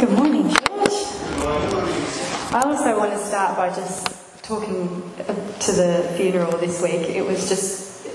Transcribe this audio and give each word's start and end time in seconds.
Good 0.00 0.10
morning, 0.10 0.48
church. 0.48 0.92
I 2.52 2.62
also 2.64 2.98
want 2.98 3.12
to 3.12 3.18
start 3.18 3.56
by 3.56 3.68
just 3.68 4.42
talking 4.42 5.08
to 5.60 5.72
the 5.72 6.12
funeral 6.16 6.58
this 6.58 6.82
week. 6.82 7.08
It 7.08 7.24
was 7.24 7.48
just 7.48 8.08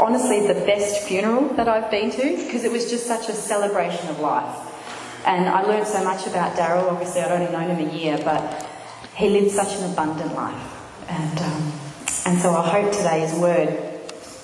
honestly 0.00 0.46
the 0.46 0.54
best 0.66 1.06
funeral 1.06 1.48
that 1.54 1.68
I've 1.68 1.88
been 1.88 2.10
to 2.10 2.36
because 2.44 2.64
it 2.64 2.72
was 2.72 2.90
just 2.90 3.06
such 3.06 3.28
a 3.28 3.32
celebration 3.32 4.08
of 4.08 4.18
life. 4.18 4.56
And 5.24 5.48
I 5.48 5.62
learned 5.62 5.86
so 5.86 6.02
much 6.02 6.26
about 6.26 6.56
Daryl. 6.56 6.90
Obviously, 6.90 7.20
I'd 7.20 7.30
only 7.30 7.52
known 7.52 7.76
him 7.76 7.88
a 7.88 7.92
year, 7.92 8.18
but 8.24 8.68
he 9.14 9.28
lived 9.28 9.52
such 9.52 9.76
an 9.76 9.92
abundant 9.92 10.34
life. 10.34 11.08
And, 11.08 11.38
um, 11.38 11.72
and 12.26 12.38
so 12.40 12.50
I 12.50 12.68
hope 12.68 12.92
today's 12.92 13.32
word 13.34 13.68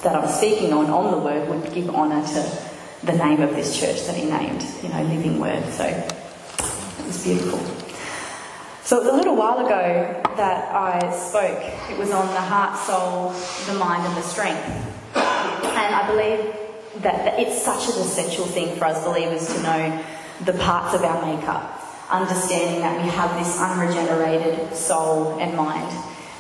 that 0.02 0.14
I'm 0.14 0.28
speaking 0.28 0.72
on, 0.72 0.86
on 0.86 1.10
the 1.10 1.18
word, 1.18 1.48
would 1.48 1.74
give 1.74 1.90
honour 1.90 2.24
to 2.24 2.70
the 3.02 3.12
name 3.12 3.40
of 3.42 3.56
this 3.56 3.78
church 3.78 4.06
that 4.06 4.14
he 4.14 4.30
named, 4.30 4.64
you 4.82 4.88
know, 4.88 5.02
Living 5.02 5.40
Word. 5.40 5.64
So 5.72 6.08
was 7.10 7.24
beautiful. 7.24 7.58
So 8.84 8.98
it 8.98 9.04
was 9.04 9.12
a 9.12 9.16
little 9.16 9.34
while 9.34 9.66
ago 9.66 10.22
that 10.36 10.72
I 10.72 11.10
spoke. 11.12 11.60
It 11.90 11.98
was 11.98 12.12
on 12.12 12.26
the 12.28 12.40
heart, 12.40 12.78
soul, 12.78 13.34
the 13.66 13.78
mind, 13.78 14.06
and 14.06 14.16
the 14.16 14.22
strength. 14.22 14.64
And 15.16 15.94
I 15.94 16.06
believe 16.06 16.54
that, 17.02 17.24
that 17.24 17.40
it's 17.40 17.60
such 17.60 17.88
an 17.88 18.00
essential 18.00 18.46
thing 18.46 18.76
for 18.76 18.84
us 18.84 19.04
believers 19.04 19.52
to 19.54 19.62
know 19.62 20.04
the 20.44 20.52
parts 20.52 20.94
of 20.94 21.02
our 21.02 21.20
makeup, 21.26 21.82
understanding 22.10 22.80
that 22.82 23.02
we 23.02 23.10
have 23.10 23.36
this 23.36 23.58
unregenerated 23.58 24.76
soul 24.76 25.38
and 25.40 25.56
mind. 25.56 25.90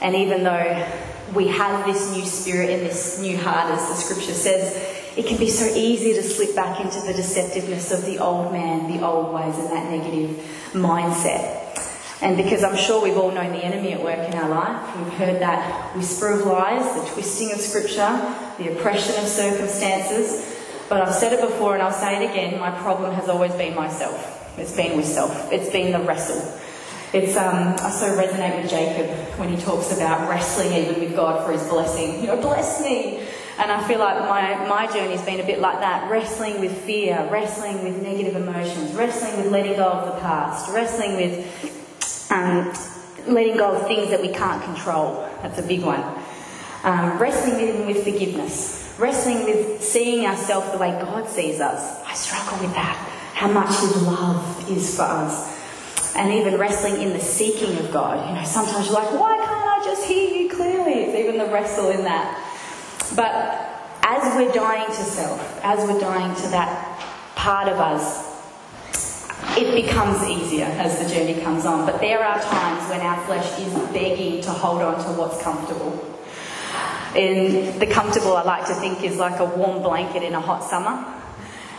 And 0.00 0.14
even 0.14 0.44
though 0.44 0.86
we 1.34 1.48
have 1.48 1.86
this 1.86 2.12
new 2.12 2.24
spirit 2.24 2.70
and 2.70 2.82
this 2.82 3.20
new 3.20 3.36
heart, 3.36 3.70
as 3.72 3.88
the 3.88 3.94
scripture 3.94 4.34
says, 4.34 4.98
it 5.16 5.26
can 5.26 5.38
be 5.38 5.48
so 5.48 5.66
easy 5.74 6.14
to 6.14 6.22
slip 6.22 6.54
back 6.54 6.80
into 6.80 7.00
the 7.00 7.12
deceptiveness 7.12 7.92
of 7.92 8.06
the 8.06 8.18
old 8.18 8.52
man, 8.52 8.90
the 8.90 9.04
old 9.04 9.34
ways, 9.34 9.56
and 9.58 9.68
that 9.70 9.90
negative 9.90 10.36
mindset. 10.72 11.60
And 12.22 12.36
because 12.36 12.62
I'm 12.62 12.76
sure 12.76 13.02
we've 13.02 13.16
all 13.16 13.30
known 13.30 13.52
the 13.52 13.64
enemy 13.64 13.92
at 13.92 14.02
work 14.02 14.18
in 14.18 14.34
our 14.34 14.48
life, 14.48 14.96
we've 14.96 15.12
heard 15.14 15.40
that 15.40 15.96
whisper 15.96 16.28
of 16.28 16.46
lies, 16.46 16.84
the 16.94 17.08
twisting 17.14 17.52
of 17.52 17.60
scripture, 17.60 18.34
the 18.58 18.72
oppression 18.72 19.16
of 19.22 19.28
circumstances. 19.28 20.56
But 20.88 21.00
I've 21.00 21.14
said 21.14 21.32
it 21.32 21.40
before 21.40 21.74
and 21.74 21.82
I'll 21.82 21.92
say 21.92 22.22
it 22.22 22.30
again 22.30 22.60
my 22.60 22.70
problem 22.82 23.14
has 23.14 23.28
always 23.28 23.52
been 23.52 23.74
myself. 23.74 24.36
It's 24.58 24.74
been 24.76 24.96
with 24.96 25.06
self, 25.06 25.50
it's 25.50 25.70
been 25.70 25.92
the 25.92 26.00
wrestle. 26.00 26.60
It's 27.12 27.36
um, 27.36 27.74
I 27.80 27.90
so 27.90 28.16
resonate 28.16 28.62
with 28.62 28.70
Jacob 28.70 29.10
when 29.36 29.48
he 29.48 29.60
talks 29.60 29.92
about 29.92 30.28
wrestling 30.28 30.72
even 30.72 31.00
with 31.00 31.16
God 31.16 31.44
for 31.44 31.50
his 31.50 31.66
blessing. 31.66 32.20
You 32.20 32.28
know, 32.28 32.40
bless 32.40 32.80
me. 32.82 33.26
And 33.58 33.72
I 33.72 33.86
feel 33.86 33.98
like 33.98 34.20
my, 34.20 34.68
my 34.68 34.86
journey's 34.92 35.20
been 35.22 35.40
a 35.40 35.44
bit 35.44 35.58
like 35.58 35.80
that 35.80 36.08
wrestling 36.08 36.60
with 36.60 36.72
fear, 36.82 37.28
wrestling 37.30 37.82
with 37.82 38.00
negative 38.00 38.36
emotions, 38.36 38.94
wrestling 38.94 39.36
with 39.42 39.52
letting 39.52 39.74
go 39.74 39.86
of 39.86 40.14
the 40.14 40.20
past, 40.20 40.72
wrestling 40.72 41.16
with 41.16 42.30
um, 42.30 42.72
letting 43.26 43.56
go 43.56 43.72
of 43.72 43.86
things 43.88 44.10
that 44.10 44.22
we 44.22 44.28
can't 44.28 44.62
control. 44.62 45.28
That's 45.42 45.58
a 45.58 45.62
big 45.62 45.82
one. 45.82 46.02
Um, 46.84 47.18
wrestling 47.18 47.60
even 47.60 47.86
with 47.86 48.04
forgiveness, 48.04 48.94
wrestling 48.98 49.44
with 49.44 49.82
seeing 49.82 50.26
ourselves 50.26 50.70
the 50.70 50.78
way 50.78 50.92
God 50.92 51.28
sees 51.28 51.60
us. 51.60 52.02
I 52.06 52.14
struggle 52.14 52.64
with 52.64 52.74
that. 52.74 52.96
How 53.34 53.48
much 53.48 53.80
His 53.80 54.00
love 54.02 54.70
is 54.70 54.96
for 54.96 55.02
us. 55.02 55.59
And 56.16 56.32
even 56.34 56.58
wrestling 56.58 57.00
in 57.00 57.12
the 57.12 57.20
seeking 57.20 57.78
of 57.78 57.92
God. 57.92 58.28
You 58.28 58.34
know, 58.34 58.44
sometimes 58.44 58.86
you're 58.86 58.94
like, 58.94 59.12
why 59.12 59.36
can't 59.36 59.50
I 59.50 59.82
just 59.84 60.06
hear 60.06 60.30
you 60.30 60.50
clearly? 60.50 61.04
It's 61.04 61.18
even 61.18 61.38
the 61.38 61.46
wrestle 61.46 61.90
in 61.90 62.02
that. 62.02 62.36
But 63.14 63.32
as 64.02 64.34
we're 64.34 64.52
dying 64.52 64.86
to 64.86 65.04
self, 65.04 65.60
as 65.62 65.88
we're 65.88 66.00
dying 66.00 66.34
to 66.34 66.48
that 66.48 66.98
part 67.36 67.68
of 67.68 67.78
us, 67.78 68.28
it 69.56 69.74
becomes 69.74 70.22
easier 70.28 70.66
as 70.66 70.98
the 70.98 71.14
journey 71.14 71.40
comes 71.40 71.64
on. 71.64 71.86
But 71.86 72.00
there 72.00 72.24
are 72.24 72.40
times 72.40 72.88
when 72.90 73.00
our 73.00 73.24
flesh 73.26 73.58
is 73.60 73.72
begging 73.92 74.42
to 74.42 74.50
hold 74.50 74.82
on 74.82 75.02
to 75.04 75.10
what's 75.12 75.40
comfortable. 75.42 76.06
And 77.16 77.80
the 77.80 77.86
comfortable, 77.86 78.36
I 78.36 78.42
like 78.42 78.66
to 78.66 78.74
think, 78.74 79.02
is 79.02 79.16
like 79.16 79.40
a 79.40 79.44
warm 79.44 79.82
blanket 79.82 80.22
in 80.22 80.34
a 80.34 80.40
hot 80.40 80.62
summer. 80.62 81.19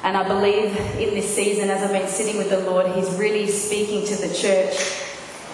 And 0.03 0.17
I 0.17 0.27
believe 0.27 0.75
in 0.97 1.13
this 1.13 1.33
season, 1.33 1.69
as 1.69 1.83
I've 1.83 1.91
been 1.91 2.07
sitting 2.07 2.37
with 2.37 2.49
the 2.49 2.59
Lord, 2.59 2.87
He's 2.95 3.09
really 3.17 3.47
speaking 3.47 4.05
to 4.07 4.15
the 4.15 4.33
church. 4.33 4.75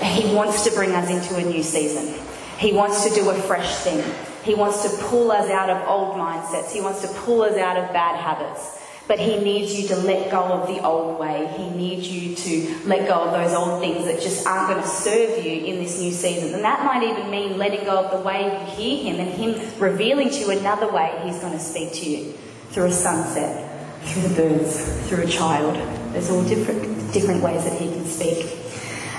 He 0.02 0.34
wants 0.34 0.63
to 0.63 0.72
bring 0.72 0.91
us 0.91 1.09
into 1.09 1.35
a 1.35 1.44
new 1.44 1.63
season. 1.63 2.24
He 2.58 2.74
wants 2.74 3.08
to 3.08 3.13
do 3.13 3.30
a 3.30 3.35
fresh 3.35 3.75
thing. 3.78 4.03
He 4.44 4.56
wants 4.56 4.84
to 4.84 5.06
pull 5.06 5.31
us 5.31 5.50
out 5.50 5.69
of 5.69 5.88
old 5.88 6.16
mindsets. 6.16 6.72
He 6.72 6.81
wants 6.81 7.02
to 7.02 7.08
pull 7.19 7.41
us 7.41 7.58
out 7.58 7.78
of 7.78 7.91
bad 7.91 8.16
habits. 8.16 8.81
But 9.08 9.19
he 9.19 9.40
needs 9.40 9.74
you 9.74 9.88
to 9.90 9.96
let 9.97 10.31
go 10.31 10.44
of 10.44 10.68
the 10.68 10.84
old 10.84 11.19
way. 11.19 11.47
He 11.58 11.69
needs 11.69 12.09
you 12.09 12.35
to 12.35 12.88
let 12.88 13.08
go 13.08 13.16
of 13.16 13.31
those 13.31 13.53
old 13.53 13.79
things 13.79 14.06
that 14.06 14.22
just 14.22 14.46
aren't 14.46 14.69
going 14.69 14.81
to 14.81 14.88
serve 14.88 15.46
you 15.46 15.66
in 15.66 15.81
this 15.81 16.00
new 16.00 16.12
season. 16.12 16.53
And 16.53 16.64
that 16.64 16.84
might 16.85 17.03
even 17.03 17.29
mean 17.31 17.58
letting 17.58 17.85
go 17.85 18.03
of 18.03 18.12
the 18.12 18.19
way 18.25 18.44
you 18.44 18.75
hear 18.75 19.14
him 19.14 19.19
and 19.19 19.34
him 19.34 19.79
revealing 19.79 20.29
to 20.29 20.35
you 20.35 20.52
another 20.52 20.91
way 20.91 21.18
he's 21.24 21.40
going 21.40 21.53
to 21.53 21.59
speak 21.59 21.94
to 21.94 22.09
you 22.09 22.34
through 22.72 22.85
a 22.85 22.91
sunset, 22.91 23.66
through 24.07 24.29
the 24.29 24.35
birds, 24.35 25.07
through 25.07 25.23
a 25.23 25.28
child. 25.28 25.75
There's 26.13 26.29
all 26.29 26.44
different, 26.44 27.13
different 27.13 27.44
ways 27.44 27.63
that 27.63 27.79
he 27.79 27.90
can 27.91 28.06
speak. 28.06 28.57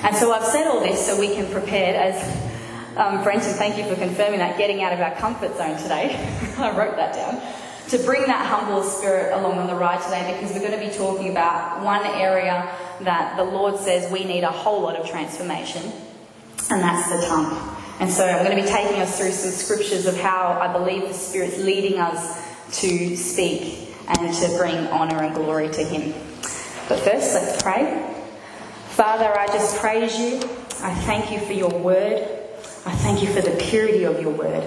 And 0.03 0.15
so 0.15 0.31
I've 0.31 0.45
said 0.45 0.67
all 0.67 0.79
this 0.79 1.05
so 1.05 1.19
we 1.19 1.33
can 1.33 1.51
prepare 1.51 1.95
as 1.95 2.49
um, 2.97 3.23
Brenton, 3.23 3.53
thank 3.53 3.77
you 3.77 3.85
for 3.85 3.95
confirming 3.95 4.39
that, 4.39 4.57
getting 4.57 4.83
out 4.83 4.91
of 4.91 4.99
our 4.99 5.15
comfort 5.15 5.55
zone 5.55 5.77
today. 5.77 6.15
I 6.57 6.75
wrote 6.77 6.95
that 6.97 7.13
down. 7.13 7.41
To 7.89 7.97
bring 8.05 8.23
that 8.23 8.45
humble 8.45 8.83
spirit 8.83 9.33
along 9.33 9.57
on 9.57 9.67
the 9.67 9.75
ride 9.75 10.01
today 10.03 10.33
because 10.33 10.53
we're 10.53 10.67
going 10.67 10.79
to 10.79 10.85
be 10.85 10.95
talking 10.95 11.31
about 11.31 11.83
one 11.83 12.05
area 12.05 12.69
that 13.01 13.37
the 13.37 13.43
Lord 13.43 13.77
says 13.77 14.11
we 14.11 14.25
need 14.25 14.43
a 14.43 14.51
whole 14.51 14.81
lot 14.81 14.95
of 14.95 15.09
transformation, 15.09 15.91
and 16.69 16.81
that's 16.81 17.09
the 17.09 17.25
tongue. 17.25 17.77
And 17.99 18.11
so 18.11 18.25
I'm 18.25 18.45
going 18.45 18.55
to 18.55 18.63
be 18.63 18.69
taking 18.69 19.01
us 19.01 19.17
through 19.17 19.31
some 19.31 19.51
scriptures 19.51 20.05
of 20.05 20.17
how 20.17 20.57
I 20.61 20.71
believe 20.71 21.07
the 21.07 21.13
Spirit's 21.13 21.57
leading 21.57 21.99
us 21.99 22.39
to 22.81 23.15
speak 23.15 23.88
and 24.09 24.33
to 24.33 24.57
bring 24.57 24.87
honour 24.87 25.23
and 25.23 25.35
glory 25.35 25.69
to 25.69 25.83
Him. 25.83 26.13
But 26.87 26.99
first, 26.99 27.33
let's 27.33 27.61
pray. 27.61 28.05
Father, 28.89 29.37
I 29.37 29.47
just 29.47 29.77
praise 29.77 30.17
you. 30.17 30.37
I 30.81 30.93
thank 31.05 31.31
you 31.31 31.39
for 31.39 31.53
your 31.53 31.69
word. 31.69 32.27
I 32.85 32.91
thank 32.91 33.21
you 33.21 33.31
for 33.31 33.41
the 33.41 33.55
purity 33.57 34.03
of 34.03 34.21
your 34.21 34.31
word. 34.31 34.63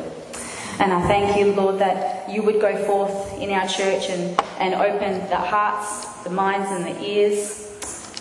And 0.78 0.92
I 0.92 1.06
thank 1.06 1.38
you, 1.38 1.52
Lord, 1.52 1.80
that 1.80 2.30
you 2.30 2.42
would 2.42 2.60
go 2.60 2.76
forth 2.84 3.38
in 3.38 3.50
our 3.50 3.68
church 3.68 4.08
and, 4.08 4.40
and 4.58 4.74
open 4.74 5.28
the 5.28 5.36
hearts, 5.36 6.06
the 6.24 6.30
minds, 6.30 6.70
and 6.70 6.84
the 6.84 7.02
ears 7.02 7.62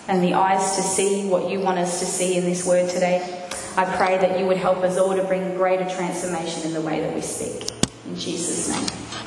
and 0.08 0.22
the 0.22 0.34
eyes 0.34 0.76
to 0.76 0.82
see 0.82 1.28
what 1.28 1.48
you 1.48 1.60
want 1.60 1.78
us 1.78 2.00
to 2.00 2.06
see 2.06 2.36
in 2.36 2.44
this 2.44 2.66
word 2.66 2.90
today. 2.90 3.48
I 3.76 3.84
pray 3.96 4.18
that 4.18 4.38
you 4.38 4.46
would 4.46 4.58
help 4.58 4.78
us 4.78 4.98
all 4.98 5.14
to 5.16 5.24
bring 5.24 5.54
greater 5.54 5.88
transformation 5.88 6.64
in 6.64 6.74
the 6.74 6.80
way 6.80 7.00
that 7.00 7.14
we 7.14 7.20
speak. 7.20 7.70
In 8.06 8.16
Jesus' 8.16 8.68
name. 8.68 9.21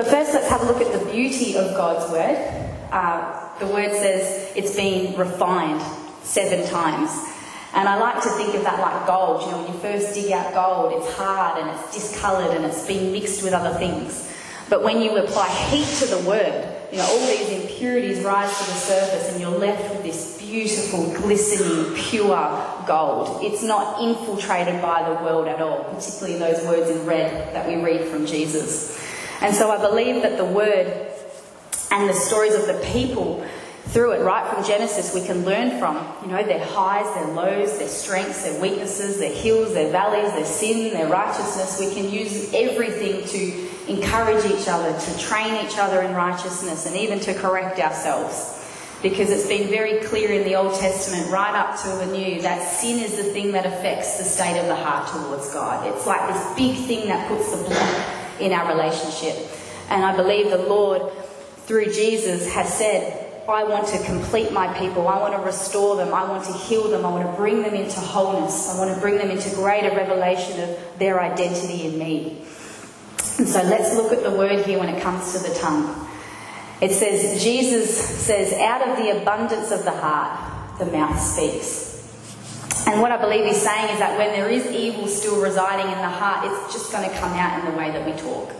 But 0.00 0.08
first, 0.08 0.32
let's 0.32 0.48
have 0.48 0.62
a 0.62 0.64
look 0.64 0.80
at 0.80 0.98
the 0.98 1.12
beauty 1.12 1.58
of 1.58 1.76
God's 1.76 2.10
word. 2.10 2.38
Uh, 2.90 3.58
the 3.58 3.66
word 3.66 3.90
says 3.90 4.50
it's 4.56 4.74
been 4.74 5.14
refined 5.14 5.82
seven 6.22 6.66
times. 6.70 7.10
And 7.74 7.86
I 7.86 7.98
like 7.98 8.22
to 8.22 8.30
think 8.30 8.54
of 8.54 8.62
that 8.62 8.80
like 8.80 9.06
gold. 9.06 9.42
You 9.42 9.50
know, 9.50 9.58
when 9.58 9.74
you 9.74 9.78
first 9.78 10.14
dig 10.14 10.32
out 10.32 10.54
gold, 10.54 10.94
it's 11.02 11.14
hard 11.18 11.60
and 11.60 11.68
it's 11.68 11.92
discoloured 11.92 12.56
and 12.56 12.64
it's 12.64 12.86
been 12.86 13.12
mixed 13.12 13.42
with 13.42 13.52
other 13.52 13.78
things. 13.78 14.34
But 14.70 14.82
when 14.82 15.02
you 15.02 15.18
apply 15.18 15.50
heat 15.68 15.86
to 15.98 16.06
the 16.06 16.26
word, 16.26 16.78
you 16.90 16.96
know, 16.96 17.04
all 17.04 17.26
these 17.26 17.50
impurities 17.50 18.24
rise 18.24 18.58
to 18.58 18.64
the 18.64 18.78
surface 18.78 19.32
and 19.32 19.38
you're 19.42 19.50
left 19.50 19.82
with 19.94 20.02
this 20.02 20.38
beautiful, 20.38 21.12
glistening, 21.12 21.94
pure 22.04 22.84
gold. 22.86 23.44
It's 23.44 23.62
not 23.62 24.00
infiltrated 24.00 24.80
by 24.80 25.06
the 25.06 25.22
world 25.22 25.46
at 25.46 25.60
all, 25.60 25.84
particularly 25.92 26.38
those 26.38 26.64
words 26.64 26.88
in 26.88 27.04
red 27.04 27.54
that 27.54 27.68
we 27.68 27.76
read 27.84 28.08
from 28.08 28.24
Jesus. 28.24 28.98
And 29.40 29.54
so 29.54 29.70
I 29.70 29.78
believe 29.78 30.22
that 30.22 30.36
the 30.36 30.44
word 30.44 31.08
and 31.90 32.08
the 32.08 32.14
stories 32.14 32.54
of 32.54 32.66
the 32.66 32.80
people 32.92 33.44
through 33.86 34.12
it, 34.12 34.20
right 34.20 34.46
from 34.52 34.64
Genesis, 34.64 35.14
we 35.14 35.26
can 35.26 35.44
learn 35.44 35.78
from, 35.80 35.96
you 36.22 36.28
know, 36.28 36.42
their 36.44 36.64
highs, 36.64 37.12
their 37.14 37.26
lows, 37.34 37.78
their 37.78 37.88
strengths, 37.88 38.44
their 38.44 38.60
weaknesses, 38.60 39.18
their 39.18 39.32
hills, 39.32 39.74
their 39.74 39.90
valleys, 39.90 40.32
their 40.32 40.44
sin, 40.44 40.92
their 40.92 41.08
righteousness. 41.08 41.80
We 41.80 41.92
can 41.92 42.08
use 42.08 42.52
everything 42.54 43.26
to 43.26 43.92
encourage 43.92 44.44
each 44.44 44.68
other, 44.68 44.96
to 44.96 45.18
train 45.18 45.66
each 45.66 45.76
other 45.78 46.02
in 46.02 46.14
righteousness, 46.14 46.86
and 46.86 46.94
even 46.94 47.18
to 47.20 47.34
correct 47.34 47.80
ourselves. 47.80 48.58
Because 49.02 49.30
it's 49.30 49.48
been 49.48 49.68
very 49.68 50.04
clear 50.04 50.30
in 50.30 50.44
the 50.44 50.54
Old 50.54 50.78
Testament, 50.78 51.28
right 51.32 51.54
up 51.54 51.80
to 51.80 51.88
the 51.88 52.06
New, 52.06 52.42
that 52.42 52.62
sin 52.62 52.98
is 53.00 53.16
the 53.16 53.24
thing 53.24 53.50
that 53.52 53.66
affects 53.66 54.18
the 54.18 54.24
state 54.24 54.60
of 54.60 54.66
the 54.66 54.76
heart 54.76 55.08
towards 55.08 55.52
God. 55.52 55.86
It's 55.88 56.06
like 56.06 56.28
this 56.28 56.54
big 56.54 56.86
thing 56.86 57.08
that 57.08 57.26
puts 57.26 57.50
the 57.50 57.64
block 57.64 58.19
in 58.40 58.52
our 58.52 58.68
relationship. 58.72 59.36
And 59.88 60.04
I 60.04 60.16
believe 60.16 60.50
the 60.50 60.58
Lord, 60.58 61.12
through 61.66 61.92
Jesus, 61.92 62.52
has 62.52 62.72
said, 62.72 63.26
I 63.48 63.64
want 63.64 63.88
to 63.88 63.98
complete 64.04 64.52
my 64.52 64.72
people. 64.78 65.08
I 65.08 65.18
want 65.18 65.34
to 65.34 65.40
restore 65.40 65.96
them. 65.96 66.14
I 66.14 66.22
want 66.28 66.44
to 66.44 66.52
heal 66.52 66.88
them. 66.88 67.04
I 67.04 67.10
want 67.10 67.26
to 67.28 67.36
bring 67.36 67.62
them 67.62 67.74
into 67.74 67.98
wholeness. 67.98 68.68
I 68.68 68.78
want 68.78 68.94
to 68.94 69.00
bring 69.00 69.18
them 69.18 69.30
into 69.30 69.52
greater 69.56 69.90
revelation 69.90 70.60
of 70.60 70.78
their 70.98 71.20
identity 71.20 71.86
in 71.86 71.98
me. 71.98 72.44
And 73.38 73.48
so 73.48 73.62
let's 73.62 73.96
look 73.96 74.12
at 74.12 74.22
the 74.22 74.30
word 74.30 74.64
here 74.64 74.78
when 74.78 74.88
it 74.88 75.02
comes 75.02 75.32
to 75.32 75.48
the 75.48 75.54
tongue. 75.58 76.08
It 76.80 76.92
says, 76.92 77.42
Jesus 77.42 77.96
says, 77.98 78.52
out 78.52 78.86
of 78.88 78.96
the 78.98 79.20
abundance 79.20 79.70
of 79.72 79.84
the 79.84 79.90
heart, 79.90 80.78
the 80.78 80.86
mouth 80.86 81.18
speaks. 81.20 81.89
And 82.90 83.00
what 83.00 83.12
I 83.12 83.18
believe 83.18 83.44
he's 83.44 83.62
saying 83.62 83.92
is 83.92 84.00
that 84.00 84.18
when 84.18 84.32
there 84.32 84.48
is 84.48 84.66
evil 84.66 85.06
still 85.06 85.40
residing 85.40 85.86
in 85.86 85.98
the 85.98 86.08
heart, 86.08 86.44
it's 86.44 86.72
just 86.72 86.90
going 86.90 87.08
to 87.08 87.16
come 87.18 87.32
out 87.34 87.60
in 87.60 87.70
the 87.70 87.78
way 87.78 87.92
that 87.92 88.04
we 88.04 88.12
talk. 88.20 88.52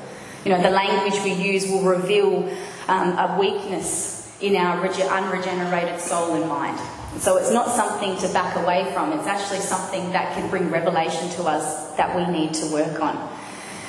You 0.44 0.52
know, 0.52 0.62
the 0.62 0.70
language 0.70 1.20
we 1.24 1.32
use 1.32 1.68
will 1.68 1.82
reveal 1.82 2.48
um, 2.86 3.18
a 3.18 3.36
weakness 3.40 4.32
in 4.40 4.54
our 4.54 4.86
unregenerated 4.86 6.00
soul 6.00 6.34
and 6.34 6.48
mind. 6.48 6.78
So 7.18 7.38
it's 7.38 7.50
not 7.50 7.70
something 7.70 8.16
to 8.18 8.32
back 8.32 8.54
away 8.54 8.88
from, 8.94 9.12
it's 9.12 9.26
actually 9.26 9.58
something 9.58 10.12
that 10.12 10.32
can 10.34 10.48
bring 10.48 10.70
revelation 10.70 11.28
to 11.30 11.42
us 11.42 11.90
that 11.96 12.14
we 12.14 12.24
need 12.32 12.54
to 12.54 12.66
work 12.72 13.02
on. 13.02 13.16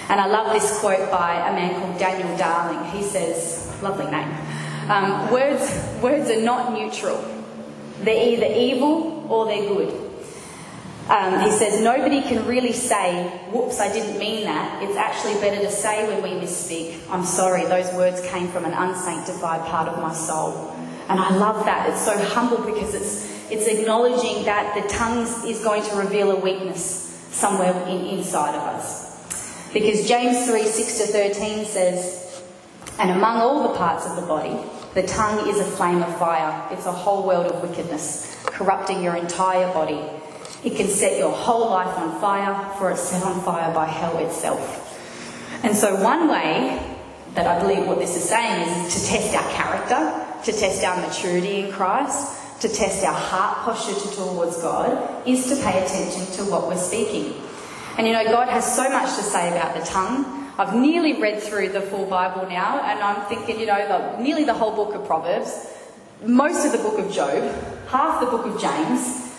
And 0.09 0.19
I 0.19 0.25
love 0.25 0.51
this 0.53 0.79
quote 0.79 1.11
by 1.11 1.35
a 1.49 1.53
man 1.53 1.79
called 1.79 1.99
Daniel 1.99 2.35
Darling. 2.35 2.83
He 2.91 3.03
says, 3.03 3.71
lovely 3.83 4.09
name, 4.09 4.35
um, 4.89 5.31
words, 5.31 5.71
words 6.01 6.31
are 6.31 6.41
not 6.41 6.73
neutral. 6.73 7.23
They're 8.01 8.33
either 8.33 8.47
evil 8.47 9.27
or 9.29 9.45
they're 9.45 9.67
good. 9.67 10.10
Um, 11.11 11.41
he 11.41 11.51
says, 11.51 11.81
Nobody 11.81 12.21
can 12.21 12.47
really 12.47 12.71
say, 12.71 13.27
whoops, 13.51 13.81
I 13.81 13.91
didn't 13.91 14.17
mean 14.17 14.45
that. 14.45 14.81
It's 14.81 14.95
actually 14.95 15.33
better 15.41 15.61
to 15.61 15.69
say 15.69 16.07
when 16.07 16.23
we 16.23 16.29
misspeak, 16.39 17.01
I'm 17.09 17.25
sorry, 17.25 17.65
those 17.65 17.93
words 17.95 18.25
came 18.27 18.47
from 18.47 18.63
an 18.63 18.71
unsanctified 18.71 19.67
part 19.69 19.89
of 19.89 20.01
my 20.01 20.13
soul. 20.13 20.73
And 21.09 21.19
I 21.19 21.35
love 21.35 21.65
that. 21.65 21.89
It's 21.89 22.01
so 22.01 22.17
humble 22.17 22.63
because 22.63 22.95
it's, 22.95 23.51
it's 23.51 23.67
acknowledging 23.67 24.45
that 24.45 24.81
the 24.81 24.87
tongue 24.87 25.23
is 25.45 25.61
going 25.61 25.83
to 25.83 25.95
reveal 25.97 26.31
a 26.31 26.39
weakness 26.39 26.81
somewhere 27.31 27.73
in, 27.89 28.05
inside 28.05 28.55
of 28.55 28.61
us. 28.61 29.67
Because 29.73 30.07
James 30.07 30.47
3 30.47 30.63
6 30.63 30.97
to 30.99 31.07
13 31.07 31.65
says, 31.65 32.41
And 32.99 33.11
among 33.11 33.35
all 33.35 33.69
the 33.69 33.77
parts 33.77 34.05
of 34.05 34.15
the 34.15 34.21
body, 34.21 34.57
the 34.93 35.03
tongue 35.03 35.49
is 35.49 35.59
a 35.59 35.65
flame 35.65 36.01
of 36.03 36.17
fire. 36.17 36.69
It's 36.71 36.85
a 36.85 36.91
whole 36.93 37.27
world 37.27 37.47
of 37.47 37.61
wickedness, 37.61 38.41
corrupting 38.45 39.03
your 39.03 39.17
entire 39.17 39.73
body. 39.73 40.20
It 40.63 40.75
can 40.75 40.87
set 40.87 41.17
your 41.17 41.31
whole 41.31 41.69
life 41.71 41.97
on 41.97 42.19
fire, 42.21 42.71
for 42.77 42.91
it's 42.91 43.01
set 43.01 43.23
on 43.23 43.41
fire 43.41 43.73
by 43.73 43.87
hell 43.87 44.17
itself. 44.19 44.87
And 45.63 45.75
so, 45.75 46.01
one 46.03 46.27
way 46.27 46.79
that 47.33 47.47
I 47.47 47.59
believe 47.59 47.87
what 47.87 47.99
this 47.99 48.15
is 48.15 48.27
saying 48.27 48.67
is 48.67 48.93
to 48.93 49.07
test 49.07 49.35
our 49.35 49.51
character, 49.51 50.43
to 50.43 50.51
test 50.51 50.83
our 50.83 50.97
maturity 51.01 51.61
in 51.61 51.71
Christ, 51.71 52.61
to 52.61 52.69
test 52.69 53.03
our 53.03 53.13
heart 53.13 53.59
posture 53.59 53.93
towards 54.15 54.61
God, 54.61 55.27
is 55.27 55.47
to 55.47 55.55
pay 55.63 55.83
attention 55.83 56.25
to 56.37 56.51
what 56.51 56.67
we're 56.67 56.77
speaking. 56.77 57.33
And 57.97 58.05
you 58.07 58.13
know, 58.13 58.23
God 58.25 58.47
has 58.49 58.75
so 58.75 58.89
much 58.89 59.15
to 59.15 59.23
say 59.23 59.49
about 59.49 59.75
the 59.75 59.85
tongue. 59.85 60.51
I've 60.57 60.75
nearly 60.75 61.19
read 61.19 61.41
through 61.41 61.69
the 61.69 61.81
full 61.81 62.05
Bible 62.05 62.47
now, 62.47 62.81
and 62.81 62.99
I'm 62.99 63.25
thinking, 63.27 63.59
you 63.59 63.65
know, 63.65 63.87
the, 63.87 64.21
nearly 64.21 64.43
the 64.43 64.53
whole 64.53 64.75
book 64.75 64.93
of 64.93 65.05
Proverbs, 65.07 65.67
most 66.23 66.65
of 66.65 66.71
the 66.71 66.77
book 66.77 66.99
of 66.99 67.11
Job, 67.11 67.43
half 67.87 68.19
the 68.19 68.27
book 68.27 68.45
of 68.45 68.61
James, 68.61 69.30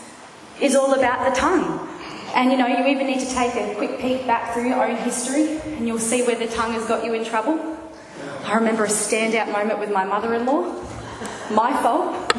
is 0.63 0.77
all 0.77 0.95
about 0.95 1.29
the 1.29 1.39
tongue. 1.39 1.89
And 2.35 2.51
you 2.51 2.57
know, 2.57 2.67
you 2.67 2.87
even 2.87 3.07
need 3.07 3.21
to 3.21 3.35
take 3.35 3.55
a 3.57 3.75
quick 3.75 3.99
peek 3.99 4.27
back 4.27 4.55
through 4.55 4.69
your 4.69 4.83
own 4.83 4.97
history 4.97 5.59
and 5.59 5.87
you'll 5.87 5.99
see 5.99 6.23
where 6.23 6.37
the 6.37 6.47
tongue 6.47 6.73
has 6.73 6.87
got 6.87 7.05
you 7.05 7.13
in 7.13 7.25
trouble. 7.25 7.79
I 8.45 8.55
remember 8.55 8.85
a 8.85 8.89
standout 8.89 9.53
moment 9.53 9.79
with 9.79 9.91
my 9.91 10.05
mother 10.05 10.35
in 10.35 10.47
law. 10.47 10.63
My 11.51 11.73
fault. 11.83 12.33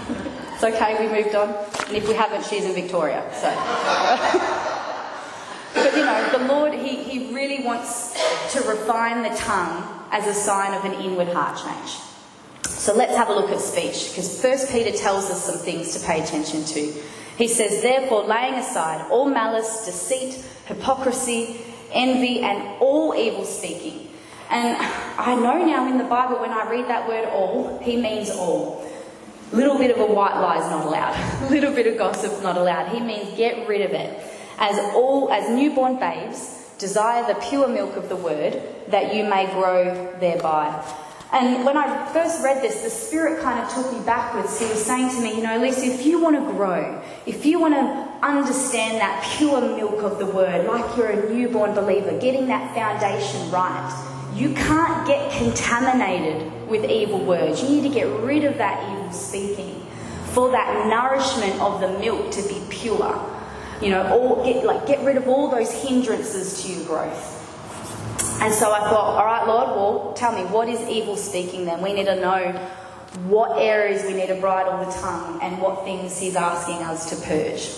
It's 0.53 0.63
okay, 0.63 1.05
we 1.05 1.13
moved 1.13 1.35
on. 1.35 1.49
And 1.87 1.97
if 1.97 2.07
we 2.07 2.15
haven't, 2.15 2.45
she's 2.45 2.65
in 2.65 2.73
Victoria. 2.73 3.23
So. 3.33 3.49
but 5.75 5.95
you 5.95 6.05
know, 6.05 6.29
the 6.31 6.45
Lord, 6.45 6.73
he, 6.73 7.03
he 7.03 7.33
really 7.33 7.63
wants 7.63 8.13
to 8.53 8.61
refine 8.61 9.21
the 9.21 9.35
tongue 9.35 10.05
as 10.11 10.27
a 10.27 10.33
sign 10.33 10.73
of 10.73 10.85
an 10.85 10.93
inward 11.01 11.27
heart 11.27 11.57
change. 11.57 11.99
So 12.69 12.95
let's 12.95 13.15
have 13.15 13.29
a 13.29 13.33
look 13.33 13.49
at 13.49 13.59
speech, 13.59 14.09
because 14.09 14.41
First 14.41 14.69
Peter 14.69 14.91
tells 14.91 15.29
us 15.29 15.45
some 15.45 15.57
things 15.57 15.97
to 15.97 16.05
pay 16.05 16.21
attention 16.21 16.65
to. 16.65 16.93
He 17.38 17.47
says, 17.47 17.81
Therefore, 17.81 18.24
laying 18.24 18.56
aside 18.56 19.09
all 19.09 19.25
malice, 19.25 19.85
deceit, 19.85 20.44
hypocrisy, 20.65 21.62
envy, 21.91 22.41
and 22.41 22.81
all 22.81 23.15
evil 23.15 23.45
speaking. 23.45 24.09
And 24.50 24.77
I 25.18 25.35
know 25.35 25.65
now 25.65 25.89
in 25.89 25.97
the 25.97 26.03
Bible 26.03 26.39
when 26.39 26.51
I 26.51 26.69
read 26.69 26.88
that 26.88 27.07
word 27.07 27.27
all, 27.30 27.80
he 27.80 27.97
means 27.97 28.30
all. 28.30 28.88
Little 29.51 29.77
bit 29.77 29.91
of 29.91 30.00
a 30.00 30.06
white 30.06 30.35
lie 30.35 30.57
is 30.57 30.69
not 30.69 30.85
allowed. 30.85 31.50
Little 31.51 31.74
bit 31.74 31.88
of 31.88 31.97
gossip 31.97 32.31
is 32.31 32.41
not 32.41 32.57
allowed. 32.57 32.89
He 32.89 33.00
means 33.00 33.36
get 33.38 33.68
rid 33.68 33.81
of 33.81 33.91
it. 33.91 34.24
As 34.57 34.77
all 34.94 35.31
as 35.31 35.50
newborn 35.50 36.00
babes, 36.00 36.69
desire 36.77 37.25
the 37.31 37.39
pure 37.39 37.68
milk 37.68 37.95
of 37.95 38.09
the 38.09 38.15
word, 38.15 38.62
that 38.89 39.15
you 39.15 39.24
may 39.24 39.47
grow 39.47 40.15
thereby. 40.19 40.83
And 41.33 41.65
when 41.65 41.75
I 41.75 42.13
first 42.13 42.44
read 42.44 42.62
this, 42.62 42.83
the 42.83 42.91
Spirit 42.91 43.41
kind 43.41 43.59
of 43.59 43.74
took 43.74 43.91
me 43.91 44.00
backwards. 44.06 44.59
He 44.59 44.65
was 44.68 44.85
saying 44.85 45.09
to 45.15 45.21
me, 45.21 45.38
You 45.38 45.41
know, 45.41 45.57
Lisa, 45.57 45.85
if 45.85 46.06
you 46.06 46.21
want 46.21 46.35
to 46.35 46.53
grow, 46.53 47.01
if 47.25 47.44
you 47.44 47.59
want 47.59 47.74
to 47.74 48.25
understand 48.25 49.01
that 49.01 49.27
pure 49.35 49.59
milk 49.75 50.03
of 50.03 50.19
the 50.19 50.27
Word, 50.27 50.68
like 50.68 50.95
you're 50.95 51.09
a 51.09 51.33
newborn 51.33 51.74
believer, 51.74 52.18
getting 52.19 52.45
that 52.47 52.75
foundation 52.75 53.50
right, 53.50 54.12
you 54.35 54.53
can't 54.53 55.07
get 55.07 55.31
contaminated 55.31 56.51
with 56.68 56.85
evil 56.85 57.25
words. 57.25 57.63
You 57.63 57.69
need 57.69 57.83
to 57.88 57.94
get 57.94 58.07
rid 58.21 58.44
of 58.44 58.59
that 58.59 58.91
evil 58.91 59.12
speaking 59.12 59.83
for 60.33 60.51
that 60.51 60.88
nourishment 60.88 61.59
of 61.59 61.81
the 61.81 62.00
milk 62.00 62.31
to 62.31 62.41
be 62.44 62.62
pure. 62.69 63.29
You 63.81 63.89
know, 63.89 64.07
all, 64.07 64.45
get, 64.45 64.63
like, 64.65 64.86
get 64.86 65.03
rid 65.03 65.18
of 65.18 65.27
all 65.27 65.50
those 65.50 65.71
hindrances 65.71 66.63
to 66.63 66.71
your 66.71 66.86
growth. 66.86 67.42
And 68.43 68.53
so 68.53 68.73
I 68.73 68.79
thought, 68.81 69.15
all 69.15 69.25
right, 69.25 69.47
Lord, 69.47 69.69
well, 69.69 70.13
tell 70.17 70.33
me, 70.35 70.41
what 70.51 70.67
is 70.67 70.81
evil 70.89 71.15
speaking 71.15 71.63
then? 71.63 71.81
We 71.81 71.93
need 71.93 72.07
to 72.07 72.19
know 72.19 72.51
what 73.23 73.57
areas 73.57 74.03
we 74.03 74.13
need 74.15 74.27
to 74.27 74.35
bridle 74.35 74.83
the 74.83 74.91
tongue 74.91 75.39
and 75.41 75.61
what 75.61 75.85
things 75.85 76.19
He's 76.19 76.35
asking 76.35 76.83
us 76.83 77.09
to 77.11 77.15
purge. 77.25 77.71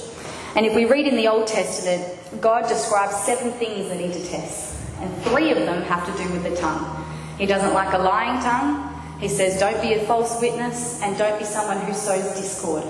And 0.55 0.65
if 0.65 0.73
we 0.73 0.85
read 0.85 1.05
in 1.05 1.17
the 1.17 1.27
Old 1.27 1.45
Testament, 1.45 2.41
God 2.41 2.67
describes 2.67 3.15
seven 3.15 3.51
things 3.51 3.89
that 3.89 3.99
He 3.99 4.07
detests, 4.07 4.83
and 5.01 5.15
three 5.25 5.51
of 5.51 5.59
them 5.59 5.83
have 5.83 6.03
to 6.03 6.23
do 6.23 6.31
with 6.33 6.41
the 6.41 6.55
tongue. 6.55 7.05
He 7.37 7.45
doesn't 7.45 7.75
like 7.75 7.93
a 7.93 7.99
lying 7.99 8.41
tongue. 8.41 8.91
He 9.19 9.27
says, 9.27 9.59
don't 9.59 9.79
be 9.83 9.93
a 9.93 10.03
false 10.07 10.41
witness 10.41 10.99
and 11.03 11.15
don't 11.15 11.37
be 11.37 11.45
someone 11.45 11.79
who 11.85 11.93
sows 11.93 12.41
discord. 12.41 12.83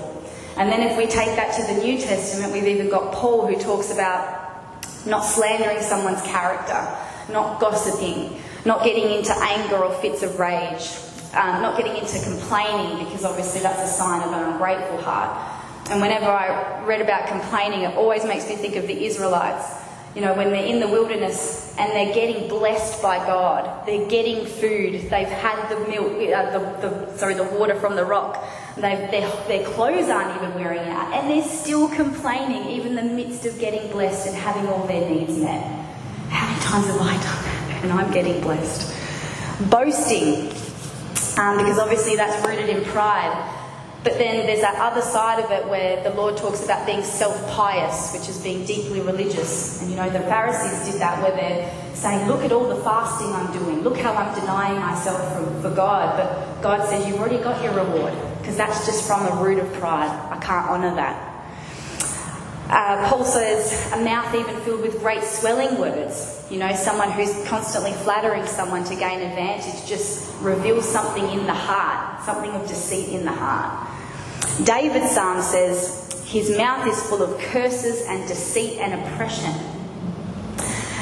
And 0.56 0.72
then 0.72 0.80
if 0.80 0.96
we 0.96 1.04
take 1.04 1.36
that 1.36 1.54
to 1.56 1.74
the 1.74 1.82
New 1.82 1.98
Testament, 1.98 2.54
we've 2.54 2.68
even 2.68 2.88
got 2.88 3.12
Paul 3.12 3.46
who 3.46 3.60
talks 3.60 3.92
about 3.92 4.46
not 5.04 5.20
slandering 5.20 5.82
someone's 5.82 6.22
character 6.22 7.02
not 7.30 7.60
gossiping, 7.60 8.40
not 8.64 8.84
getting 8.84 9.10
into 9.10 9.32
anger 9.42 9.76
or 9.76 9.92
fits 10.00 10.22
of 10.22 10.38
rage, 10.38 10.90
um, 11.34 11.62
not 11.62 11.76
getting 11.76 11.96
into 11.96 12.18
complaining, 12.22 13.04
because 13.04 13.24
obviously 13.24 13.60
that's 13.60 13.82
a 13.82 13.92
sign 13.92 14.22
of 14.22 14.32
an 14.32 14.52
ungrateful 14.52 14.98
heart. 15.02 15.54
And 15.90 16.00
whenever 16.00 16.26
I 16.26 16.84
read 16.84 17.00
about 17.00 17.28
complaining, 17.28 17.82
it 17.82 17.94
always 17.96 18.24
makes 18.24 18.48
me 18.48 18.56
think 18.56 18.76
of 18.76 18.86
the 18.86 19.04
Israelites. 19.04 19.84
You 20.16 20.22
know, 20.22 20.34
when 20.34 20.50
they're 20.50 20.64
in 20.64 20.80
the 20.80 20.88
wilderness 20.88 21.76
and 21.78 21.92
they're 21.92 22.14
getting 22.14 22.48
blessed 22.48 23.02
by 23.02 23.18
God, 23.18 23.86
they're 23.86 24.08
getting 24.08 24.46
food, 24.46 24.94
they've 25.10 25.28
had 25.28 25.68
the 25.68 25.78
milk, 25.90 26.12
uh, 26.12 26.58
the, 26.58 26.88
the, 26.88 27.18
sorry, 27.18 27.34
the 27.34 27.44
water 27.44 27.78
from 27.78 27.96
the 27.96 28.04
rock, 28.04 28.42
their, 28.76 29.10
their 29.10 29.64
clothes 29.66 30.08
aren't 30.08 30.34
even 30.36 30.54
wearing 30.54 30.88
out, 30.88 31.12
and 31.12 31.30
they're 31.30 31.46
still 31.46 31.88
complaining, 31.88 32.66
even 32.70 32.96
in 32.96 33.08
the 33.08 33.14
midst 33.14 33.44
of 33.44 33.58
getting 33.58 33.90
blessed 33.92 34.26
and 34.28 34.36
having 34.36 34.66
all 34.68 34.86
their 34.86 35.08
needs 35.08 35.36
met. 35.36 35.85
Times 36.66 36.88
I 36.90 37.16
done? 37.22 37.84
And 37.84 37.92
I'm 37.92 38.10
getting 38.10 38.40
blessed. 38.40 38.92
Boasting, 39.70 40.50
um, 41.38 41.58
because 41.58 41.78
obviously 41.78 42.16
that's 42.16 42.44
rooted 42.44 42.68
in 42.68 42.84
pride. 42.86 43.52
But 44.02 44.18
then 44.18 44.46
there's 44.46 44.62
that 44.62 44.74
other 44.76 45.00
side 45.00 45.44
of 45.44 45.50
it 45.52 45.68
where 45.68 46.02
the 46.02 46.10
Lord 46.10 46.36
talks 46.36 46.64
about 46.64 46.84
being 46.84 47.04
self 47.04 47.36
pious, 47.52 48.12
which 48.12 48.28
is 48.28 48.38
being 48.38 48.64
deeply 48.66 49.00
religious. 49.00 49.80
And 49.80 49.90
you 49.90 49.96
know, 49.96 50.10
the 50.10 50.20
Pharisees 50.20 50.90
did 50.90 51.00
that 51.00 51.22
where 51.22 51.30
they're 51.36 51.94
saying, 51.94 52.26
Look 52.26 52.42
at 52.42 52.50
all 52.50 52.68
the 52.68 52.82
fasting 52.82 53.28
I'm 53.28 53.52
doing. 53.52 53.82
Look 53.82 53.98
how 53.98 54.14
I'm 54.14 54.34
denying 54.34 54.80
myself 54.80 55.62
for, 55.62 55.70
God. 55.70 56.16
But 56.16 56.62
God 56.62 56.88
says, 56.88 57.06
You've 57.06 57.20
already 57.20 57.38
got 57.38 57.62
your 57.62 57.74
reward 57.74 58.12
because 58.40 58.56
that's 58.56 58.86
just 58.86 59.06
from 59.06 59.24
a 59.24 59.40
root 59.40 59.60
of 59.60 59.72
pride. 59.74 60.10
I 60.32 60.38
can't 60.38 60.68
honour 60.68 60.96
that. 60.96 61.32
Uh, 62.68 63.08
Paul 63.08 63.24
says, 63.24 63.92
a 63.92 64.02
mouth 64.02 64.34
even 64.34 64.56
filled 64.62 64.82
with 64.82 64.98
great 64.98 65.22
swelling 65.22 65.78
words. 65.78 66.35
You 66.50 66.58
know, 66.58 66.72
someone 66.76 67.10
who's 67.10 67.44
constantly 67.48 67.92
flattering 67.92 68.46
someone 68.46 68.84
to 68.84 68.94
gain 68.94 69.20
advantage 69.20 69.84
just 69.86 70.32
reveals 70.40 70.88
something 70.88 71.28
in 71.30 71.44
the 71.44 71.54
heart, 71.54 72.24
something 72.24 72.52
of 72.52 72.68
deceit 72.68 73.08
in 73.08 73.24
the 73.24 73.32
heart. 73.32 73.88
David's 74.64 75.10
psalm 75.10 75.42
says, 75.42 76.24
his 76.24 76.56
mouth 76.56 76.86
is 76.86 77.02
full 77.02 77.22
of 77.22 77.36
curses 77.38 78.04
and 78.06 78.28
deceit 78.28 78.78
and 78.78 78.94
oppression. 78.94 79.52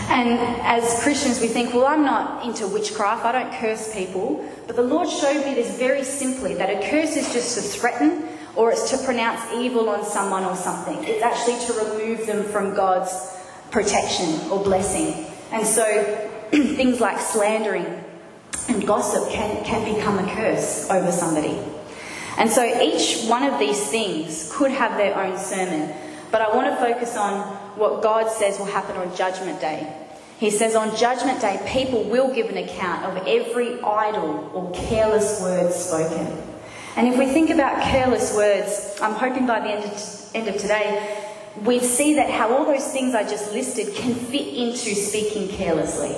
And 0.08 0.38
as 0.62 1.02
Christians, 1.02 1.40
we 1.40 1.48
think, 1.48 1.74
well, 1.74 1.86
I'm 1.86 2.04
not 2.04 2.46
into 2.46 2.66
witchcraft, 2.66 3.24
I 3.26 3.32
don't 3.32 3.52
curse 3.54 3.94
people. 3.94 4.48
But 4.66 4.76
the 4.76 4.82
Lord 4.82 5.08
showed 5.08 5.44
me 5.44 5.54
this 5.54 5.76
very 5.76 6.04
simply 6.04 6.54
that 6.54 6.70
a 6.70 6.88
curse 6.90 7.16
is 7.16 7.32
just 7.34 7.56
to 7.56 7.62
threaten 7.62 8.28
or 8.56 8.72
it's 8.72 8.90
to 8.90 8.98
pronounce 9.04 9.42
evil 9.52 9.90
on 9.90 10.06
someone 10.06 10.44
or 10.44 10.56
something. 10.56 10.96
It's 11.04 11.22
actually 11.22 11.58
to 11.66 11.84
remove 11.84 12.26
them 12.26 12.44
from 12.44 12.74
God's 12.74 13.36
protection 13.70 14.50
or 14.50 14.62
blessing. 14.62 15.33
And 15.52 15.66
so 15.66 15.84
things 16.50 17.00
like 17.00 17.20
slandering, 17.20 18.04
and 18.68 18.86
gossip 18.86 19.30
can, 19.30 19.64
can 19.64 19.94
become 19.94 20.18
a 20.18 20.34
curse 20.34 20.88
over 20.90 21.12
somebody. 21.12 21.58
And 22.36 22.50
so 22.50 22.64
each 22.80 23.26
one 23.26 23.42
of 23.44 23.58
these 23.58 23.90
things 23.90 24.50
could 24.52 24.70
have 24.70 24.96
their 24.96 25.16
own 25.16 25.38
sermon, 25.38 25.94
but 26.30 26.40
I 26.42 26.54
want 26.54 26.68
to 26.68 26.76
focus 26.76 27.16
on 27.16 27.42
what 27.76 28.02
God 28.02 28.30
says 28.30 28.58
will 28.58 28.66
happen 28.66 28.96
on 28.96 29.14
Judgment 29.14 29.60
Day. 29.60 30.00
He 30.38 30.50
says 30.50 30.74
on 30.74 30.96
Judgment 30.96 31.40
Day, 31.40 31.60
people 31.66 32.02
will 32.04 32.34
give 32.34 32.48
an 32.48 32.56
account 32.56 33.04
of 33.04 33.26
every 33.26 33.80
idle 33.82 34.50
or 34.52 34.72
careless 34.72 35.40
word 35.40 35.72
spoken. 35.72 36.42
And 36.96 37.08
if 37.08 37.18
we 37.18 37.26
think 37.26 37.50
about 37.50 37.82
careless 37.82 38.34
words, 38.34 38.98
I'm 39.00 39.14
hoping 39.14 39.46
by 39.46 39.60
the 39.60 39.70
end 39.70 39.84
of, 39.84 40.30
end 40.34 40.48
of 40.48 40.56
today, 40.56 41.23
we 41.62 41.78
see 41.80 42.14
that 42.14 42.30
how 42.30 42.52
all 42.54 42.64
those 42.64 42.92
things 42.92 43.14
I 43.14 43.22
just 43.22 43.52
listed 43.52 43.94
can 43.94 44.14
fit 44.14 44.48
into 44.48 44.94
speaking 44.94 45.48
carelessly. 45.48 46.16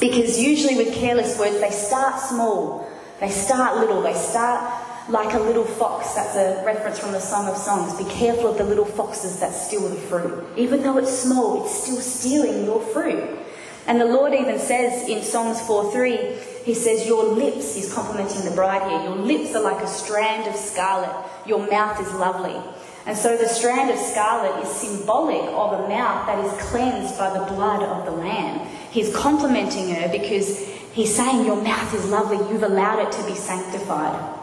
Because 0.00 0.40
usually 0.40 0.76
with 0.76 0.94
careless 0.94 1.38
words, 1.38 1.60
they 1.60 1.70
start 1.70 2.20
small, 2.20 2.90
they 3.20 3.30
start 3.30 3.78
little, 3.78 4.02
they 4.02 4.14
start 4.14 4.84
like 5.08 5.34
a 5.34 5.38
little 5.38 5.64
fox. 5.64 6.14
That's 6.14 6.36
a 6.36 6.64
reference 6.64 6.98
from 6.98 7.12
the 7.12 7.20
Song 7.20 7.46
of 7.48 7.56
Songs. 7.56 7.96
Be 7.96 8.10
careful 8.10 8.48
of 8.48 8.58
the 8.58 8.64
little 8.64 8.84
foxes 8.84 9.38
that 9.40 9.52
steal 9.54 9.88
the 9.88 9.96
fruit. 9.96 10.44
Even 10.56 10.82
though 10.82 10.98
it's 10.98 11.16
small, 11.16 11.64
it's 11.64 11.84
still 11.84 12.00
stealing 12.00 12.64
your 12.64 12.80
fruit. 12.80 13.38
And 13.86 14.00
the 14.00 14.04
Lord 14.04 14.34
even 14.34 14.58
says 14.58 15.08
in 15.08 15.22
Psalms 15.22 15.60
4 15.60 15.92
3, 15.92 16.16
He 16.64 16.74
says, 16.74 17.06
Your 17.06 17.22
lips, 17.24 17.76
He's 17.76 17.92
complimenting 17.94 18.44
the 18.44 18.50
bride 18.50 18.90
here, 18.90 19.00
your 19.02 19.16
lips 19.16 19.54
are 19.54 19.62
like 19.62 19.82
a 19.82 19.86
strand 19.86 20.48
of 20.48 20.56
scarlet, 20.56 21.14
your 21.46 21.70
mouth 21.70 22.00
is 22.00 22.12
lovely. 22.14 22.60
And 23.06 23.16
so 23.16 23.36
the 23.36 23.48
strand 23.48 23.90
of 23.90 23.98
scarlet 23.98 24.64
is 24.64 24.68
symbolic 24.68 25.42
of 25.42 25.84
a 25.84 25.88
mouth 25.88 26.26
that 26.26 26.44
is 26.44 26.52
cleansed 26.68 27.16
by 27.16 27.38
the 27.38 27.44
blood 27.46 27.82
of 27.84 28.04
the 28.04 28.10
Lamb. 28.10 28.66
He's 28.90 29.14
complimenting 29.14 29.94
her 29.94 30.08
because 30.10 30.58
he's 30.92 31.14
saying, 31.14 31.46
Your 31.46 31.62
mouth 31.62 31.94
is 31.94 32.04
lovely, 32.10 32.38
you've 32.52 32.64
allowed 32.64 33.06
it 33.06 33.12
to 33.12 33.24
be 33.26 33.36
sanctified. 33.36 34.34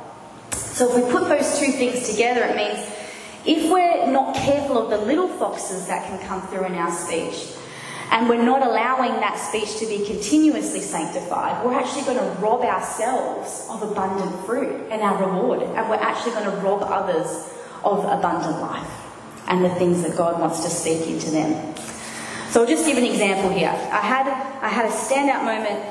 So 0.54 0.90
if 0.90 1.04
we 1.06 1.12
put 1.12 1.28
those 1.28 1.60
two 1.60 1.74
things 1.74 2.10
together, 2.10 2.44
it 2.46 2.56
means 2.56 2.80
if 3.46 3.70
we're 3.70 4.10
not 4.10 4.34
careful 4.34 4.78
of 4.78 4.90
the 4.90 5.06
little 5.06 5.28
foxes 5.28 5.88
that 5.88 6.08
can 6.08 6.26
come 6.26 6.42
through 6.48 6.66
in 6.66 6.76
our 6.76 6.92
speech, 6.92 7.54
and 8.12 8.30
we're 8.30 8.42
not 8.42 8.62
allowing 8.62 9.12
that 9.20 9.38
speech 9.38 9.78
to 9.80 9.88
be 9.88 10.06
continuously 10.06 10.80
sanctified, 10.80 11.66
we're 11.66 11.74
actually 11.74 12.04
going 12.04 12.18
to 12.18 12.40
rob 12.40 12.62
ourselves 12.62 13.68
of 13.70 13.82
abundant 13.82 14.46
fruit 14.46 14.88
and 14.90 15.02
our 15.02 15.18
reward. 15.26 15.64
And 15.64 15.90
we're 15.90 15.96
actually 15.96 16.32
going 16.32 16.50
to 16.50 16.58
rob 16.58 16.84
others 16.84 17.53
of 17.84 18.06
abundant 18.06 18.62
life 18.62 18.90
and 19.48 19.64
the 19.64 19.70
things 19.76 20.02
that 20.04 20.18
God 20.18 20.40
wants 20.40 20.62
to 20.64 20.70
speak 20.70 21.08
into 21.08 21.30
them. 21.32 21.76
So 22.50 22.62
I'll 22.62 22.68
just 22.68 22.86
give 22.86 22.98
an 22.98 23.04
example 23.04 23.50
here. 23.50 23.70
I 23.70 24.02
had, 24.02 24.28
I 24.62 24.70
had 24.70 24.86
a 24.86 24.90
standout 24.90 25.44
moment 25.44 25.84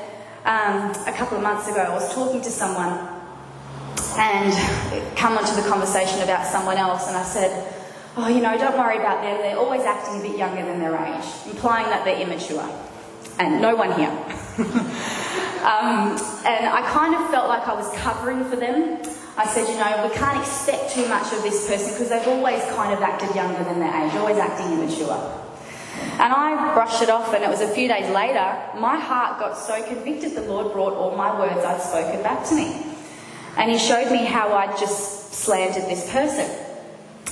um, 0.45 0.91
a 1.07 1.15
couple 1.15 1.37
of 1.37 1.43
months 1.43 1.67
ago. 1.67 1.81
I 1.81 1.93
was 1.93 2.13
talking 2.13 2.41
to 2.41 2.49
someone 2.49 3.13
and 4.17 4.53
come 5.17 5.37
onto 5.37 5.55
the 5.55 5.67
conversation 5.67 6.21
about 6.21 6.45
someone 6.45 6.77
else, 6.77 7.07
and 7.07 7.17
I 7.17 7.23
said, 7.23 7.73
Oh, 8.15 8.27
you 8.27 8.41
know, 8.41 8.55
don't 8.57 8.77
worry 8.77 8.97
about 8.97 9.23
them, 9.23 9.39
they're 9.39 9.57
always 9.57 9.81
acting 9.81 10.19
a 10.19 10.23
bit 10.23 10.37
younger 10.37 10.63
than 10.63 10.79
their 10.79 10.95
age, 10.95 11.25
implying 11.47 11.87
that 11.87 12.05
they're 12.05 12.21
immature. 12.21 12.69
And 13.39 13.59
no 13.59 13.75
one 13.75 13.91
here. 13.93 14.09
um, 15.65 16.13
and 16.45 16.67
I 16.69 16.87
kind 16.93 17.15
of 17.15 17.27
felt 17.31 17.49
like 17.49 17.67
I 17.67 17.73
was 17.73 17.91
covering 17.97 18.45
for 18.45 18.55
them. 18.55 19.01
I 19.35 19.47
said, 19.47 19.67
you 19.67 19.75
know, 19.75 20.07
we 20.07 20.13
can't 20.15 20.39
expect 20.39 20.93
too 20.93 21.07
much 21.07 21.33
of 21.33 21.41
this 21.41 21.67
person 21.67 21.93
because 21.93 22.09
they've 22.09 22.27
always 22.27 22.61
kind 22.75 22.93
of 22.93 23.01
acted 23.01 23.33
younger 23.35 23.63
than 23.63 23.79
their 23.79 24.05
age, 24.05 24.13
always 24.13 24.37
acting 24.37 24.73
immature. 24.73 25.39
And 26.19 26.31
I 26.33 26.73
brushed 26.73 27.01
it 27.01 27.09
off, 27.09 27.33
and 27.33 27.43
it 27.43 27.49
was 27.49 27.61
a 27.61 27.67
few 27.67 27.87
days 27.87 28.09
later, 28.13 28.45
my 28.77 28.99
heart 28.99 29.39
got 29.39 29.57
so 29.57 29.81
convicted, 29.83 30.35
the 30.35 30.41
Lord 30.41 30.71
brought 30.71 30.93
all 30.93 31.15
my 31.15 31.39
words 31.39 31.65
I'd 31.65 31.81
spoken 31.81 32.21
back 32.21 32.45
to 32.49 32.55
me. 32.55 32.85
And 33.57 33.71
he 33.71 33.79
showed 33.79 34.11
me 34.11 34.25
how 34.25 34.53
I'd 34.53 34.77
just 34.77 35.33
slandered 35.33 35.83
this 35.83 36.11
person. 36.11 36.49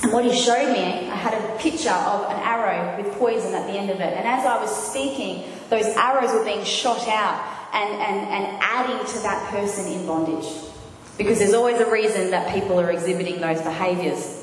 And 0.02 0.12
what 0.12 0.24
he 0.24 0.36
showed 0.36 0.72
me, 0.72 1.08
I 1.08 1.14
had 1.14 1.34
a 1.34 1.58
picture 1.58 1.90
of 1.90 2.24
an 2.30 2.38
arrow 2.42 3.00
with 3.00 3.14
poison 3.14 3.54
at 3.54 3.66
the 3.68 3.78
end 3.78 3.90
of 3.90 4.00
it. 4.00 4.16
And 4.16 4.26
as 4.26 4.44
I 4.44 4.60
was 4.60 4.90
speaking, 4.90 5.44
those 5.70 5.86
arrows 5.96 6.32
were 6.32 6.44
being 6.44 6.64
shot 6.64 7.06
out 7.06 7.40
and, 7.72 7.94
and, 7.94 8.28
and 8.28 8.58
adding 8.60 9.06
to 9.14 9.18
that 9.20 9.48
person 9.50 9.86
in 9.92 10.04
bondage. 10.06 10.71
Because 11.18 11.38
there's 11.38 11.54
always 11.54 11.80
a 11.80 11.90
reason 11.90 12.30
that 12.30 12.52
people 12.54 12.80
are 12.80 12.90
exhibiting 12.90 13.40
those 13.40 13.60
behaviours. 13.62 14.38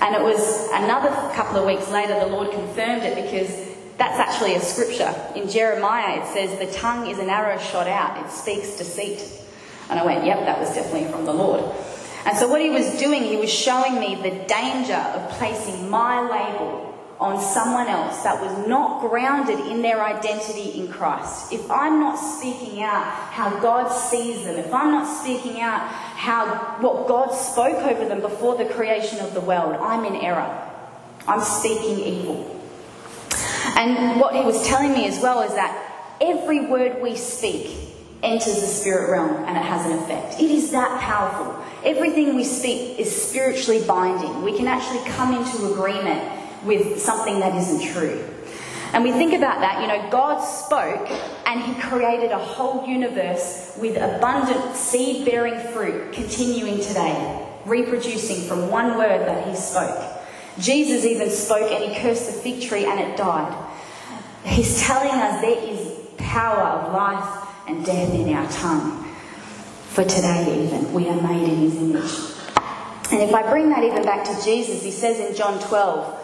And 0.00 0.16
it 0.16 0.22
was 0.22 0.68
another 0.72 1.10
couple 1.34 1.58
of 1.58 1.64
weeks 1.64 1.88
later, 1.90 2.18
the 2.18 2.26
Lord 2.26 2.50
confirmed 2.50 3.02
it 3.02 3.22
because 3.22 3.72
that's 3.98 4.18
actually 4.18 4.56
a 4.56 4.60
scripture. 4.60 5.14
In 5.36 5.48
Jeremiah, 5.48 6.20
it 6.20 6.26
says, 6.26 6.58
The 6.58 6.76
tongue 6.76 7.06
is 7.06 7.18
an 7.18 7.30
arrow 7.30 7.58
shot 7.58 7.86
out, 7.86 8.24
it 8.24 8.30
speaks 8.32 8.76
deceit. 8.76 9.22
And 9.90 10.00
I 10.00 10.04
went, 10.04 10.24
yep, 10.24 10.40
that 10.40 10.58
was 10.58 10.74
definitely 10.74 11.10
from 11.12 11.26
the 11.26 11.34
Lord. 11.34 11.62
And 12.24 12.36
so, 12.36 12.48
what 12.48 12.60
he 12.60 12.70
was 12.70 12.98
doing, 12.98 13.22
he 13.24 13.36
was 13.36 13.52
showing 13.52 14.00
me 14.00 14.14
the 14.14 14.44
danger 14.46 14.94
of 14.94 15.28
placing 15.32 15.90
my 15.90 16.20
label 16.20 16.81
on 17.22 17.40
someone 17.40 17.86
else 17.86 18.22
that 18.24 18.40
was 18.40 18.66
not 18.66 19.00
grounded 19.00 19.58
in 19.70 19.80
their 19.80 20.02
identity 20.02 20.80
in 20.80 20.88
Christ. 20.88 21.52
If 21.52 21.70
I'm 21.70 22.00
not 22.00 22.16
speaking 22.16 22.82
out 22.82 23.04
how 23.04 23.60
God 23.60 23.88
sees 23.88 24.44
them, 24.44 24.56
if 24.56 24.74
I'm 24.74 24.90
not 24.90 25.06
speaking 25.22 25.60
out 25.60 25.80
how 25.88 26.46
what 26.80 27.06
God 27.06 27.30
spoke 27.30 27.78
over 27.78 28.04
them 28.06 28.20
before 28.20 28.56
the 28.56 28.64
creation 28.64 29.20
of 29.20 29.34
the 29.34 29.40
world, 29.40 29.76
I'm 29.80 30.04
in 30.04 30.16
error. 30.16 30.68
I'm 31.28 31.42
speaking 31.42 32.00
evil. 32.00 32.60
And 33.76 34.20
what 34.20 34.34
he 34.34 34.42
was 34.42 34.66
telling 34.66 34.92
me 34.92 35.06
as 35.06 35.20
well 35.20 35.42
is 35.42 35.54
that 35.54 36.16
every 36.20 36.66
word 36.66 37.00
we 37.00 37.16
speak 37.16 37.76
enters 38.22 38.60
the 38.60 38.66
spirit 38.66 39.10
realm 39.10 39.44
and 39.44 39.56
it 39.56 39.62
has 39.62 39.86
an 39.86 39.98
effect. 39.98 40.40
It 40.40 40.50
is 40.50 40.72
that 40.72 41.00
powerful. 41.00 41.64
Everything 41.84 42.34
we 42.34 42.44
speak 42.44 42.98
is 42.98 43.10
spiritually 43.14 43.84
binding. 43.86 44.42
We 44.42 44.56
can 44.56 44.66
actually 44.66 45.04
come 45.10 45.34
into 45.34 45.72
agreement 45.72 46.41
with 46.64 47.00
something 47.00 47.40
that 47.40 47.54
isn't 47.56 47.92
true. 47.92 48.22
And 48.92 49.04
we 49.04 49.12
think 49.12 49.32
about 49.32 49.60
that, 49.60 49.80
you 49.80 49.88
know, 49.88 50.10
God 50.10 50.40
spoke 50.42 51.10
and 51.46 51.60
He 51.62 51.80
created 51.80 52.30
a 52.30 52.38
whole 52.38 52.86
universe 52.86 53.76
with 53.80 53.96
abundant 53.96 54.76
seed 54.76 55.24
bearing 55.24 55.58
fruit 55.72 56.12
continuing 56.12 56.80
today, 56.80 57.46
reproducing 57.64 58.46
from 58.46 58.70
one 58.70 58.98
word 58.98 59.26
that 59.26 59.48
He 59.48 59.54
spoke. 59.54 60.20
Jesus 60.58 61.06
even 61.06 61.30
spoke 61.30 61.70
and 61.72 61.90
He 61.90 62.00
cursed 62.00 62.26
the 62.26 62.32
fig 62.32 62.62
tree 62.62 62.84
and 62.84 63.00
it 63.00 63.16
died. 63.16 63.56
He's 64.44 64.82
telling 64.82 65.10
us 65.10 65.40
there 65.40 65.64
is 65.64 65.98
power 66.18 66.60
of 66.60 66.92
life 66.92 67.48
and 67.68 67.84
death 67.84 68.12
in 68.12 68.34
our 68.34 68.50
tongue. 68.50 69.04
For 69.88 70.04
today, 70.04 70.64
even, 70.64 70.92
we 70.92 71.08
are 71.08 71.20
made 71.20 71.48
in 71.48 71.56
his 71.56 71.76
image. 71.76 72.32
And 73.12 73.20
if 73.20 73.34
I 73.34 73.48
bring 73.48 73.68
that 73.70 73.84
even 73.84 74.02
back 74.02 74.24
to 74.24 74.44
Jesus, 74.44 74.82
he 74.82 74.90
says 74.90 75.20
in 75.20 75.36
John 75.36 75.60
12, 75.60 76.21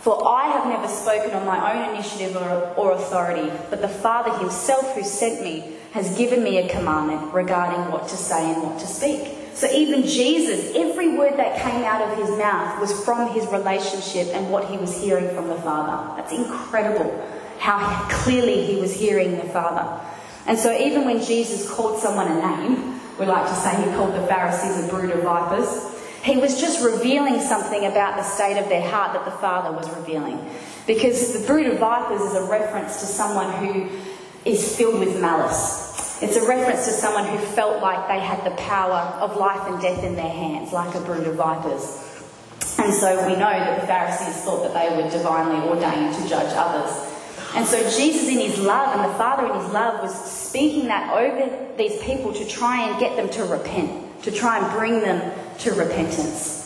For 0.00 0.26
I 0.26 0.48
have 0.48 0.66
never 0.66 0.88
spoken 0.88 1.32
on 1.32 1.44
my 1.44 1.74
own 1.74 1.94
initiative 1.94 2.34
or, 2.34 2.72
or 2.74 2.92
authority, 2.92 3.52
but 3.68 3.82
the 3.82 3.88
Father 3.88 4.32
himself 4.38 4.94
who 4.94 5.02
sent 5.02 5.42
me 5.42 5.76
has 5.92 6.16
given 6.16 6.42
me 6.42 6.56
a 6.56 6.68
commandment 6.68 7.34
regarding 7.34 7.92
what 7.92 8.08
to 8.08 8.16
say 8.16 8.50
and 8.50 8.62
what 8.62 8.78
to 8.78 8.86
speak. 8.86 9.36
So 9.54 9.70
even 9.70 10.04
Jesus, 10.04 10.74
every 10.74 11.18
word 11.18 11.36
that 11.36 11.60
came 11.60 11.84
out 11.84 12.00
of 12.00 12.16
his 12.16 12.30
mouth 12.38 12.80
was 12.80 13.04
from 13.04 13.34
his 13.34 13.46
relationship 13.48 14.28
and 14.28 14.50
what 14.50 14.70
he 14.70 14.78
was 14.78 14.98
hearing 15.02 15.34
from 15.34 15.48
the 15.48 15.56
Father. 15.56 16.16
That's 16.16 16.32
incredible 16.32 17.28
how 17.58 18.08
clearly 18.08 18.64
he 18.64 18.80
was 18.80 18.94
hearing 18.94 19.36
the 19.36 19.44
Father. 19.52 20.00
And 20.46 20.58
so 20.58 20.74
even 20.74 21.04
when 21.04 21.22
Jesus 21.22 21.70
called 21.70 22.00
someone 22.00 22.28
a 22.28 22.40
name, 22.40 23.00
we 23.18 23.26
like 23.26 23.46
to 23.46 23.54
say 23.54 23.76
he 23.76 23.94
called 23.96 24.14
the 24.14 24.26
Pharisees 24.26 24.86
a 24.86 24.88
brood 24.88 25.10
of 25.10 25.22
vipers, 25.22 25.99
he 26.22 26.36
was 26.36 26.60
just 26.60 26.84
revealing 26.84 27.40
something 27.40 27.86
about 27.86 28.16
the 28.16 28.22
state 28.22 28.58
of 28.58 28.68
their 28.68 28.86
heart 28.88 29.14
that 29.14 29.24
the 29.24 29.30
Father 29.30 29.74
was 29.76 29.88
revealing. 29.96 30.38
Because 30.86 31.38
the 31.38 31.46
brood 31.46 31.66
of 31.66 31.78
vipers 31.78 32.20
is 32.20 32.34
a 32.34 32.44
reference 32.44 33.00
to 33.00 33.06
someone 33.06 33.52
who 33.64 33.88
is 34.44 34.76
filled 34.76 35.00
with 35.00 35.20
malice. 35.20 36.22
It's 36.22 36.36
a 36.36 36.46
reference 36.46 36.84
to 36.84 36.92
someone 36.92 37.26
who 37.26 37.38
felt 37.38 37.82
like 37.82 38.08
they 38.08 38.20
had 38.20 38.44
the 38.44 38.54
power 38.56 39.00
of 39.20 39.36
life 39.36 39.66
and 39.66 39.80
death 39.80 40.04
in 40.04 40.16
their 40.16 40.28
hands, 40.28 40.72
like 40.72 40.94
a 40.94 41.00
brood 41.00 41.26
of 41.26 41.36
vipers. 41.36 42.06
And 42.78 42.92
so 42.92 43.26
we 43.26 43.32
know 43.34 43.50
that 43.50 43.80
the 43.80 43.86
Pharisees 43.86 44.42
thought 44.42 44.62
that 44.62 44.74
they 44.74 45.02
were 45.02 45.10
divinely 45.10 45.66
ordained 45.68 46.14
to 46.16 46.28
judge 46.28 46.52
others. 46.54 46.90
And 47.54 47.66
so 47.66 47.78
Jesus, 47.96 48.28
in 48.28 48.38
his 48.38 48.58
love, 48.58 48.94
and 48.94 49.10
the 49.10 49.14
Father 49.16 49.46
in 49.46 49.60
his 49.60 49.72
love, 49.72 50.02
was 50.02 50.14
speaking 50.14 50.86
that 50.88 51.12
over 51.12 51.74
these 51.76 52.00
people 52.02 52.32
to 52.34 52.46
try 52.46 52.88
and 52.88 53.00
get 53.00 53.16
them 53.16 53.28
to 53.30 53.44
repent, 53.44 54.22
to 54.22 54.30
try 54.30 54.58
and 54.58 54.78
bring 54.78 55.00
them 55.00 55.32
to 55.60 55.72
repentance. 55.74 56.58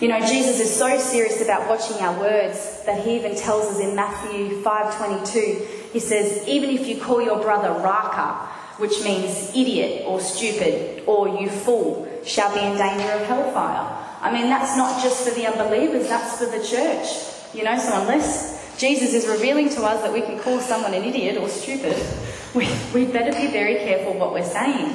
You 0.00 0.08
know, 0.08 0.20
Jesus 0.20 0.60
is 0.60 0.74
so 0.74 0.98
serious 0.98 1.40
about 1.40 1.68
watching 1.68 1.96
our 1.98 2.18
words 2.20 2.84
that 2.84 3.02
he 3.02 3.16
even 3.16 3.34
tells 3.34 3.66
us 3.66 3.80
in 3.80 3.96
Matthew 3.96 4.62
5:22. 4.62 5.66
He 5.92 6.00
says, 6.00 6.46
"Even 6.46 6.70
if 6.70 6.86
you 6.86 7.00
call 7.00 7.22
your 7.22 7.38
brother 7.38 7.72
Raca, 7.72 8.36
which 8.76 9.02
means 9.02 9.50
idiot 9.54 10.04
or 10.06 10.20
stupid 10.20 11.02
or 11.06 11.28
you 11.28 11.48
fool, 11.48 12.06
shall 12.24 12.52
be 12.54 12.60
in 12.60 12.76
danger 12.76 13.10
of 13.12 13.22
hellfire." 13.22 13.86
I 14.20 14.30
mean, 14.30 14.50
that's 14.50 14.76
not 14.76 15.02
just 15.02 15.26
for 15.26 15.30
the 15.30 15.46
unbelievers, 15.46 16.08
that's 16.08 16.36
for 16.38 16.46
the 16.46 16.62
church. 16.62 17.06
You 17.54 17.64
know, 17.64 17.78
so 17.78 18.00
unless 18.02 18.56
Jesus 18.78 19.14
is 19.14 19.26
revealing 19.26 19.70
to 19.70 19.82
us 19.82 20.02
that 20.02 20.12
we 20.12 20.20
can 20.20 20.38
call 20.38 20.60
someone 20.60 20.92
an 20.92 21.04
idiot 21.04 21.38
or 21.38 21.48
stupid. 21.48 21.96
we, 22.54 22.68
we 22.92 23.06
better 23.06 23.32
be 23.32 23.46
very 23.46 23.76
careful 23.76 24.12
what 24.14 24.32
we're 24.32 24.44
saying. 24.44 24.94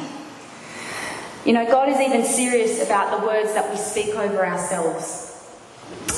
You 1.45 1.53
know, 1.53 1.65
God 1.65 1.89
is 1.89 1.99
even 1.99 2.23
serious 2.23 2.83
about 2.83 3.19
the 3.19 3.25
words 3.25 3.53
that 3.55 3.69
we 3.71 3.77
speak 3.77 4.15
over 4.15 4.45
ourselves. 4.45 5.27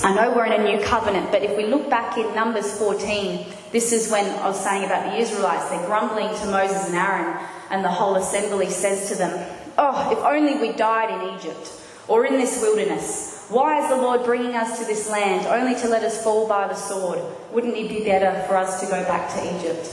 I 0.04 0.14
know 0.14 0.34
we're 0.36 0.46
in 0.46 0.60
a 0.60 0.64
new 0.64 0.84
covenant, 0.84 1.32
but 1.32 1.44
if 1.44 1.56
we 1.56 1.66
look 1.66 1.90
back 1.90 2.18
in 2.18 2.36
Numbers 2.36 2.78
14, 2.78 3.46
this 3.72 3.94
is 3.94 4.12
when 4.12 4.26
I 4.42 4.50
was 4.50 4.60
saying 4.60 4.84
about 4.84 5.12
the 5.12 5.18
Israelites. 5.18 5.70
They're 5.70 5.86
grumbling 5.86 6.28
to 6.28 6.46
Moses 6.48 6.88
and 6.88 6.96
Aaron, 6.96 7.38
and 7.70 7.86
the 7.86 7.90
whole 7.90 8.16
assembly 8.16 8.70
says 8.70 9.08
to 9.10 9.16
them, 9.16 9.50
Oh, 9.78 10.12
if 10.12 10.20
only 10.20 10.60
we 10.60 10.76
died 10.76 11.10
in 11.10 11.38
Egypt 11.38 11.72
or 12.10 12.26
in 12.26 12.34
this 12.34 12.62
wilderness. 12.62 13.48
Why 13.50 13.82
is 13.82 13.90
the 13.90 13.96
Lord 13.96 14.24
bringing 14.24 14.56
us 14.56 14.80
to 14.80 14.86
this 14.86 15.10
land 15.10 15.48
only 15.48 15.80
to 15.82 15.88
let 15.88 16.04
us 16.04 16.22
fall 16.22 16.48
by 16.48 16.68
the 16.68 16.76
sword? 16.76 17.20
Wouldn't 17.52 17.76
it 17.76 17.88
be 17.88 18.04
better 18.04 18.46
for 18.48 18.58
us 18.58 18.82
to 18.82 18.88
go 18.88 19.04
back 19.06 19.34
to 19.36 19.58
Egypt? 19.58 19.90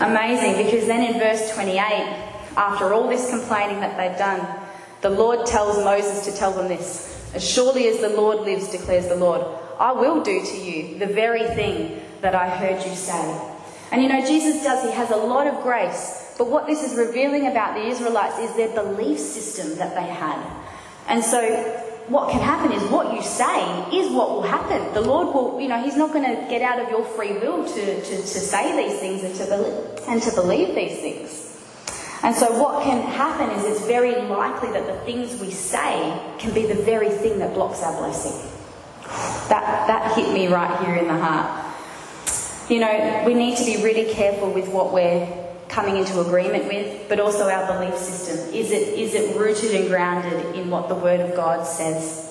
Amazing, 0.00 0.64
because 0.64 0.86
then 0.86 1.12
in 1.12 1.18
verse 1.18 1.52
28, 1.54 2.32
after 2.56 2.92
all 2.92 3.08
this 3.08 3.30
complaining 3.30 3.80
that 3.80 3.96
they've 3.96 4.18
done, 4.18 4.46
the 5.00 5.10
Lord 5.10 5.46
tells 5.46 5.84
Moses 5.84 6.24
to 6.26 6.36
tell 6.36 6.52
them 6.52 6.68
this 6.68 7.32
As 7.34 7.48
surely 7.48 7.88
as 7.88 7.98
the 7.98 8.10
Lord 8.10 8.40
lives, 8.40 8.70
declares 8.70 9.08
the 9.08 9.16
Lord, 9.16 9.42
I 9.78 9.92
will 9.92 10.22
do 10.22 10.44
to 10.44 10.56
you 10.56 10.98
the 10.98 11.06
very 11.06 11.44
thing 11.54 12.00
that 12.20 12.34
I 12.34 12.48
heard 12.48 12.84
you 12.86 12.94
say. 12.94 13.48
And 13.90 14.02
you 14.02 14.08
know, 14.08 14.24
Jesus 14.24 14.62
does, 14.62 14.84
he 14.84 14.92
has 14.92 15.10
a 15.10 15.16
lot 15.16 15.46
of 15.46 15.62
grace, 15.62 16.34
but 16.38 16.48
what 16.48 16.66
this 16.66 16.82
is 16.82 16.96
revealing 16.96 17.46
about 17.46 17.74
the 17.74 17.86
Israelites 17.86 18.38
is 18.38 18.54
their 18.56 18.72
belief 18.74 19.18
system 19.18 19.76
that 19.78 19.94
they 19.94 20.06
had. 20.06 20.40
And 21.08 21.22
so 21.22 21.40
what 22.08 22.30
can 22.30 22.40
happen 22.40 22.72
is 22.72 22.82
what 22.90 23.14
you 23.14 23.22
say 23.22 23.60
is 23.96 24.10
what 24.12 24.30
will 24.30 24.42
happen. 24.42 24.92
The 24.94 25.00
Lord 25.00 25.34
will, 25.34 25.60
you 25.60 25.68
know, 25.68 25.82
He's 25.82 25.96
not 25.96 26.12
going 26.12 26.24
to 26.24 26.48
get 26.48 26.62
out 26.62 26.78
of 26.78 26.90
your 26.90 27.04
free 27.04 27.32
will 27.32 27.64
to, 27.66 28.02
to, 28.02 28.16
to 28.16 28.26
say 28.26 28.76
these 28.76 28.98
things 28.98 29.22
and 29.24 29.34
to, 29.36 29.46
believe, 29.46 30.08
and 30.08 30.22
to 30.22 30.30
believe 30.32 30.74
these 30.74 30.98
things. 30.98 31.51
And 32.22 32.36
so 32.36 32.62
what 32.62 32.84
can 32.84 33.02
happen 33.02 33.50
is 33.50 33.64
it's 33.64 33.86
very 33.86 34.14
likely 34.14 34.70
that 34.72 34.86
the 34.86 34.98
things 35.04 35.40
we 35.40 35.50
say 35.50 36.20
can 36.38 36.54
be 36.54 36.66
the 36.66 36.80
very 36.82 37.10
thing 37.10 37.38
that 37.40 37.52
blocks 37.54 37.82
our 37.82 37.96
blessing. 37.98 38.48
That, 39.48 39.86
that 39.88 40.16
hit 40.16 40.32
me 40.32 40.46
right 40.46 40.84
here 40.84 40.94
in 40.94 41.08
the 41.08 41.18
heart. 41.18 41.74
You 42.70 42.78
know, 42.78 43.24
we 43.26 43.34
need 43.34 43.56
to 43.56 43.64
be 43.64 43.82
really 43.82 44.12
careful 44.12 44.52
with 44.52 44.68
what 44.68 44.92
we're 44.92 45.26
coming 45.68 45.96
into 45.96 46.20
agreement 46.20 46.66
with, 46.66 47.08
but 47.08 47.18
also 47.18 47.48
our 47.48 47.66
belief 47.66 47.98
system. 47.98 48.54
Is 48.54 48.70
it, 48.70 48.98
is 48.98 49.14
it 49.14 49.36
rooted 49.36 49.74
and 49.74 49.88
grounded 49.88 50.54
in 50.54 50.70
what 50.70 50.88
the 50.88 50.94
Word 50.94 51.20
of 51.20 51.34
God 51.34 51.66
says? 51.66 52.28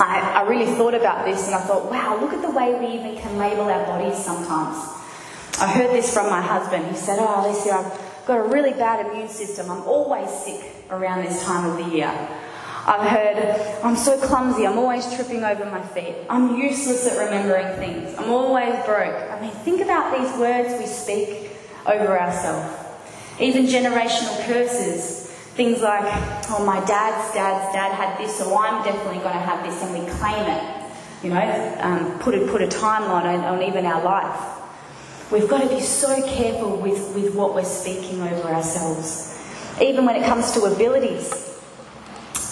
I, 0.00 0.40
I 0.40 0.48
really 0.48 0.74
thought 0.74 0.94
about 0.94 1.26
this 1.26 1.46
and 1.46 1.54
I 1.54 1.60
thought, 1.60 1.90
wow, 1.90 2.18
look 2.18 2.32
at 2.32 2.40
the 2.40 2.50
way 2.50 2.74
we 2.78 2.98
even 2.98 3.16
can 3.20 3.36
label 3.36 3.62
our 3.62 3.84
bodies 3.84 4.16
sometimes. 4.16 4.78
I 5.60 5.68
heard 5.68 5.90
this 5.90 6.12
from 6.12 6.30
my 6.30 6.40
husband. 6.40 6.86
He 6.86 6.96
said, 6.96 7.18
Oh, 7.20 7.46
Alicia, 7.46 7.98
got 8.26 8.38
a 8.38 8.42
really 8.42 8.72
bad 8.72 9.06
immune 9.06 9.28
system. 9.28 9.70
I'm 9.70 9.82
always 9.82 10.30
sick 10.30 10.64
around 10.90 11.24
this 11.24 11.42
time 11.44 11.70
of 11.70 11.76
the 11.76 11.96
year. 11.96 12.28
I've 12.84 13.08
heard, 13.08 13.84
I'm 13.84 13.94
so 13.94 14.18
clumsy, 14.18 14.66
I'm 14.66 14.76
always 14.76 15.12
tripping 15.14 15.44
over 15.44 15.64
my 15.66 15.82
feet. 15.82 16.16
I'm 16.28 16.56
useless 16.56 17.06
at 17.06 17.16
remembering 17.16 17.76
things. 17.76 18.18
I'm 18.18 18.30
always 18.30 18.74
broke. 18.84 19.30
I 19.30 19.38
mean, 19.40 19.52
think 19.62 19.80
about 19.80 20.18
these 20.18 20.36
words 20.36 20.78
we 20.80 20.86
speak 20.86 21.52
over 21.86 22.18
ourselves. 22.18 22.76
Even 23.38 23.66
generational 23.66 24.44
curses, 24.46 25.28
things 25.54 25.80
like, 25.80 26.02
oh, 26.50 26.64
my 26.66 26.84
dad's 26.84 27.32
dad's 27.34 27.72
dad 27.72 27.92
had 27.92 28.18
this, 28.18 28.36
so 28.36 28.56
I'm 28.58 28.82
definitely 28.84 29.20
going 29.20 29.34
to 29.34 29.40
have 29.40 29.64
this, 29.64 29.80
and 29.82 29.92
we 29.92 30.10
claim 30.14 30.44
it. 30.46 30.82
You 31.22 31.30
know, 31.30 31.76
um, 31.80 32.18
put, 32.18 32.34
a, 32.34 32.46
put 32.48 32.62
a 32.62 32.66
timeline 32.66 33.24
on, 33.24 33.44
on 33.44 33.62
even 33.62 33.86
our 33.86 34.02
life. 34.02 34.61
We've 35.32 35.48
got 35.48 35.62
to 35.62 35.68
be 35.74 35.80
so 35.80 36.20
careful 36.28 36.76
with, 36.76 37.14
with 37.14 37.34
what 37.34 37.54
we're 37.54 37.64
speaking 37.64 38.20
over 38.20 38.48
ourselves. 38.48 39.40
Even 39.80 40.04
when 40.04 40.14
it 40.14 40.26
comes 40.26 40.52
to 40.52 40.64
abilities. 40.64 41.48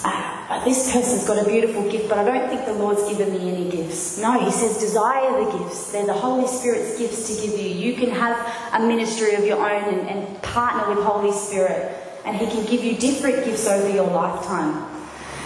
Uh, 0.03 0.65
this 0.65 0.91
person's 0.91 1.27
got 1.27 1.37
a 1.37 1.47
beautiful 1.47 1.87
gift, 1.91 2.09
but 2.09 2.17
I 2.17 2.23
don't 2.23 2.49
think 2.49 2.65
the 2.65 2.73
Lord's 2.73 3.07
given 3.07 3.31
me 3.33 3.51
any 3.51 3.69
gifts. 3.69 4.17
No, 4.17 4.43
He 4.43 4.49
says, 4.49 4.79
desire 4.79 5.45
the 5.45 5.59
gifts. 5.59 5.91
They're 5.91 6.07
the 6.07 6.13
Holy 6.13 6.47
Spirit's 6.47 6.97
gifts 6.97 7.27
to 7.27 7.47
give 7.47 7.59
you. 7.59 7.69
You 7.69 7.93
can 7.93 8.09
have 8.09 8.35
a 8.73 8.79
ministry 8.79 9.35
of 9.35 9.45
your 9.45 9.59
own 9.59 9.93
and, 9.93 10.09
and 10.09 10.41
partner 10.41 10.95
with 10.95 11.05
Holy 11.05 11.31
Spirit, 11.31 11.95
and 12.25 12.35
He 12.35 12.47
can 12.47 12.65
give 12.65 12.83
you 12.83 12.97
different 12.97 13.45
gifts 13.45 13.67
over 13.67 13.87
your 13.89 14.07
lifetime. 14.07 14.87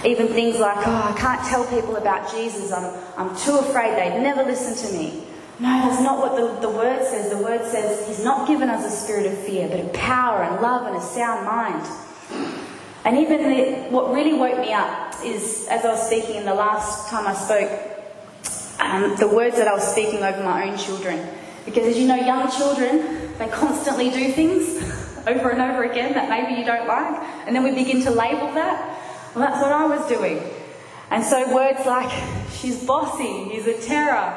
Even 0.06 0.28
things 0.28 0.58
like, 0.58 0.78
oh, 0.88 1.14
I 1.14 1.20
can't 1.20 1.46
tell 1.46 1.66
people 1.66 1.98
about 1.98 2.32
Jesus. 2.32 2.72
I'm, 2.72 2.98
I'm 3.18 3.36
too 3.36 3.58
afraid 3.58 3.98
they'd 3.98 4.22
never 4.22 4.44
listen 4.44 4.88
to 4.88 4.98
me. 4.98 5.24
No, 5.60 5.70
that's 5.88 6.02
not 6.02 6.20
what 6.20 6.36
the, 6.36 6.68
the 6.68 6.70
word 6.70 7.06
says. 7.06 7.30
The 7.30 7.38
word 7.38 7.66
says 7.66 8.08
He's 8.08 8.24
not 8.24 8.48
given 8.48 8.70
us 8.70 8.86
a 8.86 8.96
spirit 8.96 9.26
of 9.26 9.38
fear, 9.40 9.70
but 9.70 9.80
of 9.80 9.94
power 9.94 10.44
and 10.44 10.62
love 10.62 10.86
and 10.88 10.98
a 10.98 11.02
sound 11.02 11.46
mind. 11.46 11.86
And 13.06 13.18
even 13.18 13.44
the, 13.44 13.90
what 13.90 14.12
really 14.12 14.34
woke 14.34 14.60
me 14.60 14.74
up 14.74 15.14
is, 15.24 15.68
as 15.70 15.86
I 15.86 15.90
was 15.90 16.06
speaking 16.06 16.36
in 16.36 16.46
the 16.46 16.56
last 16.56 17.10
time 17.10 17.28
I 17.28 17.34
spoke, 17.34 17.72
um, 18.80 19.16
the 19.18 19.28
words 19.28 19.56
that 19.58 19.68
I 19.68 19.74
was 19.74 19.88
speaking 19.88 20.24
over 20.24 20.44
my 20.44 20.70
own 20.70 20.78
children. 20.78 21.26
Because 21.66 21.88
as 21.88 21.98
you 21.98 22.08
know, 22.08 22.16
young 22.16 22.52
children, 22.52 23.32
they 23.38 23.48
constantly 23.48 24.10
do 24.10 24.32
things 24.32 24.78
over 25.28 25.50
and 25.52 25.62
over 25.62 25.84
again 25.84 26.14
that 26.14 26.30
maybe 26.30 26.60
you 26.60 26.66
don't 26.66 26.88
like, 26.88 27.24
and 27.48 27.56
then 27.56 27.64
we 27.64 27.72
begin 27.72 28.02
to 28.04 28.12
label 28.12 28.52
that. 28.54 29.00
Well, 29.34 29.48
that's 29.48 29.62
what 29.62 29.72
I 29.72 29.86
was 29.86 30.08
doing. 30.08 30.42
And 31.12 31.24
so 31.24 31.54
words 31.54 31.86
like, 31.86 32.12
she's 32.52 32.84
bossy, 32.84 33.46
he's 33.50 33.68
a 33.68 33.80
terror, 33.82 34.36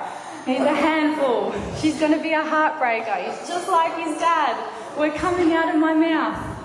he's 0.49 0.61
a 0.61 0.75
handful, 0.75 1.55
she's 1.79 2.01
going 2.01 2.13
to 2.13 2.23
be 2.23 2.33
a 2.33 2.43
heartbreaker, 2.43 3.17
he's 3.25 3.47
just 3.47 3.69
like 3.69 3.95
his 4.03 4.19
dad, 4.19 4.57
We're 4.99 5.13
coming 5.13 5.53
out 5.53 5.73
of 5.75 5.81
my 5.81 5.93
mouth. 5.93 6.57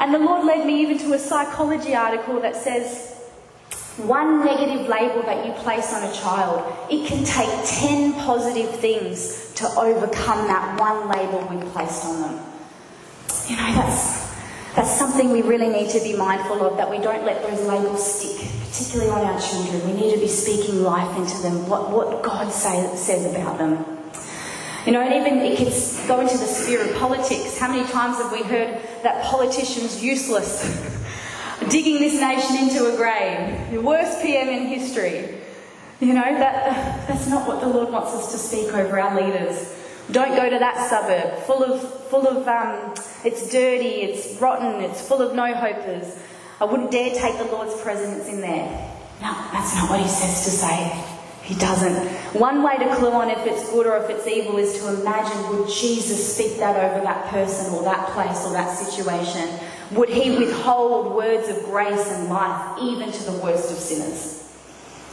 And 0.00 0.12
the 0.12 0.18
Lord 0.18 0.44
led 0.44 0.66
me 0.66 0.82
even 0.82 0.98
to 0.98 1.12
a 1.12 1.18
psychology 1.18 1.94
article 1.94 2.40
that 2.40 2.56
says 2.56 3.16
one 3.98 4.44
negative 4.44 4.88
label 4.88 5.22
that 5.22 5.46
you 5.46 5.52
place 5.52 5.92
on 5.92 6.02
a 6.02 6.12
child, 6.12 6.90
it 6.90 7.06
can 7.06 7.24
take 7.24 7.48
10 7.66 8.14
positive 8.14 8.70
things 8.80 9.52
to 9.54 9.66
overcome 9.78 10.46
that 10.48 10.80
one 10.80 11.08
label 11.08 11.40
we 11.54 11.62
placed 11.70 12.04
on 12.06 12.22
them. 12.22 12.46
You 13.46 13.56
know, 13.56 13.74
that's, 13.74 14.29
that's 14.74 14.96
something 14.96 15.30
we 15.30 15.42
really 15.42 15.68
need 15.68 15.90
to 15.90 16.00
be 16.00 16.16
mindful 16.16 16.64
of, 16.64 16.76
that 16.76 16.90
we 16.90 16.98
don't 16.98 17.24
let 17.24 17.42
those 17.42 17.60
labels 17.66 18.04
stick, 18.04 18.48
particularly 18.68 19.10
on 19.10 19.22
our 19.22 19.40
children. 19.40 19.84
We 19.86 20.00
need 20.00 20.14
to 20.14 20.20
be 20.20 20.28
speaking 20.28 20.82
life 20.82 21.16
into 21.16 21.42
them, 21.42 21.68
what, 21.68 21.90
what 21.90 22.22
God 22.22 22.52
say, 22.52 22.94
says 22.96 23.26
about 23.34 23.58
them. 23.58 23.84
You 24.86 24.92
know, 24.92 25.02
and 25.02 25.14
even 25.14 25.40
it 25.40 25.58
can 25.58 26.08
go 26.08 26.20
into 26.20 26.38
the 26.38 26.46
sphere 26.46 26.82
of 26.88 26.96
politics. 26.96 27.58
How 27.58 27.68
many 27.68 27.86
times 27.90 28.16
have 28.18 28.32
we 28.32 28.42
heard 28.42 28.80
that 29.02 29.24
politicians 29.24 30.02
useless, 30.02 30.62
digging 31.68 31.98
this 31.98 32.18
nation 32.20 32.68
into 32.68 32.92
a 32.92 32.96
grave, 32.96 33.72
the 33.72 33.80
worst 33.80 34.22
PM 34.22 34.48
in 34.48 34.66
history? 34.66 35.36
You 36.00 36.14
know, 36.14 36.22
that, 36.22 37.06
that's 37.06 37.26
not 37.26 37.46
what 37.46 37.60
the 37.60 37.68
Lord 37.68 37.90
wants 37.90 38.14
us 38.14 38.32
to 38.32 38.38
speak 38.38 38.72
over 38.72 38.98
our 38.98 39.20
leaders. 39.20 39.76
Don't 40.12 40.34
go 40.36 40.50
to 40.50 40.58
that 40.58 40.88
suburb, 40.88 41.42
full 41.44 41.62
of, 41.62 42.04
full 42.04 42.26
of, 42.26 42.48
um, 42.48 42.94
it's 43.24 43.50
dirty, 43.50 44.02
it's 44.02 44.40
rotten, 44.40 44.80
it's 44.82 45.06
full 45.06 45.22
of 45.22 45.34
no 45.34 45.54
hopers. 45.54 46.18
I 46.60 46.64
wouldn't 46.64 46.90
dare 46.90 47.14
take 47.14 47.38
the 47.38 47.44
Lord's 47.44 47.80
presence 47.80 48.28
in 48.28 48.40
there. 48.40 48.66
No, 49.22 49.32
that's 49.52 49.74
not 49.76 49.90
what 49.90 50.00
he 50.00 50.08
says 50.08 50.44
to 50.44 50.50
say. 50.50 51.04
He 51.42 51.54
doesn't. 51.54 51.96
One 52.38 52.62
way 52.62 52.76
to 52.78 52.94
clue 52.96 53.10
on 53.10 53.28
if 53.28 53.44
it's 53.46 53.70
good 53.70 53.86
or 53.86 53.96
if 53.96 54.10
it's 54.10 54.26
evil 54.26 54.56
is 54.58 54.78
to 54.80 55.00
imagine 55.00 55.48
would 55.48 55.68
Jesus 55.68 56.36
speak 56.36 56.58
that 56.58 56.76
over 56.76 57.02
that 57.04 57.26
person 57.26 57.74
or 57.74 57.82
that 57.84 58.08
place 58.10 58.44
or 58.46 58.52
that 58.52 58.76
situation? 58.76 59.48
Would 59.92 60.10
he 60.10 60.38
withhold 60.38 61.14
words 61.14 61.48
of 61.48 61.64
grace 61.64 62.08
and 62.08 62.28
life 62.28 62.78
even 62.80 63.10
to 63.10 63.22
the 63.24 63.38
worst 63.38 63.70
of 63.72 63.78
sinners? 63.78 64.48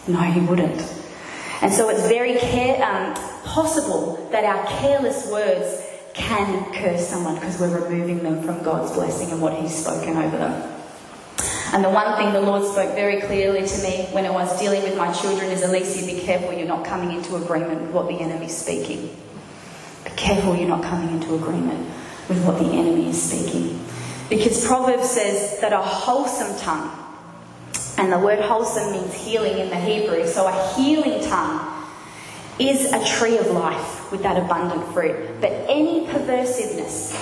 No, 0.08 0.20
he 0.20 0.40
wouldn't. 0.42 0.80
And 1.62 1.74
so 1.74 1.90
it's 1.90 2.08
very 2.08 2.38
care, 2.38 2.84
um, 2.84 3.16
possible 3.48 4.28
that 4.32 4.44
our 4.44 4.66
careless 4.80 5.30
words 5.32 5.84
can 6.14 6.72
curse 6.74 7.08
someone 7.08 7.36
because 7.36 7.60
we're 7.60 7.88
removing 7.88 8.24
them 8.24 8.42
from 8.44 8.64
God's 8.64 8.92
blessing 8.94 9.32
and 9.32 9.42
what 9.42 9.54
He's 9.54 9.74
spoken 9.74 10.18
over 10.18 10.38
them. 10.38 10.74
And 11.74 11.84
the 11.84 11.90
one 11.90 12.18
thing 12.18 12.34
the 12.34 12.42
Lord 12.42 12.64
spoke 12.64 12.96
very 12.96 13.22
clearly 13.22 13.68
to 13.68 13.84
me 13.84 14.08
when 14.12 14.26
I 14.26 14.32
was 14.32 14.58
dealing 14.60 14.84
with 14.84 14.98
my 14.98 15.12
children 15.14 15.52
is, 15.52 15.64
Alicia, 15.64 16.06
be 16.06 16.20
careful 16.20 16.54
you're 16.54 16.68
not 16.68 16.86
coming 16.86 17.16
into 17.16 17.36
agreement 17.36 17.82
with 17.82 17.92
what 17.92 18.08
the 18.08 18.20
enemy's 18.20 18.56
speaking. 18.56 19.16
Be 20.04 20.10
careful 20.16 20.56
you're 20.56 20.68
not 20.68 20.84
coming 20.84 21.10
into 21.10 21.36
agreement 21.36 21.88
with 22.30 22.44
what 22.46 22.58
the 22.58 22.66
enemy 22.66 23.10
is 23.10 23.22
speaking. 23.22 23.80
Because 24.30 24.66
Proverbs 24.66 25.10
says 25.10 25.60
that 25.62 25.74
a 25.74 25.82
wholesome 25.82 26.58
tongue, 26.60 26.92
and 27.98 28.12
the 28.12 28.20
word 28.20 28.40
wholesome 28.40 28.92
means 28.92 29.14
healing 29.14 29.58
in 29.58 29.70
the 29.70 29.76
Hebrew, 29.76 30.26
so 30.26 30.48
a 30.48 30.74
healing 30.76 31.24
tongue 31.24 31.77
is 32.60 32.92
a 32.92 33.06
tree 33.06 33.38
of 33.38 33.48
life 33.48 34.12
with 34.12 34.24
that 34.24 34.38
abundant 34.38 34.92
fruit. 34.94 35.40
But 35.42 35.52
any 35.68 36.08
perversiveness 36.08 37.14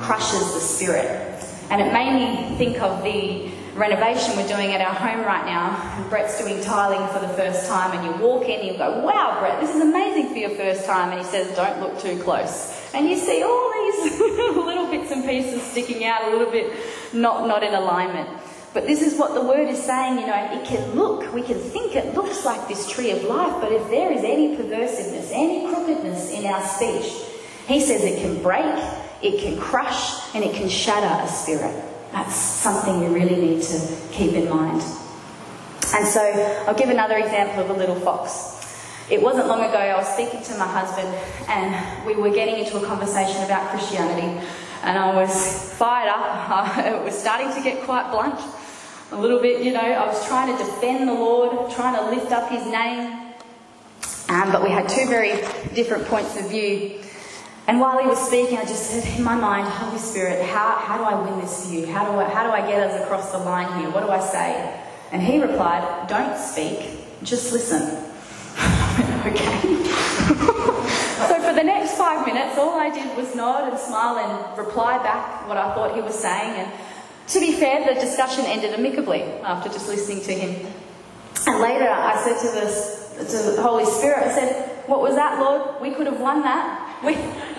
crushes 0.00 0.54
the 0.54 0.60
spirit. 0.60 1.44
And 1.70 1.82
it 1.82 1.92
made 1.92 2.14
me 2.14 2.56
think 2.56 2.80
of 2.80 3.02
the 3.02 3.50
renovation 3.74 4.36
we're 4.36 4.48
doing 4.48 4.72
at 4.72 4.80
our 4.80 4.94
home 4.94 5.24
right 5.24 5.44
now. 5.44 6.08
Brett's 6.08 6.38
doing 6.38 6.62
tiling 6.62 7.06
for 7.12 7.20
the 7.20 7.32
first 7.34 7.68
time, 7.68 7.96
and 7.96 8.04
you 8.04 8.22
walk 8.22 8.48
in 8.48 8.60
and 8.60 8.68
you 8.68 8.78
go, 8.78 9.04
Wow, 9.04 9.38
Brett, 9.40 9.60
this 9.60 9.74
is 9.74 9.82
amazing 9.82 10.30
for 10.30 10.36
your 10.36 10.50
first 10.50 10.84
time. 10.84 11.10
And 11.12 11.20
he 11.20 11.26
says, 11.26 11.54
Don't 11.54 11.80
look 11.80 11.98
too 12.00 12.18
close. 12.22 12.74
And 12.94 13.08
you 13.08 13.16
see 13.16 13.42
all 13.42 13.72
these 13.72 14.20
little 14.20 14.90
bits 14.90 15.12
and 15.12 15.24
pieces 15.24 15.62
sticking 15.62 16.04
out, 16.04 16.24
a 16.28 16.30
little 16.30 16.50
bit 16.50 16.72
not, 17.12 17.46
not 17.46 17.62
in 17.62 17.74
alignment. 17.74 18.28
But 18.74 18.86
this 18.86 19.02
is 19.02 19.18
what 19.18 19.34
the 19.34 19.40
word 19.40 19.68
is 19.68 19.82
saying, 19.82 20.18
you 20.18 20.26
know, 20.26 20.48
it 20.52 20.64
can 20.66 20.94
look, 20.94 21.32
we 21.32 21.42
can 21.42 21.58
think 21.58 21.96
it 21.96 22.14
looks 22.14 22.44
like 22.44 22.68
this 22.68 22.90
tree 22.90 23.10
of 23.10 23.22
life, 23.24 23.54
but 23.60 23.72
if 23.72 23.88
there 23.90 24.12
is 24.12 24.22
any 24.24 24.56
perversiveness, 24.56 25.30
any 25.32 25.66
crookedness 25.72 26.30
in 26.30 26.44
our 26.44 26.62
speech, 26.62 27.10
he 27.66 27.80
says 27.80 28.04
it 28.04 28.20
can 28.20 28.42
break, 28.42 28.64
it 29.22 29.40
can 29.40 29.58
crush, 29.58 30.34
and 30.34 30.44
it 30.44 30.54
can 30.54 30.68
shatter 30.68 31.24
a 31.24 31.28
spirit. 31.28 31.74
That's 32.12 32.34
something 32.34 33.02
you 33.02 33.08
really 33.08 33.36
need 33.36 33.62
to 33.62 33.96
keep 34.12 34.32
in 34.32 34.48
mind. 34.48 34.82
And 35.94 36.06
so 36.06 36.20
I'll 36.66 36.74
give 36.74 36.90
another 36.90 37.16
example 37.16 37.62
of 37.62 37.70
a 37.70 37.74
little 37.74 37.98
fox. 38.00 38.56
It 39.10 39.22
wasn't 39.22 39.48
long 39.48 39.60
ago 39.60 39.78
I 39.78 39.96
was 39.96 40.06
speaking 40.08 40.42
to 40.42 40.58
my 40.58 40.66
husband 40.66 41.08
and 41.48 42.06
we 42.06 42.14
were 42.14 42.30
getting 42.30 42.56
into 42.62 42.76
a 42.76 42.86
conversation 42.86 43.42
about 43.44 43.70
Christianity 43.70 44.38
and 44.82 44.98
I 44.98 45.14
was 45.14 45.72
fired 45.74 46.08
up. 46.08 46.76
It 46.86 47.02
was 47.02 47.18
starting 47.18 47.52
to 47.54 47.62
get 47.62 47.82
quite 47.84 48.10
blunt. 48.10 48.38
A 49.10 49.16
little 49.18 49.40
bit, 49.40 49.62
you 49.62 49.72
know, 49.72 49.80
I 49.80 50.06
was 50.06 50.26
trying 50.28 50.54
to 50.54 50.64
defend 50.64 51.08
the 51.08 51.14
Lord, 51.14 51.70
trying 51.70 51.96
to 51.96 52.10
lift 52.14 52.30
up 52.30 52.50
his 52.50 52.66
name. 52.66 53.32
Um, 54.28 54.52
but 54.52 54.62
we 54.62 54.68
had 54.68 54.86
two 54.86 55.06
very 55.08 55.30
different 55.74 56.04
points 56.06 56.38
of 56.38 56.50
view. 56.50 57.00
And 57.66 57.80
while 57.80 57.98
he 57.98 58.06
was 58.06 58.18
speaking, 58.18 58.58
I 58.58 58.62
just 58.62 58.90
said 58.90 59.18
in 59.18 59.24
my 59.24 59.34
mind, 59.34 59.66
Holy 59.66 59.98
Spirit, 59.98 60.44
how, 60.44 60.76
how 60.76 60.98
do 60.98 61.04
I 61.04 61.20
win 61.22 61.40
this 61.40 61.66
for 61.66 61.72
you? 61.72 61.86
How 61.86 62.10
do, 62.10 62.18
I, 62.18 62.24
how 62.28 62.44
do 62.44 62.50
I 62.50 62.60
get 62.60 62.82
us 62.82 63.02
across 63.02 63.32
the 63.32 63.38
line 63.38 63.80
here? 63.80 63.90
What 63.90 64.04
do 64.04 64.10
I 64.10 64.20
say? 64.20 64.78
And 65.10 65.22
he 65.22 65.40
replied, 65.40 66.06
Don't 66.08 66.36
speak, 66.36 66.78
just 67.22 67.52
listen. 67.52 67.82
okay. 69.24 69.84
so 71.28 71.40
for 71.40 71.54
the 71.54 71.62
next 71.64 71.96
five 71.96 72.26
minutes, 72.26 72.58
all 72.58 72.78
I 72.78 72.90
did 72.90 73.16
was 73.16 73.34
nod 73.34 73.70
and 73.70 73.78
smile 73.78 74.18
and 74.18 74.58
reply 74.58 74.98
back 74.98 75.48
what 75.48 75.56
I 75.56 75.74
thought 75.74 75.94
he 75.94 76.02
was 76.02 76.14
saying. 76.14 76.52
And 76.52 76.72
to 77.28 77.40
be 77.40 77.52
fair, 77.52 77.94
the 77.94 78.00
discussion 78.00 78.44
ended 78.46 78.72
amicably 78.72 79.22
after 79.22 79.68
just 79.68 79.88
listening 79.88 80.22
to 80.22 80.32
him. 80.32 80.72
And 81.46 81.60
later 81.60 81.88
I 81.88 82.16
said 82.22 82.38
to, 82.40 82.54
this, 82.54 83.14
to 83.30 83.50
the 83.52 83.62
Holy 83.62 83.84
Spirit, 83.84 84.26
I 84.26 84.32
said, 84.32 84.88
What 84.88 85.00
was 85.00 85.14
that, 85.14 85.38
Lord? 85.38 85.80
We 85.80 85.92
could 85.94 86.06
have 86.06 86.20
won 86.20 86.42
that. 86.42 86.84
We, 87.04 87.12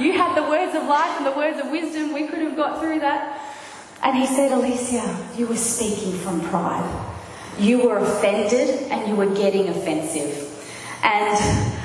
you 0.03 0.13
had 0.13 0.35
the 0.35 0.49
words 0.49 0.75
of 0.75 0.83
life 0.83 1.17
and 1.17 1.25
the 1.25 1.31
words 1.31 1.59
of 1.59 1.71
wisdom. 1.71 2.13
We 2.13 2.27
could 2.27 2.39
have 2.39 2.55
got 2.55 2.79
through 2.79 2.99
that. 2.99 3.41
And 4.03 4.17
he 4.17 4.25
said, 4.25 4.51
Alicia, 4.51 5.27
you 5.37 5.47
were 5.47 5.55
speaking 5.55 6.13
from 6.19 6.41
pride. 6.49 7.05
You 7.57 7.87
were 7.87 7.97
offended 7.97 8.69
and 8.91 9.07
you 9.07 9.15
were 9.15 9.33
getting 9.35 9.67
offensive. 9.67 10.45
And 11.03 11.75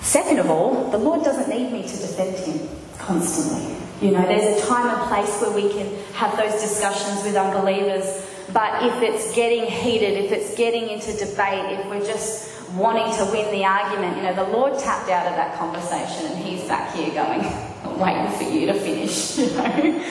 second 0.00 0.38
of 0.38 0.50
all, 0.50 0.90
the 0.90 0.98
Lord 0.98 1.22
doesn't 1.22 1.48
need 1.48 1.72
me 1.72 1.82
to 1.82 1.96
defend 1.96 2.36
him 2.36 2.68
constantly. 2.98 3.79
You 4.00 4.12
know, 4.12 4.22
there's 4.26 4.62
a 4.62 4.66
time 4.66 4.88
and 4.88 5.08
place 5.08 5.40
where 5.42 5.50
we 5.50 5.68
can 5.68 5.94
have 6.14 6.34
those 6.36 6.58
discussions 6.60 7.22
with 7.22 7.36
unbelievers. 7.36 8.26
But 8.52 8.82
if 8.82 9.02
it's 9.02 9.34
getting 9.34 9.66
heated, 9.66 10.24
if 10.24 10.32
it's 10.32 10.54
getting 10.54 10.88
into 10.88 11.12
debate, 11.12 11.78
if 11.78 11.86
we're 11.86 12.04
just 12.04 12.72
wanting 12.72 13.14
to 13.18 13.30
win 13.30 13.50
the 13.52 13.64
argument, 13.64 14.16
you 14.16 14.22
know, 14.22 14.34
the 14.34 14.50
Lord 14.50 14.78
tapped 14.78 15.10
out 15.10 15.26
of 15.26 15.36
that 15.36 15.58
conversation 15.58 16.32
and 16.32 16.38
he's 16.42 16.66
back 16.66 16.94
here 16.94 17.12
going, 17.12 17.40
waiting 18.00 18.32
for 18.38 18.44
you 18.44 18.66
to 18.66 18.74
finish, 18.74 19.38
you 19.38 19.50
know. 19.50 20.04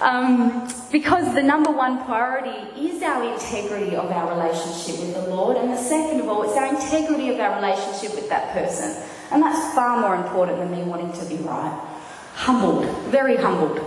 Um, 0.00 0.68
because 0.92 1.34
the 1.34 1.42
number 1.42 1.70
one 1.70 2.04
priority 2.04 2.50
is 2.80 3.02
our 3.02 3.32
integrity 3.32 3.96
of 3.96 4.10
our 4.10 4.36
relationship 4.36 5.00
with 5.00 5.14
the 5.14 5.28
Lord, 5.28 5.56
and 5.56 5.72
the 5.72 5.76
second 5.76 6.20
of 6.20 6.28
all, 6.28 6.42
it's 6.42 6.56
our 6.56 6.66
integrity 6.66 7.30
of 7.30 7.40
our 7.40 7.56
relationship 7.56 8.14
with 8.14 8.28
that 8.28 8.52
person. 8.52 9.02
And 9.30 9.42
that's 9.42 9.74
far 9.74 10.00
more 10.00 10.14
important 10.14 10.58
than 10.58 10.70
me 10.70 10.82
wanting 10.82 11.12
to 11.12 11.24
be 11.24 11.36
right. 11.42 11.93
Humbled, 12.34 12.86
very 13.06 13.36
humbled. 13.36 13.80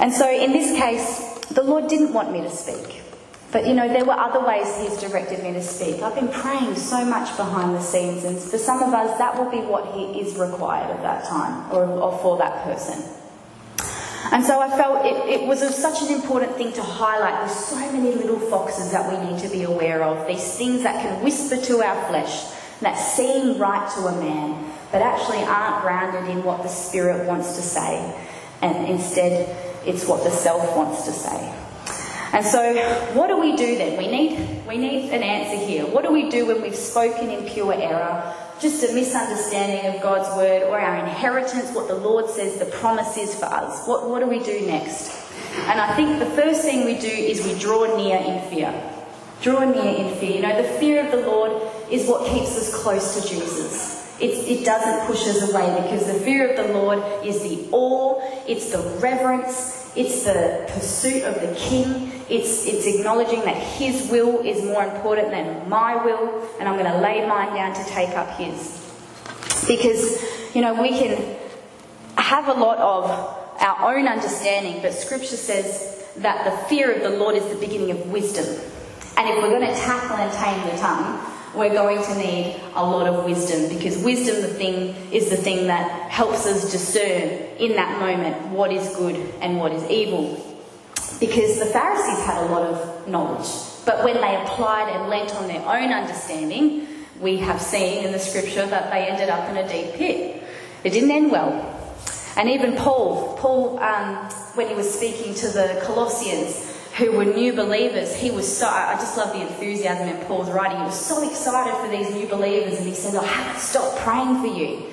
And 0.00 0.12
so 0.12 0.30
in 0.30 0.52
this 0.52 0.78
case, 0.78 1.38
the 1.48 1.62
Lord 1.62 1.88
didn't 1.88 2.12
want 2.12 2.32
me 2.32 2.40
to 2.42 2.50
speak. 2.50 3.02
But 3.52 3.66
you 3.66 3.74
know, 3.74 3.86
there 3.86 4.04
were 4.04 4.18
other 4.18 4.44
ways 4.44 4.66
He's 4.80 4.98
directed 5.00 5.42
me 5.42 5.52
to 5.52 5.62
speak. 5.62 6.02
I've 6.02 6.16
been 6.16 6.28
praying 6.28 6.74
so 6.74 7.04
much 7.04 7.36
behind 7.36 7.74
the 7.74 7.80
scenes, 7.80 8.24
and 8.24 8.36
for 8.36 8.58
some 8.58 8.82
of 8.82 8.92
us, 8.92 9.16
that 9.18 9.38
will 9.38 9.50
be 9.50 9.58
what 9.58 9.94
He 9.94 10.20
is 10.20 10.36
required 10.36 10.90
at 10.90 11.02
that 11.02 11.24
time 11.24 11.72
or, 11.72 11.84
or 11.84 12.18
for 12.18 12.36
that 12.38 12.64
person. 12.64 13.00
And 14.32 14.44
so 14.44 14.58
I 14.58 14.68
felt 14.76 15.06
it, 15.06 15.40
it 15.40 15.46
was 15.46 15.60
such 15.76 16.02
an 16.02 16.08
important 16.08 16.56
thing 16.56 16.72
to 16.72 16.82
highlight. 16.82 17.46
There's 17.46 17.56
so 17.56 17.92
many 17.92 18.14
little 18.14 18.40
foxes 18.40 18.90
that 18.90 19.08
we 19.08 19.30
need 19.30 19.40
to 19.42 19.48
be 19.48 19.62
aware 19.62 20.02
of. 20.02 20.26
These 20.26 20.56
things 20.56 20.82
that 20.82 21.00
can 21.00 21.22
whisper 21.22 21.56
to 21.56 21.82
our 21.82 22.08
flesh, 22.08 22.42
that 22.80 22.94
seem 22.94 23.58
right 23.58 23.90
to 23.94 24.00
a 24.06 24.20
man, 24.20 24.72
but 24.92 25.02
actually 25.02 25.42
aren't 25.42 25.82
grounded 25.82 26.30
in 26.30 26.44
what 26.44 26.62
the 26.62 26.68
Spirit 26.68 27.26
wants 27.26 27.56
to 27.56 27.62
say. 27.62 28.14
And 28.62 28.88
instead, 28.88 29.56
it's 29.86 30.06
what 30.06 30.24
the 30.24 30.30
self 30.30 30.76
wants 30.76 31.04
to 31.04 31.12
say. 31.12 31.54
And 32.32 32.44
so, 32.44 32.74
what 33.12 33.28
do 33.28 33.38
we 33.38 33.54
do 33.54 33.78
then? 33.78 33.96
We 33.96 34.08
need, 34.08 34.66
we 34.66 34.76
need 34.76 35.10
an 35.12 35.22
answer 35.22 35.64
here. 35.64 35.86
What 35.86 36.04
do 36.04 36.12
we 36.12 36.30
do 36.30 36.46
when 36.46 36.62
we've 36.62 36.74
spoken 36.74 37.30
in 37.30 37.44
pure 37.44 37.72
error? 37.72 38.34
Just 38.58 38.82
a 38.82 38.92
misunderstanding 38.92 39.94
of 39.94 40.02
God's 40.02 40.34
word 40.36 40.64
or 40.64 40.78
our 40.78 40.96
inheritance, 40.96 41.72
what 41.72 41.86
the 41.86 41.94
Lord 41.94 42.28
says 42.28 42.58
the 42.58 42.66
promise 42.66 43.16
is 43.16 43.38
for 43.38 43.46
us. 43.46 43.86
What, 43.86 44.08
what 44.10 44.18
do 44.18 44.26
we 44.26 44.40
do 44.40 44.66
next? 44.66 45.24
And 45.68 45.80
I 45.80 45.94
think 45.94 46.18
the 46.18 46.26
first 46.26 46.62
thing 46.62 46.84
we 46.84 46.98
do 46.98 47.06
is 47.06 47.44
we 47.46 47.56
draw 47.58 47.96
near 47.96 48.18
in 48.18 48.50
fear. 48.50 48.90
Draw 49.40 49.70
near 49.70 50.06
in 50.06 50.16
fear. 50.16 50.36
You 50.36 50.42
know, 50.42 50.60
the 50.60 50.68
fear 50.80 51.04
of 51.04 51.12
the 51.12 51.26
Lord 51.28 51.52
is 51.94 52.08
what 52.08 52.26
keeps 52.26 52.58
us 52.58 52.74
close 52.74 53.14
to 53.14 53.28
Jesus. 53.28 53.94
It's, 54.20 54.48
it 54.48 54.64
doesn't 54.64 55.06
push 55.06 55.26
us 55.28 55.48
away 55.48 55.82
because 55.82 56.06
the 56.06 56.20
fear 56.20 56.50
of 56.50 56.56
the 56.56 56.72
Lord 56.72 56.98
is 57.24 57.42
the 57.42 57.68
awe, 57.70 58.20
it's 58.48 58.72
the 58.72 58.78
reverence, 59.00 59.92
it's 59.96 60.24
the 60.24 60.68
pursuit 60.72 61.22
of 61.22 61.34
the 61.40 61.54
King, 61.56 62.10
it's, 62.28 62.66
it's 62.66 62.86
acknowledging 62.86 63.40
that 63.40 63.56
His 63.56 64.08
will 64.10 64.40
is 64.40 64.64
more 64.64 64.84
important 64.84 65.30
than 65.30 65.68
my 65.68 66.04
will, 66.04 66.48
and 66.58 66.68
I'm 66.68 66.78
going 66.78 66.90
to 66.90 67.00
lay 67.00 67.26
mine 67.28 67.54
down 67.54 67.74
to 67.74 67.84
take 67.84 68.10
up 68.10 68.28
His. 68.38 68.80
Because, 69.68 70.22
you 70.54 70.62
know, 70.62 70.80
we 70.80 70.90
can 70.90 71.36
have 72.16 72.48
a 72.48 72.54
lot 72.54 72.78
of 72.78 73.10
our 73.60 73.96
own 73.96 74.08
understanding, 74.08 74.82
but 74.82 74.92
Scripture 74.92 75.36
says 75.36 76.04
that 76.18 76.44
the 76.44 76.68
fear 76.68 76.92
of 76.92 77.02
the 77.02 77.18
Lord 77.18 77.36
is 77.36 77.46
the 77.48 77.56
beginning 77.56 77.90
of 77.90 78.10
wisdom. 78.10 78.46
And 79.16 79.28
if 79.28 79.42
we're 79.42 79.50
going 79.50 79.66
to 79.66 79.74
tackle 79.74 80.16
and 80.16 80.32
tame 80.32 80.74
the 80.74 80.80
tongue, 80.80 81.33
we're 81.56 81.72
going 81.72 82.02
to 82.02 82.14
need 82.16 82.60
a 82.74 82.84
lot 82.84 83.06
of 83.06 83.24
wisdom 83.24 83.68
because 83.68 83.98
wisdom 83.98 84.42
the 84.42 84.48
thing 84.48 84.94
is 85.12 85.30
the 85.30 85.36
thing 85.36 85.66
that 85.68 86.10
helps 86.10 86.46
us 86.46 86.70
discern 86.70 87.30
in 87.58 87.72
that 87.76 88.00
moment 88.00 88.48
what 88.48 88.72
is 88.72 88.94
good 88.96 89.16
and 89.40 89.58
what 89.58 89.72
is 89.72 89.88
evil. 89.90 90.40
Because 91.20 91.58
the 91.58 91.66
Pharisees 91.66 92.24
had 92.24 92.42
a 92.42 92.46
lot 92.46 92.62
of 92.62 93.08
knowledge, 93.08 93.48
but 93.86 94.04
when 94.04 94.20
they 94.20 94.36
applied 94.42 94.90
and 94.94 95.08
leant 95.08 95.34
on 95.36 95.46
their 95.46 95.62
own 95.62 95.92
understanding, 95.92 96.88
we 97.20 97.36
have 97.38 97.60
seen 97.60 98.04
in 98.04 98.12
the 98.12 98.18
scripture 98.18 98.66
that 98.66 98.90
they 98.90 99.06
ended 99.06 99.28
up 99.28 99.48
in 99.48 99.56
a 99.56 99.68
deep 99.68 99.94
pit. 99.94 100.42
It 100.82 100.90
didn't 100.90 101.10
end 101.10 101.30
well. 101.30 101.70
And 102.36 102.50
even 102.50 102.74
Paul, 102.76 103.36
Paul, 103.38 103.78
um, 103.78 104.16
when 104.54 104.68
he 104.68 104.74
was 104.74 104.92
speaking 104.92 105.34
to 105.34 105.48
the 105.48 105.80
Colossians, 105.84 106.73
who 106.96 107.12
were 107.12 107.24
new 107.24 107.52
believers, 107.52 108.14
he 108.14 108.30
was 108.30 108.56
so, 108.56 108.68
I 108.68 108.94
just 108.94 109.16
love 109.16 109.32
the 109.32 109.40
enthusiasm 109.40 110.08
in 110.08 110.16
Paul's 110.26 110.50
writing. 110.50 110.78
He 110.78 110.84
was 110.84 110.98
so 110.98 111.28
excited 111.28 111.74
for 111.80 111.88
these 111.88 112.14
new 112.14 112.26
believers 112.28 112.78
and 112.78 112.86
he 112.86 112.94
said, 112.94 113.14
oh, 113.14 113.20
I 113.20 113.26
haven't 113.26 113.60
stopped 113.60 113.98
praying 113.98 114.40
for 114.40 114.46
you. 114.46 114.86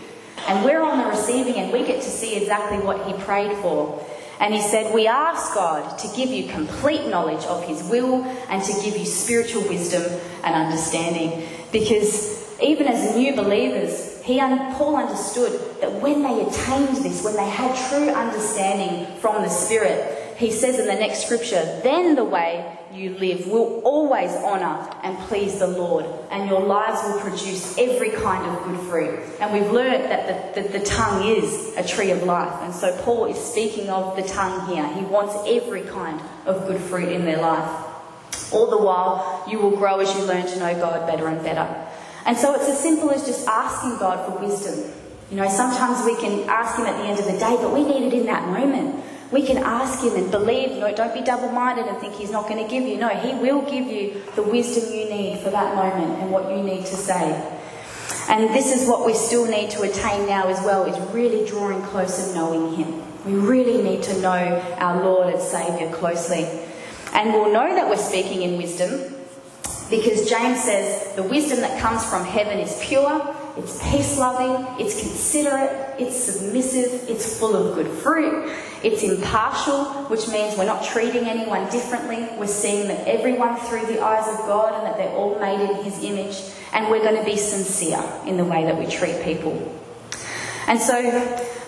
And 0.47 0.65
we're 0.65 0.81
on 0.81 0.97
the 0.97 1.05
receiving 1.05 1.55
end. 1.55 1.71
We 1.71 1.85
get 1.85 2.01
to 2.01 2.09
see 2.09 2.35
exactly 2.35 2.79
what 2.79 3.05
he 3.05 3.13
prayed 3.23 3.55
for. 3.57 4.03
And 4.39 4.55
he 4.55 4.61
said, 4.61 4.91
We 4.91 5.05
ask 5.05 5.53
God 5.53 5.99
to 5.99 6.07
give 6.15 6.29
you 6.29 6.51
complete 6.51 7.05
knowledge 7.07 7.45
of 7.45 7.63
his 7.63 7.83
will 7.83 8.23
and 8.49 8.63
to 8.63 8.73
give 8.81 8.97
you 8.97 9.05
spiritual 9.05 9.61
wisdom 9.67 10.01
and 10.43 10.55
understanding. 10.55 11.47
Because 11.71 12.43
even 12.59 12.87
as 12.87 13.15
new 13.15 13.35
believers, 13.35 14.19
he, 14.23 14.39
Paul 14.39 14.95
understood 14.95 15.59
that 15.79 15.93
when 16.01 16.23
they 16.23 16.41
attained 16.41 16.97
this, 16.97 17.23
when 17.23 17.35
they 17.35 17.49
had 17.49 17.75
true 17.89 18.09
understanding 18.09 19.15
from 19.19 19.43
the 19.43 19.49
Spirit, 19.49 20.20
he 20.37 20.51
says 20.51 20.79
in 20.79 20.87
the 20.87 20.95
next 20.95 21.25
scripture, 21.25 21.79
then 21.83 22.15
the 22.15 22.23
way 22.23 22.77
you 22.93 23.11
live 23.17 23.47
will 23.47 23.81
always 23.83 24.31
honour 24.31 24.89
and 25.03 25.17
please 25.27 25.59
the 25.59 25.67
Lord, 25.67 26.05
and 26.29 26.49
your 26.49 26.61
lives 26.61 26.99
will 27.03 27.19
produce 27.21 27.77
every 27.77 28.09
kind 28.11 28.45
of 28.45 28.63
good 28.65 28.79
fruit. 28.89 29.19
And 29.39 29.53
we've 29.53 29.71
learned 29.71 30.05
that 30.05 30.55
the, 30.55 30.61
the, 30.61 30.79
the 30.79 30.85
tongue 30.85 31.25
is 31.25 31.73
a 31.77 31.87
tree 31.87 32.11
of 32.11 32.23
life. 32.23 32.53
And 32.61 32.73
so 32.73 32.95
Paul 33.03 33.25
is 33.25 33.37
speaking 33.37 33.89
of 33.89 34.15
the 34.15 34.23
tongue 34.23 34.67
here. 34.67 34.85
He 34.93 35.05
wants 35.05 35.35
every 35.47 35.83
kind 35.83 36.19
of 36.45 36.67
good 36.67 36.81
fruit 36.81 37.09
in 37.09 37.25
their 37.25 37.41
life. 37.41 37.87
All 38.51 38.69
the 38.69 38.77
while, 38.77 39.45
you 39.49 39.59
will 39.59 39.77
grow 39.77 39.99
as 39.99 40.13
you 40.13 40.23
learn 40.23 40.45
to 40.45 40.59
know 40.59 40.73
God 40.75 41.07
better 41.07 41.27
and 41.27 41.41
better. 41.41 41.87
And 42.25 42.37
so 42.37 42.53
it's 42.55 42.67
as 42.67 42.79
simple 42.79 43.09
as 43.11 43.25
just 43.25 43.47
asking 43.47 43.97
God 43.97 44.25
for 44.25 44.45
wisdom. 44.45 44.91
You 45.31 45.37
know, 45.37 45.49
sometimes 45.49 46.05
we 46.05 46.15
can 46.17 46.47
ask 46.49 46.77
Him 46.77 46.85
at 46.85 46.97
the 46.97 47.03
end 47.03 47.17
of 47.19 47.25
the 47.25 47.39
day, 47.39 47.55
but 47.61 47.73
we 47.73 47.85
need 47.85 48.07
it 48.07 48.13
in 48.13 48.25
that 48.25 48.49
moment. 48.49 49.01
We 49.31 49.45
can 49.45 49.57
ask 49.57 50.03
Him 50.03 50.15
and 50.15 50.29
believe. 50.29 50.71
No, 50.77 50.93
don't 50.93 51.13
be 51.13 51.21
double 51.21 51.49
minded 51.49 51.87
and 51.87 51.97
think 51.97 52.13
He's 52.15 52.31
not 52.31 52.47
going 52.49 52.63
to 52.63 52.69
give 52.69 52.83
you. 52.83 52.97
No, 52.97 53.09
He 53.09 53.33
will 53.33 53.61
give 53.61 53.87
you 53.87 54.21
the 54.35 54.43
wisdom 54.43 54.93
you 54.93 55.09
need 55.09 55.39
for 55.39 55.49
that 55.49 55.75
moment 55.75 56.21
and 56.21 56.31
what 56.31 56.49
you 56.49 56.61
need 56.61 56.85
to 56.85 56.95
say. 56.95 57.57
And 58.29 58.53
this 58.53 58.75
is 58.75 58.87
what 58.87 59.05
we 59.05 59.13
still 59.13 59.45
need 59.45 59.71
to 59.71 59.83
attain 59.83 60.27
now 60.27 60.47
as 60.47 60.63
well, 60.65 60.85
is 60.85 60.99
really 61.13 61.47
drawing 61.47 61.81
close 61.83 62.25
and 62.25 62.35
knowing 62.35 62.75
Him. 62.75 63.01
We 63.25 63.33
really 63.33 63.81
need 63.81 64.03
to 64.03 64.19
know 64.21 64.75
our 64.77 65.03
Lord 65.03 65.33
and 65.33 65.41
Saviour 65.41 65.91
closely. 65.93 66.45
And 67.13 67.33
we'll 67.33 67.51
know 67.51 67.75
that 67.75 67.89
we're 67.89 67.97
speaking 67.97 68.41
in 68.41 68.57
wisdom 68.57 69.15
because 69.89 70.29
James 70.29 70.63
says 70.63 71.15
the 71.15 71.23
wisdom 71.23 71.59
that 71.59 71.79
comes 71.81 72.03
from 72.05 72.25
heaven 72.25 72.57
is 72.57 72.79
pure, 72.81 73.35
it's 73.57 73.81
peace 73.89 74.17
loving, 74.17 74.79
it's 74.79 74.99
considerate, 74.99 75.99
it's 75.99 76.15
submissive, 76.15 77.09
it's 77.09 77.37
full 77.37 77.55
of 77.55 77.75
good 77.75 77.87
fruit, 77.87 78.51
it's 78.83 79.03
impartial, 79.03 79.85
which 80.05 80.27
means 80.27 80.57
we're 80.57 80.65
not 80.65 80.83
treating 80.83 81.25
anyone 81.27 81.69
differently. 81.69 82.27
We're 82.37 82.47
seeing 82.47 82.87
that 82.87 83.07
everyone 83.07 83.57
through 83.57 83.85
the 83.87 84.01
eyes 84.01 84.27
of 84.27 84.45
God 84.47 84.73
and 84.73 84.87
that 84.87 84.97
they're 84.97 85.15
all 85.15 85.39
made 85.39 85.59
in 85.59 85.83
His 85.83 86.03
image, 86.03 86.41
and 86.73 86.89
we're 86.89 87.03
going 87.03 87.17
to 87.17 87.25
be 87.25 87.37
sincere 87.37 88.03
in 88.25 88.37
the 88.37 88.45
way 88.45 88.65
that 88.65 88.77
we 88.77 88.87
treat 88.87 89.21
people. 89.23 89.79
And 90.67 90.79
so, 90.79 90.95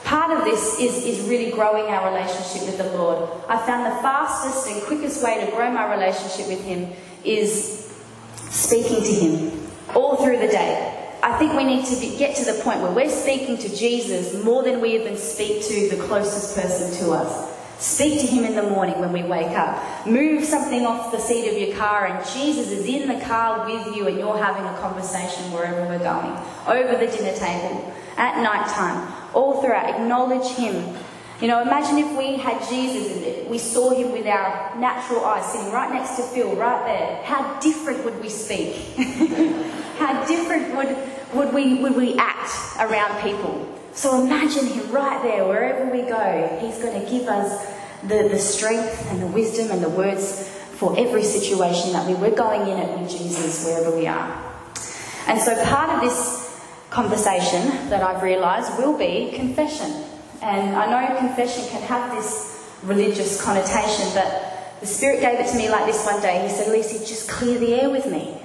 part 0.06 0.38
of 0.38 0.46
this 0.46 0.80
is, 0.80 1.04
is 1.06 1.28
really 1.28 1.52
growing 1.52 1.86
our 1.86 2.14
relationship 2.14 2.68
with 2.68 2.78
the 2.78 2.98
Lord. 2.98 3.30
I 3.50 3.58
found 3.66 3.86
the 3.86 4.02
fastest 4.02 4.68
and 4.68 4.82
quickest 4.84 5.24
way 5.24 5.46
to 5.46 5.52
grow 5.52 5.72
my 5.72 5.94
relationship 5.94 6.48
with 6.48 6.64
Him 6.64 6.92
is 7.26 7.94
speaking 8.50 9.04
to 9.04 9.12
Him 9.12 9.68
all 9.94 10.16
through 10.16 10.40
the 10.40 10.48
day. 10.48 10.93
I 11.24 11.38
think 11.38 11.54
we 11.54 11.64
need 11.64 11.86
to 11.86 11.96
be, 11.96 12.18
get 12.18 12.36
to 12.36 12.46
the 12.46 12.62
point 12.62 12.82
where 12.82 12.92
we're 12.92 13.10
speaking 13.10 13.58
to 13.60 13.74
Jesus 13.74 14.44
more 14.44 14.62
than 14.62 14.82
we 14.82 15.00
even 15.00 15.16
speak 15.16 15.64
to 15.64 15.88
the 15.96 16.04
closest 16.04 16.54
person 16.54 16.94
to 17.00 17.14
us. 17.14 17.50
Speak 17.80 18.20
to 18.20 18.28
him 18.28 18.44
in 18.44 18.56
the 18.56 18.64
morning 18.64 19.00
when 19.00 19.14
we 19.14 19.24
wake 19.24 19.58
up. 19.58 20.06
Move 20.06 20.44
something 20.44 20.86
off 20.86 21.14
the 21.14 21.20
seat 21.20 21.50
of 21.50 21.58
your 21.58 21.78
car, 21.78 22.08
and 22.08 22.26
Jesus 22.34 22.72
is 22.72 22.86
in 22.86 23.08
the 23.08 23.24
car 23.24 23.66
with 23.66 23.96
you, 23.96 24.08
and 24.08 24.18
you're 24.18 24.38
having 24.38 24.66
a 24.66 24.78
conversation 24.80 25.50
wherever 25.54 25.88
we're 25.88 26.00
going. 26.00 26.38
Over 26.68 26.98
the 26.98 27.10
dinner 27.10 27.38
table, 27.38 27.94
at 28.18 28.44
night 28.44 28.68
time, 28.68 29.14
all 29.34 29.62
throughout. 29.62 29.90
Acknowledge 29.90 30.48
him 30.58 30.94
you 31.42 31.50
know, 31.50 31.62
imagine 31.62 31.98
if 31.98 32.18
we 32.18 32.38
had 32.38 32.66
Jesus 32.70 33.12
and 33.12 33.50
we 33.50 33.58
saw 33.58 33.90
him 33.90 34.14
with 34.14 34.26
our 34.28 34.80
natural 34.80 35.26
eyes 35.26 35.46
sitting 35.52 35.74
right 35.74 35.92
next 35.92 36.16
to 36.16 36.24
Phil, 36.24 36.56
right 36.56 36.86
there. 36.86 37.22
How 37.24 37.60
different 37.60 38.06
would 38.06 38.22
we 38.22 38.30
speak? 38.30 38.78
How 40.04 40.26
different 40.26 40.76
would, 40.76 40.98
would, 41.34 41.54
we, 41.54 41.82
would 41.82 41.96
we 41.96 42.18
act 42.18 42.52
around 42.78 43.22
people? 43.22 43.74
So 43.94 44.22
imagine 44.22 44.68
him 44.68 44.92
right 44.92 45.24
there, 45.24 45.48
wherever 45.48 45.90
we 45.90 46.02
go. 46.02 46.60
He's 46.60 46.78
going 46.80 47.02
to 47.02 47.10
give 47.10 47.30
us 47.30 47.66
the, 48.02 48.28
the 48.28 48.38
strength 48.38 49.10
and 49.10 49.22
the 49.22 49.28
wisdom 49.28 49.72
and 49.72 49.82
the 49.82 49.88
words 49.88 50.50
for 50.74 50.94
every 51.00 51.24
situation 51.24 51.94
that 51.94 52.06
we, 52.06 52.16
we're 52.16 52.36
going 52.36 52.68
in 52.68 52.78
it 52.80 53.00
with 53.00 53.12
Jesus 53.12 53.64
wherever 53.64 53.96
we 53.96 54.06
are. 54.06 54.44
And 55.28 55.40
so 55.40 55.56
part 55.68 55.90
of 55.90 56.02
this 56.02 56.62
conversation 56.90 57.62
that 57.90 58.04
I've 58.04 58.22
realised 58.22 58.78
will 58.78 58.98
be 58.98 59.32
confession. 59.34 59.90
And 60.42 60.76
I 60.76 60.86
know 60.92 61.18
confession 61.18 61.66
can 61.70 61.82
have 61.84 62.14
this 62.14 62.70
religious 62.84 63.42
connotation, 63.42 64.10
but 64.14 64.82
the 64.82 64.86
Spirit 64.86 65.22
gave 65.22 65.40
it 65.40 65.50
to 65.50 65.56
me 65.56 65.70
like 65.70 65.86
this 65.86 66.06
one 66.06 66.22
day. 66.22 66.46
He 66.46 66.54
said, 66.54 66.74
Lisa, 66.74 67.00
just 67.00 67.30
clear 67.30 67.58
the 67.58 67.74
air 67.82 67.90
with 67.90 68.06
me. 68.06 68.38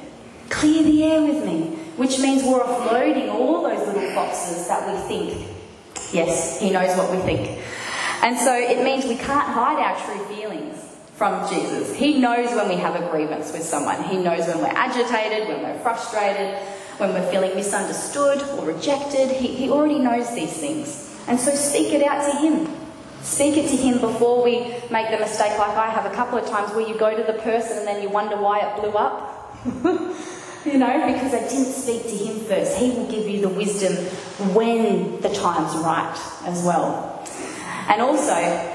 Clear 0.50 0.82
the 0.82 1.04
air 1.04 1.22
with 1.22 1.44
me. 1.44 1.76
Which 1.96 2.18
means 2.20 2.44
we're 2.44 2.60
offloading 2.60 3.28
all 3.28 3.62
those 3.62 3.86
little 3.86 4.14
boxes 4.14 4.68
that 4.68 4.86
we 4.86 5.00
think. 5.08 5.48
Yes, 6.12 6.60
He 6.60 6.70
knows 6.70 6.96
what 6.96 7.10
we 7.10 7.18
think. 7.18 7.60
And 8.22 8.38
so 8.38 8.54
it 8.54 8.82
means 8.84 9.04
we 9.04 9.16
can't 9.16 9.48
hide 9.48 9.78
our 9.78 9.98
true 10.04 10.24
feelings 10.26 10.76
from 11.14 11.48
Jesus. 11.48 11.94
He 11.94 12.20
knows 12.20 12.54
when 12.54 12.68
we 12.68 12.76
have 12.76 12.94
a 12.94 13.10
grievance 13.10 13.52
with 13.52 13.62
someone. 13.62 14.02
He 14.04 14.16
knows 14.16 14.46
when 14.46 14.58
we're 14.58 14.66
agitated, 14.66 15.48
when 15.48 15.62
we're 15.62 15.78
frustrated, 15.80 16.54
when 16.98 17.12
we're 17.12 17.28
feeling 17.30 17.54
misunderstood 17.56 18.42
or 18.56 18.64
rejected. 18.64 19.30
He, 19.30 19.48
he 19.48 19.70
already 19.70 19.98
knows 19.98 20.32
these 20.34 20.52
things. 20.52 21.16
And 21.26 21.38
so 21.38 21.52
speak 21.54 21.92
it 21.92 22.02
out 22.02 22.30
to 22.30 22.38
Him. 22.38 22.68
Speak 23.22 23.56
it 23.56 23.68
to 23.70 23.76
Him 23.76 24.00
before 24.00 24.44
we 24.44 24.72
make 24.90 25.10
the 25.10 25.18
mistake, 25.18 25.58
like 25.58 25.76
I 25.76 25.90
have 25.90 26.06
a 26.06 26.14
couple 26.14 26.38
of 26.38 26.46
times, 26.46 26.72
where 26.72 26.86
you 26.86 26.96
go 26.96 27.16
to 27.16 27.24
the 27.24 27.38
person 27.40 27.78
and 27.78 27.86
then 27.86 28.00
you 28.02 28.08
wonder 28.08 28.36
why 28.36 28.60
it 28.60 28.80
blew 28.80 28.92
up. 28.92 29.58
you 30.72 30.78
know, 30.78 31.12
because 31.12 31.34
I 31.34 31.48
didn't 31.48 31.72
speak 31.72 32.02
to 32.02 32.16
Him 32.16 32.40
first. 32.40 32.76
He 32.76 32.90
will 32.90 33.10
give 33.10 33.28
you 33.28 33.40
the 33.40 33.48
wisdom 33.48 33.94
when 34.54 35.20
the 35.20 35.30
time's 35.30 35.76
right 35.76 36.16
as 36.44 36.62
well. 36.62 37.26
And 37.88 38.02
also, 38.02 38.74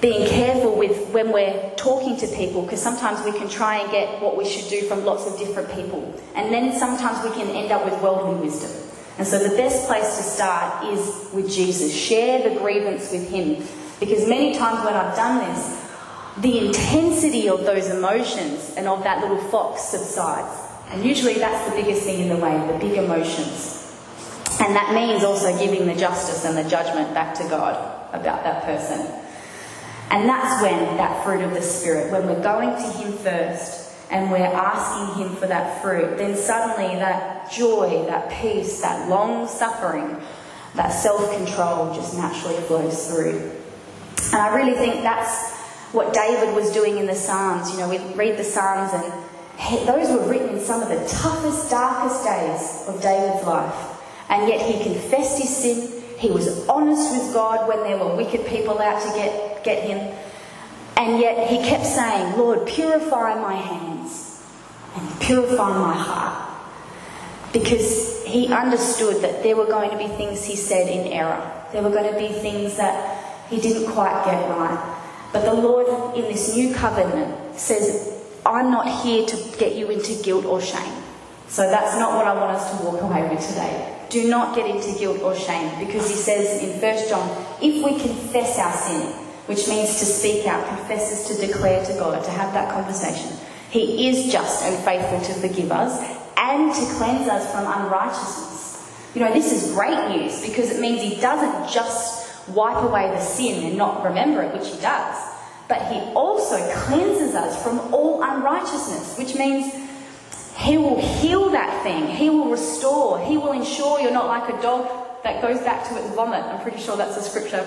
being 0.00 0.28
careful 0.28 0.76
with 0.76 1.10
when 1.10 1.32
we're 1.32 1.70
talking 1.76 2.16
to 2.18 2.26
people 2.28 2.62
because 2.62 2.82
sometimes 2.82 3.24
we 3.24 3.32
can 3.38 3.48
try 3.48 3.78
and 3.78 3.90
get 3.90 4.20
what 4.20 4.36
we 4.36 4.44
should 4.44 4.68
do 4.68 4.86
from 4.86 5.04
lots 5.04 5.26
of 5.26 5.38
different 5.38 5.72
people 5.72 6.14
and 6.34 6.52
then 6.52 6.78
sometimes 6.78 7.24
we 7.24 7.30
can 7.30 7.48
end 7.56 7.72
up 7.72 7.86
with 7.86 7.98
worldly 8.02 8.38
wisdom 8.38 8.70
and 9.16 9.26
so 9.26 9.38
the 9.38 9.56
best 9.56 9.86
place 9.86 10.16
to 10.16 10.22
start 10.22 10.86
is 10.92 11.28
with 11.32 11.50
Jesus. 11.50 11.94
Share 11.94 12.48
the 12.48 12.58
grievance 12.58 13.12
with 13.12 13.30
Him. 13.30 13.64
Because 14.00 14.28
many 14.28 14.54
times 14.54 14.84
when 14.84 14.94
I've 14.94 15.14
done 15.14 15.38
this, 15.48 15.80
the 16.38 16.66
intensity 16.66 17.48
of 17.48 17.64
those 17.64 17.88
emotions 17.90 18.74
and 18.76 18.88
of 18.88 19.04
that 19.04 19.20
little 19.20 19.38
fox 19.50 19.82
subsides. 19.82 20.63
And 20.90 21.04
usually 21.04 21.34
that's 21.34 21.68
the 21.68 21.80
biggest 21.80 22.02
thing 22.02 22.20
in 22.20 22.28
the 22.28 22.36
way, 22.36 22.56
the 22.66 22.78
big 22.78 22.98
emotions. 22.98 23.80
And 24.60 24.74
that 24.76 24.94
means 24.94 25.24
also 25.24 25.56
giving 25.58 25.86
the 25.86 25.94
justice 25.94 26.44
and 26.44 26.56
the 26.56 26.68
judgment 26.68 27.12
back 27.12 27.34
to 27.36 27.42
God 27.48 27.74
about 28.14 28.44
that 28.44 28.62
person. 28.64 29.00
And 30.10 30.28
that's 30.28 30.62
when 30.62 30.96
that 30.96 31.24
fruit 31.24 31.42
of 31.42 31.52
the 31.54 31.62
Spirit, 31.62 32.12
when 32.12 32.26
we're 32.26 32.42
going 32.42 32.70
to 32.70 32.90
Him 32.98 33.12
first, 33.12 33.92
and 34.10 34.30
we're 34.30 34.38
asking 34.38 35.24
Him 35.24 35.34
for 35.34 35.46
that 35.46 35.82
fruit, 35.82 36.18
then 36.18 36.36
suddenly 36.36 36.94
that 36.96 37.50
joy, 37.50 38.04
that 38.06 38.30
peace, 38.30 38.80
that 38.82 39.08
long 39.08 39.48
suffering, 39.48 40.16
that 40.74 40.90
self 40.90 41.34
control 41.36 41.92
just 41.94 42.16
naturally 42.16 42.60
flows 42.62 43.08
through. 43.08 43.50
And 44.32 44.40
I 44.40 44.54
really 44.54 44.76
think 44.76 45.02
that's 45.02 45.52
what 45.92 46.12
David 46.12 46.54
was 46.54 46.72
doing 46.72 46.98
in 46.98 47.06
the 47.06 47.14
Psalms. 47.14 47.72
You 47.72 47.78
know, 47.78 47.88
we 47.88 47.98
read 48.14 48.38
the 48.38 48.44
Psalms, 48.44 48.92
and 48.92 49.23
those 49.86 50.10
were 50.10 50.28
written 50.28 50.56
in 50.56 50.60
some 50.60 50.82
of 50.82 50.88
the 50.88 51.06
toughest, 51.08 51.70
darkest 51.70 52.24
days 52.24 52.84
of 52.88 53.00
David's 53.00 53.46
life. 53.46 54.00
And 54.28 54.48
yet 54.48 54.60
he 54.60 54.82
confessed 54.82 55.40
his 55.40 55.56
sin. 55.56 56.02
He 56.18 56.30
was 56.30 56.66
honest 56.68 57.12
with 57.12 57.32
God 57.32 57.68
when 57.68 57.78
there 57.78 57.98
were 57.98 58.16
wicked 58.16 58.46
people 58.46 58.78
out 58.78 59.00
to 59.02 59.08
get, 59.16 59.64
get 59.64 59.84
him. 59.84 60.14
And 60.96 61.20
yet 61.20 61.48
he 61.48 61.58
kept 61.58 61.86
saying, 61.86 62.38
Lord, 62.38 62.66
purify 62.66 63.34
my 63.40 63.54
hands 63.54 64.42
and 64.96 65.20
purify 65.20 65.76
my 65.78 65.92
heart. 65.92 66.50
Because 67.52 68.24
he 68.24 68.52
understood 68.52 69.22
that 69.22 69.42
there 69.42 69.56
were 69.56 69.66
going 69.66 69.90
to 69.90 69.98
be 69.98 70.08
things 70.08 70.44
he 70.44 70.56
said 70.56 70.88
in 70.88 71.12
error. 71.12 71.52
There 71.72 71.82
were 71.82 71.90
going 71.90 72.12
to 72.12 72.18
be 72.18 72.28
things 72.28 72.76
that 72.76 73.48
he 73.48 73.60
didn't 73.60 73.92
quite 73.92 74.24
get 74.24 74.48
right. 74.50 75.00
But 75.32 75.44
the 75.44 75.54
Lord 75.54 76.16
in 76.16 76.22
this 76.22 76.54
new 76.54 76.72
covenant 76.74 77.58
says, 77.58 78.13
I'm 78.46 78.70
not 78.70 79.02
here 79.02 79.24
to 79.26 79.36
get 79.58 79.74
you 79.74 79.90
into 79.90 80.22
guilt 80.22 80.44
or 80.44 80.60
shame. 80.60 81.02
So 81.48 81.62
that's 81.62 81.98
not 81.98 82.16
what 82.16 82.26
I 82.26 82.34
want 82.34 82.56
us 82.56 82.78
to 82.78 82.84
walk 82.84 83.00
away 83.00 83.28
with 83.28 83.46
today. 83.46 83.90
Do 84.10 84.28
not 84.28 84.54
get 84.54 84.68
into 84.68 84.98
guilt 84.98 85.20
or 85.22 85.34
shame 85.34 85.78
because 85.78 86.08
he 86.08 86.16
says 86.16 86.62
in 86.62 86.80
1 86.80 87.08
John, 87.08 87.46
if 87.62 87.84
we 87.84 87.98
confess 87.98 88.58
our 88.58 88.72
sin, 88.72 89.12
which 89.46 89.68
means 89.68 89.98
to 89.98 90.04
speak 90.04 90.46
out, 90.46 90.66
confesses 90.68 91.28
to 91.28 91.46
declare 91.46 91.84
to 91.84 91.92
God, 91.94 92.24
to 92.24 92.30
have 92.30 92.52
that 92.54 92.72
conversation. 92.72 93.30
He 93.70 94.08
is 94.08 94.32
just 94.32 94.64
and 94.64 94.84
faithful 94.84 95.20
to 95.20 95.40
forgive 95.40 95.72
us 95.72 95.98
and 96.36 96.72
to 96.72 96.94
cleanse 96.94 97.28
us 97.28 97.50
from 97.50 97.66
unrighteousness. 97.66 98.54
You 99.14 99.20
know, 99.22 99.32
this 99.32 99.52
is 99.52 99.72
great 99.72 100.16
news 100.16 100.44
because 100.46 100.70
it 100.70 100.80
means 100.80 101.02
He 101.02 101.20
doesn't 101.20 101.72
just 101.72 102.48
wipe 102.48 102.82
away 102.82 103.10
the 103.10 103.20
sin 103.20 103.64
and 103.64 103.78
not 103.78 104.04
remember 104.04 104.42
it, 104.42 104.52
which 104.54 104.68
He 104.68 104.80
does, 104.80 105.16
but 105.68 105.82
He 105.92 105.98
also 106.14 106.56
cleanses 106.74 107.34
us 107.34 107.62
from 107.62 107.78
all 107.92 108.22
unrighteousness, 108.22 109.18
which 109.18 109.34
means 109.34 109.72
He 110.56 110.78
will 110.78 111.00
heal 111.00 111.50
that 111.50 111.82
thing, 111.82 112.06
He 112.06 112.30
will 112.30 112.50
restore, 112.50 113.24
He 113.24 113.36
will 113.36 113.52
ensure 113.52 114.00
you're 114.00 114.12
not 114.12 114.26
like 114.26 114.48
a 114.48 114.62
dog 114.62 114.88
that 115.22 115.40
goes 115.40 115.58
back 115.60 115.88
to 115.88 115.96
its 115.96 116.14
vomit. 116.14 116.44
I'm 116.44 116.60
pretty 116.60 116.80
sure 116.80 116.96
that's 116.96 117.16
a 117.16 117.22
scripture 117.22 117.66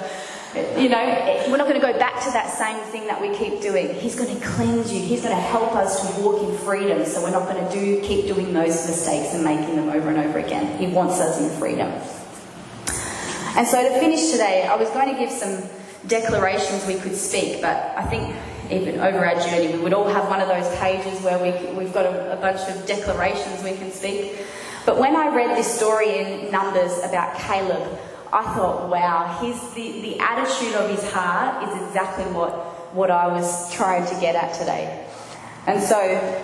you 0.78 0.90
know, 0.90 1.46
we're 1.50 1.58
not 1.58 1.68
going 1.68 1.80
to 1.80 1.86
go 1.86 1.98
back 1.98 2.24
to 2.24 2.32
that 2.32 2.50
same 2.50 2.80
thing 2.92 3.08
that 3.08 3.22
we 3.22 3.36
keep 3.36 3.62
doing. 3.62 3.94
He's 3.94 4.16
going 4.16 4.34
to 4.34 4.46
cleanse 4.46 4.92
you. 4.92 5.02
He's 5.02 5.22
going 5.22 5.36
to 5.36 5.42
help 5.42 5.76
us 5.76 6.02
to 6.02 6.22
walk 6.22 6.42
in 6.42 6.58
freedom. 6.60 7.06
So 7.06 7.22
we're 7.22 7.32
not 7.32 7.48
going 7.50 7.64
to 7.64 7.72
do 7.72 8.02
keep 8.02 8.28
doing 8.28 8.54
those 8.54 8.88
mistakes 8.88 9.34
and 9.34 9.44
making 9.44 9.76
them 9.76 9.90
over 9.90 10.10
and 10.10 10.18
over 10.18 10.40
again. 10.40 10.78
He 10.78 10.88
wants 10.88 11.20
us 11.20 11.40
in 11.40 11.50
freedom. 11.60 11.90
And 13.58 13.68
so 13.68 13.82
to 13.82 14.00
finish 14.00 14.32
today, 14.32 14.66
I 14.66 14.76
was 14.76 14.90
going 14.92 15.14
to 15.14 15.20
give 15.20 15.32
some 15.32 15.64
declarations 16.06 16.86
we 16.86 16.96
could 16.96 17.16
speak, 17.16 17.62
but 17.62 17.94
I 17.98 18.04
think 18.04 18.36
even 18.70 19.00
over 19.00 19.26
our 19.26 19.36
journey, 19.36 19.74
we 19.74 19.80
would 19.80 19.94
all 19.94 20.08
have 20.08 20.28
one 20.30 20.42
of 20.42 20.48
those 20.48 20.68
pages 20.78 21.22
where 21.22 21.38
we, 21.40 21.78
we've 21.78 21.94
got 21.94 22.06
a, 22.06 22.34
a 22.34 22.36
bunch 22.36 22.60
of 22.70 22.86
declarations 22.86 23.64
we 23.64 23.76
can 23.76 23.92
speak. 23.92 24.38
But 24.86 25.00
when 25.00 25.16
I 25.16 25.34
read 25.34 25.58
this 25.58 25.68
story 25.68 26.18
in 26.20 26.52
Numbers 26.52 26.98
about 27.04 27.38
Caleb, 27.38 28.00
I 28.32 28.44
thought, 28.56 28.90
wow, 28.90 29.38
his, 29.42 29.60
the, 29.74 30.02
the 30.02 30.20
attitude 30.20 30.76
of 30.76 30.90
his 30.90 31.10
heart 31.12 31.68
is 31.68 31.88
exactly 31.88 32.26
what, 32.26 32.52
what 32.94 33.10
I 33.10 33.28
was 33.28 33.74
trying 33.74 34.06
to 34.06 34.20
get 34.20 34.36
at 34.36 34.54
today. 34.54 35.06
And 35.66 35.82
so, 35.82 36.44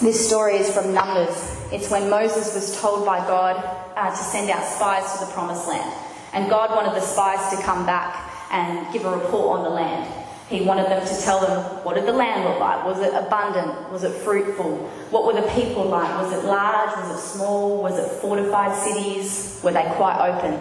this 0.00 0.26
story 0.26 0.56
is 0.56 0.72
from 0.72 0.94
Numbers. 0.94 1.56
It's 1.72 1.90
when 1.90 2.08
Moses 2.08 2.54
was 2.54 2.80
told 2.80 3.04
by 3.04 3.18
God 3.18 3.56
uh, 3.96 4.10
to 4.10 4.16
send 4.16 4.50
out 4.50 4.64
spies 4.64 5.18
to 5.18 5.26
the 5.26 5.32
promised 5.32 5.68
land. 5.68 5.92
And 6.32 6.48
God 6.48 6.70
wanted 6.70 6.94
the 6.94 7.04
spies 7.04 7.56
to 7.56 7.62
come 7.62 7.86
back 7.86 8.29
and 8.50 8.92
give 8.92 9.04
a 9.04 9.10
report 9.10 9.58
on 9.58 9.64
the 9.64 9.70
land. 9.70 10.12
He 10.48 10.62
wanted 10.62 10.86
them 10.86 11.06
to 11.06 11.22
tell 11.22 11.40
them 11.40 11.62
what 11.84 11.94
did 11.94 12.06
the 12.06 12.12
land 12.12 12.44
look 12.44 12.58
like? 12.58 12.84
Was 12.84 12.98
it 13.00 13.14
abundant? 13.14 13.92
Was 13.92 14.02
it 14.02 14.12
fruitful? 14.12 14.78
What 15.10 15.24
were 15.24 15.40
the 15.40 15.48
people 15.48 15.84
like? 15.84 16.10
Was 16.20 16.32
it 16.32 16.44
large? 16.44 16.96
Was 16.96 17.16
it 17.16 17.22
small? 17.22 17.82
Was 17.82 17.98
it 17.98 18.08
fortified 18.20 18.76
cities? 18.76 19.60
Were 19.62 19.72
they 19.72 19.88
quite 19.94 20.18
open? 20.18 20.58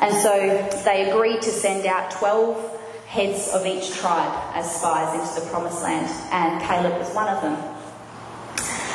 And 0.00 0.14
so 0.22 0.82
they 0.84 1.10
agreed 1.10 1.42
to 1.42 1.50
send 1.50 1.86
out 1.86 2.10
12 2.12 2.76
heads 3.06 3.48
of 3.48 3.64
each 3.66 3.92
tribe 3.94 4.32
as 4.54 4.70
spies 4.70 5.14
into 5.14 5.40
the 5.40 5.50
promised 5.50 5.82
land, 5.82 6.10
and 6.32 6.60
Caleb 6.62 6.98
was 6.98 7.14
one 7.14 7.28
of 7.28 7.40
them. 7.40 7.56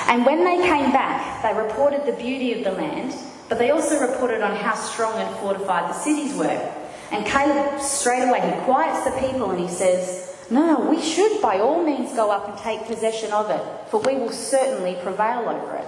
And 0.08 0.26
when 0.26 0.44
they 0.44 0.58
came 0.58 0.92
back, 0.92 1.42
they 1.42 1.58
reported 1.58 2.06
the 2.06 2.22
beauty 2.22 2.54
of 2.54 2.64
the 2.64 2.72
land, 2.72 3.16
but 3.50 3.58
they 3.58 3.72
also 3.72 4.00
reported 4.00 4.42
on 4.42 4.56
how 4.56 4.76
strong 4.76 5.20
and 5.20 5.36
fortified 5.38 5.90
the 5.90 5.94
cities 5.94 6.36
were. 6.36 6.74
And 7.12 7.26
Caleb 7.26 7.82
straight 7.82 8.28
away 8.28 8.40
he 8.40 8.62
quiets 8.64 9.04
the 9.04 9.12
people 9.20 9.52
and 9.52 9.60
he 9.60 9.68
says, 9.68 10.46
no, 10.50 10.80
we 10.80 11.02
should 11.02 11.42
by 11.42 11.60
all 11.60 11.84
means 11.84 12.14
go 12.14 12.32
up 12.32 12.48
and 12.48 12.58
take 12.58 12.86
possession 12.86 13.32
of 13.32 13.50
it, 13.50 13.62
for 13.90 14.02
we 14.02 14.16
will 14.16 14.32
certainly 14.32 14.96
prevail 15.02 15.48
over 15.48 15.76
it. 15.76 15.88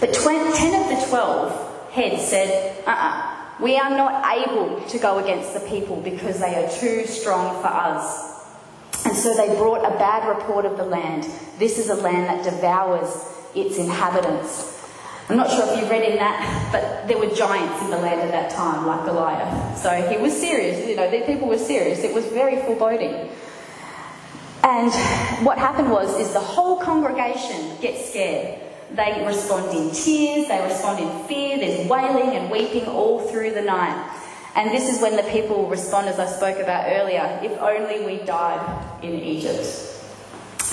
But 0.00 0.12
10 0.14 0.82
of 0.82 1.00
the 1.00 1.06
12 1.08 1.90
heads 1.92 2.24
said, 2.24 2.84
uh 2.86 2.90
uh 2.90 3.30
we 3.60 3.76
are 3.76 3.90
not 3.90 4.36
able 4.36 4.80
to 4.88 4.98
go 4.98 5.18
against 5.18 5.54
the 5.54 5.60
people 5.60 6.00
because 6.00 6.40
they 6.40 6.56
are 6.56 6.68
too 6.70 7.06
strong 7.06 7.62
for 7.62 7.68
us. 7.68 8.44
And 9.04 9.16
so 9.16 9.34
they 9.34 9.54
brought 9.56 9.84
a 9.84 9.96
bad 9.96 10.28
report 10.28 10.64
of 10.64 10.76
the 10.76 10.84
land. 10.84 11.28
This 11.58 11.78
is 11.78 11.88
a 11.88 11.94
land 11.94 12.26
that 12.26 12.42
devours 12.42 13.32
its 13.54 13.78
inhabitants. 13.78 14.73
I'm 15.28 15.38
not 15.38 15.50
sure 15.50 15.64
if 15.72 15.80
you 15.80 15.88
read 15.88 16.02
in 16.02 16.16
that, 16.18 16.68
but 16.70 17.08
there 17.08 17.16
were 17.16 17.34
giants 17.34 17.82
in 17.82 17.90
the 17.90 17.96
land 17.96 18.20
at 18.20 18.30
that 18.30 18.50
time, 18.50 18.86
like 18.86 19.06
Goliath. 19.06 19.78
So 19.78 19.90
he 19.90 20.18
was 20.18 20.38
serious, 20.38 20.86
you 20.86 20.96
know, 20.96 21.10
the 21.10 21.24
people 21.24 21.48
were 21.48 21.58
serious. 21.58 22.00
It 22.00 22.14
was 22.14 22.26
very 22.26 22.60
foreboding. 22.62 23.30
And 24.62 24.92
what 25.44 25.56
happened 25.56 25.90
was, 25.90 26.18
is 26.18 26.32
the 26.32 26.40
whole 26.40 26.78
congregation 26.80 27.80
gets 27.80 28.10
scared. 28.10 28.60
They 28.90 29.24
respond 29.26 29.74
in 29.76 29.94
tears, 29.94 30.48
they 30.48 30.62
respond 30.62 31.00
in 31.00 31.24
fear, 31.26 31.58
there's 31.58 31.88
wailing 31.88 32.36
and 32.36 32.50
weeping 32.50 32.86
all 32.86 33.20
through 33.28 33.52
the 33.52 33.62
night. 33.62 34.20
And 34.56 34.70
this 34.70 34.94
is 34.94 35.00
when 35.00 35.16
the 35.16 35.22
people 35.24 35.68
respond, 35.68 36.08
as 36.08 36.18
I 36.18 36.26
spoke 36.26 36.58
about 36.58 36.84
earlier, 36.86 37.40
if 37.42 37.58
only 37.60 38.04
we 38.04 38.24
died 38.24 39.02
in 39.02 39.14
Egypt. 39.20 39.66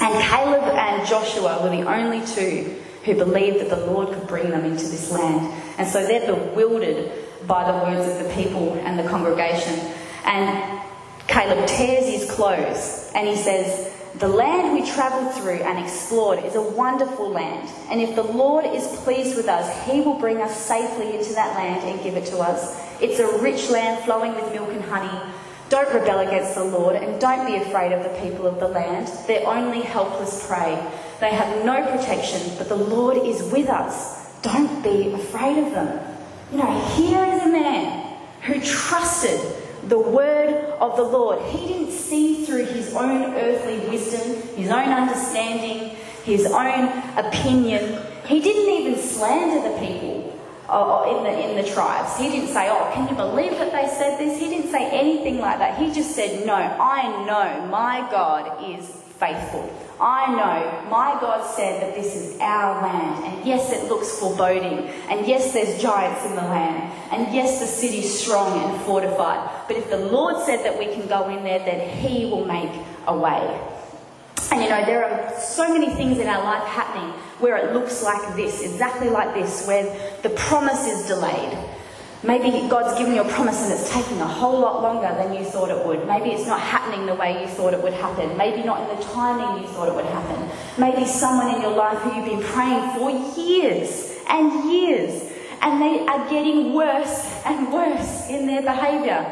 And 0.01 0.13
Caleb 0.23 0.63
and 0.63 1.07
Joshua 1.07 1.63
were 1.63 1.69
the 1.69 1.89
only 1.89 2.25
two 2.25 2.81
who 3.03 3.15
believed 3.15 3.59
that 3.59 3.69
the 3.69 3.85
Lord 3.87 4.09
could 4.09 4.27
bring 4.27 4.49
them 4.49 4.65
into 4.65 4.85
this 4.85 5.11
land. 5.11 5.53
And 5.77 5.87
so 5.87 6.05
they're 6.05 6.25
bewildered 6.25 7.11
by 7.47 7.69
the 7.69 7.77
words 7.79 8.07
of 8.07 8.23
the 8.23 8.33
people 8.33 8.73
and 8.73 8.99
the 8.99 9.07
congregation. 9.09 9.73
And 10.25 10.81
Caleb 11.27 11.67
tears 11.67 12.05
his 12.05 12.29
clothes 12.29 13.11
and 13.15 13.27
he 13.27 13.35
says, 13.35 13.91
The 14.15 14.27
land 14.27 14.73
we 14.73 14.89
travelled 14.89 15.33
through 15.33 15.63
and 15.63 15.83
explored 15.83 16.43
is 16.43 16.55
a 16.55 16.61
wonderful 16.61 17.29
land. 17.29 17.69
And 17.89 18.01
if 18.01 18.15
the 18.15 18.23
Lord 18.23 18.65
is 18.65 18.85
pleased 19.03 19.35
with 19.35 19.47
us, 19.47 19.89
he 19.89 20.01
will 20.01 20.19
bring 20.19 20.37
us 20.41 20.55
safely 20.55 21.17
into 21.17 21.33
that 21.33 21.55
land 21.55 21.87
and 21.89 22.03
give 22.03 22.15
it 22.15 22.25
to 22.27 22.39
us. 22.39 22.77
It's 23.01 23.19
a 23.19 23.37
rich 23.39 23.69
land 23.69 24.03
flowing 24.05 24.35
with 24.35 24.53
milk 24.53 24.69
and 24.69 24.83
honey. 24.83 25.31
Don't 25.69 25.91
rebel 25.93 26.19
against 26.19 26.55
the 26.55 26.65
Lord 26.65 26.97
and 26.97 27.19
don't 27.21 27.47
be 27.47 27.55
afraid 27.55 27.93
of 27.93 28.03
the 28.03 28.19
people 28.19 28.45
of 28.45 28.59
the 28.59 28.67
land. 28.67 29.09
They're 29.25 29.47
only 29.47 29.81
helpless 29.81 30.45
prey. 30.45 30.77
They 31.21 31.29
have 31.29 31.63
no 31.63 31.85
protection, 31.95 32.41
but 32.57 32.67
the 32.67 32.75
Lord 32.75 33.15
is 33.15 33.43
with 33.51 33.69
us. 33.69 34.41
Don't 34.41 34.81
be 34.81 35.13
afraid 35.13 35.59
of 35.59 35.71
them. 35.71 36.17
You 36.51 36.57
know, 36.57 36.79
here 36.95 37.23
is 37.23 37.43
a 37.43 37.47
man 37.47 38.17
who 38.41 38.59
trusted 38.59 39.39
the 39.87 39.99
word 39.99 40.49
of 40.79 40.97
the 40.97 41.03
Lord. 41.03 41.39
He 41.51 41.67
didn't 41.67 41.91
see 41.91 42.43
through 42.43 42.65
his 42.65 42.95
own 42.95 43.35
earthly 43.35 43.87
wisdom, 43.87 44.41
his 44.55 44.71
own 44.71 44.89
understanding, 44.89 45.95
his 46.23 46.47
own 46.47 46.89
opinion. 47.15 48.01
He 48.25 48.39
didn't 48.39 48.73
even 48.73 48.99
slander 48.99 49.69
the 49.69 49.77
people 49.77 50.39
uh, 50.69 51.15
in 51.15 51.23
the, 51.23 51.49
in 51.49 51.63
the 51.63 51.71
tribes. 51.71 52.17
He 52.17 52.29
didn't 52.29 52.49
say, 52.49 52.67
Oh, 52.67 52.89
can 52.95 53.07
you 53.07 53.15
believe 53.15 53.51
that 53.59 53.71
they 53.71 53.87
said 53.87 54.17
this? 54.17 54.39
He 54.39 54.49
didn't 54.49 54.71
say 54.71 54.89
anything 54.89 55.37
like 55.37 55.59
that. 55.59 55.77
He 55.77 55.93
just 55.93 56.15
said, 56.15 56.47
No, 56.47 56.55
I 56.55 57.03
know 57.27 57.67
my 57.67 58.07
God 58.09 58.63
is 58.67 58.89
faithful. 59.21 59.71
I 59.99 60.31
know 60.31 60.89
my 60.89 61.15
God 61.21 61.45
said 61.55 61.79
that 61.83 61.95
this 61.95 62.15
is 62.15 62.39
our 62.39 62.81
land, 62.81 63.23
and 63.23 63.45
yes, 63.45 63.71
it 63.71 63.87
looks 63.87 64.17
foreboding, 64.17 64.89
and 65.09 65.27
yes, 65.27 65.53
there's 65.53 65.79
giants 65.79 66.25
in 66.25 66.31
the 66.31 66.41
land, 66.41 66.91
and 67.11 67.31
yes, 67.33 67.59
the 67.59 67.67
city's 67.67 68.19
strong 68.19 68.59
and 68.63 68.81
fortified. 68.81 69.47
But 69.67 69.77
if 69.77 69.91
the 69.91 69.97
Lord 69.97 70.43
said 70.43 70.65
that 70.65 70.77
we 70.77 70.87
can 70.87 71.07
go 71.07 71.29
in 71.29 71.43
there, 71.43 71.59
then 71.59 71.87
He 71.99 72.25
will 72.25 72.45
make 72.45 72.71
a 73.05 73.15
way. 73.15 73.61
And 74.51 74.63
you 74.63 74.69
know, 74.69 74.83
there 74.85 75.05
are 75.05 75.39
so 75.39 75.71
many 75.71 75.93
things 75.93 76.17
in 76.17 76.27
our 76.27 76.43
life 76.43 76.63
happening 76.63 77.11
where 77.39 77.57
it 77.57 77.73
looks 77.73 78.03
like 78.03 78.35
this, 78.35 78.63
exactly 78.63 79.09
like 79.09 79.35
this, 79.35 79.67
where 79.67 79.85
the 80.23 80.29
promise 80.31 80.87
is 80.87 81.05
delayed. 81.05 81.57
Maybe 82.23 82.67
God's 82.67 82.95
given 82.99 83.15
you 83.15 83.21
a 83.21 83.29
promise 83.29 83.63
and 83.63 83.73
it's 83.73 83.91
taking 83.91 84.21
a 84.21 84.27
whole 84.27 84.59
lot 84.59 84.83
longer 84.83 85.07
than 85.17 85.33
you 85.33 85.43
thought 85.43 85.71
it 85.71 85.85
would. 85.85 86.07
Maybe 86.07 86.29
it's 86.29 86.45
not 86.45 86.59
happening 86.59 87.07
the 87.07 87.15
way 87.15 87.41
you 87.41 87.47
thought 87.47 87.73
it 87.73 87.81
would 87.81 87.93
happen. 87.93 88.37
Maybe 88.37 88.61
not 88.63 88.81
in 88.81 88.95
the 88.95 89.03
timing 89.05 89.63
you 89.63 89.67
thought 89.69 89.87
it 89.87 89.95
would 89.95 90.05
happen. 90.05 90.49
Maybe 90.77 91.05
someone 91.05 91.55
in 91.55 91.61
your 91.61 91.75
life 91.75 91.97
who 91.99 92.13
you've 92.15 92.25
been 92.25 92.43
praying 92.43 92.91
for 92.95 93.09
years 93.39 94.19
and 94.29 94.71
years 94.71 95.31
and 95.63 95.81
they 95.81 96.05
are 96.05 96.29
getting 96.29 96.73
worse 96.73 97.41
and 97.45 97.73
worse 97.73 98.29
in 98.29 98.45
their 98.45 98.61
behavior. 98.61 99.25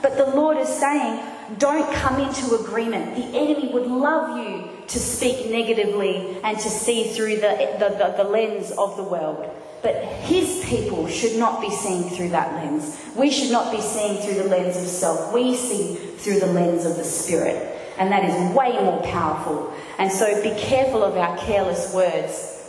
But 0.00 0.16
the 0.16 0.26
Lord 0.26 0.58
is 0.58 0.68
saying, 0.68 1.20
don't 1.58 1.92
come 1.94 2.20
into 2.20 2.54
agreement. 2.54 3.16
The 3.16 3.38
enemy 3.38 3.72
would 3.72 3.86
love 3.86 4.38
you 4.38 4.68
to 4.86 4.98
speak 5.00 5.50
negatively 5.50 6.38
and 6.44 6.56
to 6.58 6.68
see 6.70 7.12
through 7.12 7.36
the, 7.36 7.76
the, 7.80 7.88
the, 7.88 8.22
the 8.22 8.28
lens 8.28 8.70
of 8.72 8.96
the 8.96 9.02
world. 9.02 9.50
But 9.86 10.02
his 10.22 10.64
people 10.64 11.06
should 11.06 11.38
not 11.38 11.60
be 11.60 11.70
seeing 11.70 12.10
through 12.10 12.30
that 12.30 12.54
lens. 12.54 13.00
We 13.14 13.30
should 13.30 13.52
not 13.52 13.70
be 13.70 13.80
seeing 13.80 14.20
through 14.20 14.42
the 14.42 14.48
lens 14.48 14.76
of 14.76 14.82
self. 14.82 15.32
We 15.32 15.54
see 15.54 15.94
through 15.94 16.40
the 16.40 16.46
lens 16.46 16.84
of 16.84 16.96
the 16.96 17.04
Spirit. 17.04 17.78
And 17.96 18.10
that 18.10 18.24
is 18.24 18.56
way 18.56 18.72
more 18.82 19.00
powerful. 19.04 19.72
And 19.98 20.10
so 20.10 20.42
be 20.42 20.50
careful 20.58 21.04
of 21.04 21.16
our 21.16 21.38
careless 21.38 21.94
words 21.94 22.68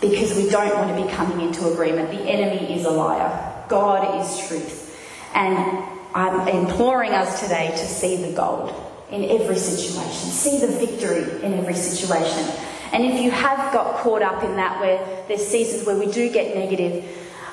because 0.00 0.36
we 0.36 0.48
don't 0.48 0.72
want 0.76 0.96
to 0.96 1.04
be 1.04 1.10
coming 1.10 1.40
into 1.48 1.68
agreement. 1.68 2.10
The 2.10 2.22
enemy 2.22 2.76
is 2.76 2.84
a 2.84 2.90
liar, 2.90 3.64
God 3.68 4.20
is 4.20 4.46
truth. 4.46 4.96
And 5.34 5.84
I'm 6.14 6.46
imploring 6.46 7.10
us 7.10 7.42
today 7.42 7.72
to 7.72 7.86
see 7.88 8.22
the 8.22 8.36
gold 8.36 8.72
in 9.10 9.24
every 9.24 9.58
situation, 9.58 10.30
see 10.30 10.60
the 10.60 10.68
victory 10.68 11.42
in 11.42 11.54
every 11.54 11.74
situation. 11.74 12.69
And 12.92 13.04
if 13.04 13.20
you 13.20 13.30
have 13.30 13.72
got 13.72 13.96
caught 13.98 14.22
up 14.22 14.42
in 14.42 14.56
that, 14.56 14.80
where 14.80 14.98
there's 15.28 15.46
seasons 15.46 15.86
where 15.86 15.98
we 15.98 16.10
do 16.10 16.30
get 16.30 16.56
negative, 16.56 17.04